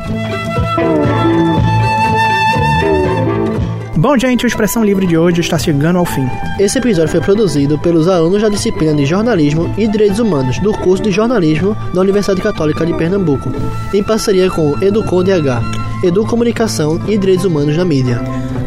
Bom, 3.99 4.17
gente, 4.17 4.45
o 4.45 4.47
Expressão 4.47 4.81
Livre 4.81 5.05
de 5.05 5.17
hoje 5.17 5.41
está 5.41 5.57
chegando 5.57 5.99
ao 5.99 6.05
fim. 6.05 6.25
Esse 6.57 6.77
episódio 6.77 7.11
foi 7.11 7.19
produzido 7.19 7.77
pelos 7.77 8.07
alunos 8.07 8.41
da 8.41 8.47
disciplina 8.47 8.95
de 8.95 9.05
Jornalismo 9.05 9.73
e 9.77 9.85
Direitos 9.89 10.19
Humanos 10.19 10.57
do 10.59 10.71
curso 10.71 11.03
de 11.03 11.11
Jornalismo 11.11 11.75
da 11.93 11.99
Universidade 11.99 12.41
Católica 12.41 12.85
de 12.85 12.93
Pernambuco, 12.93 13.51
em 13.93 14.01
parceria 14.01 14.49
com 14.49 14.71
o 14.71 14.81
Educom 14.81 15.21
DH, 15.21 16.01
Edu 16.01 16.25
Comunicação 16.25 16.97
e 17.09 17.17
Direitos 17.17 17.43
Humanos 17.43 17.75
na 17.75 17.83
Mídia. 17.83 18.21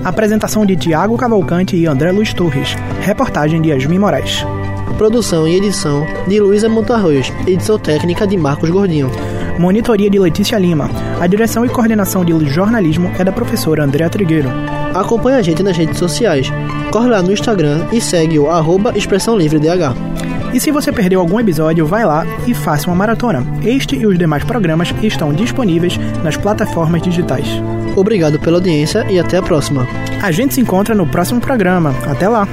Apresentação 0.05 0.67
de 0.67 0.77
Tiago 0.77 1.17
Cavalcante 1.17 1.77
e 1.77 1.87
André 1.87 2.13
Luiz 2.13 2.35
Torres. 2.35 2.77
Reportagem 3.01 3.63
de 3.63 3.71
Yasmin 3.71 4.01
Moraes. 4.01 4.45
Produção 4.99 5.49
e 5.49 5.57
edição 5.57 6.07
de 6.29 6.41
Luísa 6.41 6.69
Montarroz. 6.69 7.33
Edição 7.47 7.79
técnica 7.79 8.27
de 8.27 8.37
Marcos 8.37 8.69
Gordinho. 8.69 9.11
Monitoria 9.59 10.11
de 10.11 10.19
Letícia 10.19 10.59
Lima. 10.59 10.91
A 11.21 11.27
direção 11.27 11.65
e 11.65 11.69
coordenação 11.69 12.25
de 12.25 12.33
jornalismo 12.47 13.11
é 13.19 13.25
da 13.25 13.33
professora 13.33 13.85
Andréa 13.85 14.11
Trigueiro. 14.11 14.49
Acompanhe 14.95 15.39
a 15.39 15.43
gente 15.43 15.63
nas 15.63 15.77
redes 15.77 15.99
sociais. 15.99 16.51
Corre 16.91 17.09
lá 17.09 17.23
no 17.23 17.33
Instagram 17.33 17.87
e 17.93 18.01
segue 18.01 18.39
o 18.39 18.51
arroba 18.51 18.93
Expressão 18.97 19.37
Livre 19.37 19.59
DH. 19.59 19.97
E 20.53 20.61
se 20.61 20.71
você 20.71 20.93
perdeu 20.93 21.21
algum 21.21 21.41
episódio, 21.41 21.87
vai 21.87 22.05
lá 22.05 22.27
e 22.47 22.53
faça 22.53 22.87
uma 22.87 22.97
maratona. 22.97 23.45
Este 23.65 23.97
e 23.97 24.07
os 24.07 24.19
demais 24.19 24.45
programas 24.45 24.95
estão 25.03 25.33
disponíveis 25.33 25.99
nas 26.23 26.37
plataformas 26.37 27.01
digitais. 27.01 27.47
Obrigado 27.97 28.39
pela 28.39 28.59
audiência 28.59 29.07
e 29.11 29.19
até 29.19 29.39
a 29.39 29.43
próxima. 29.43 29.87
A 30.23 30.31
gente 30.31 30.55
se 30.55 30.61
encontra 30.61 30.95
no 30.95 31.07
próximo 31.07 31.41
programa. 31.41 31.95
Até 32.07 32.29
lá! 32.29 32.47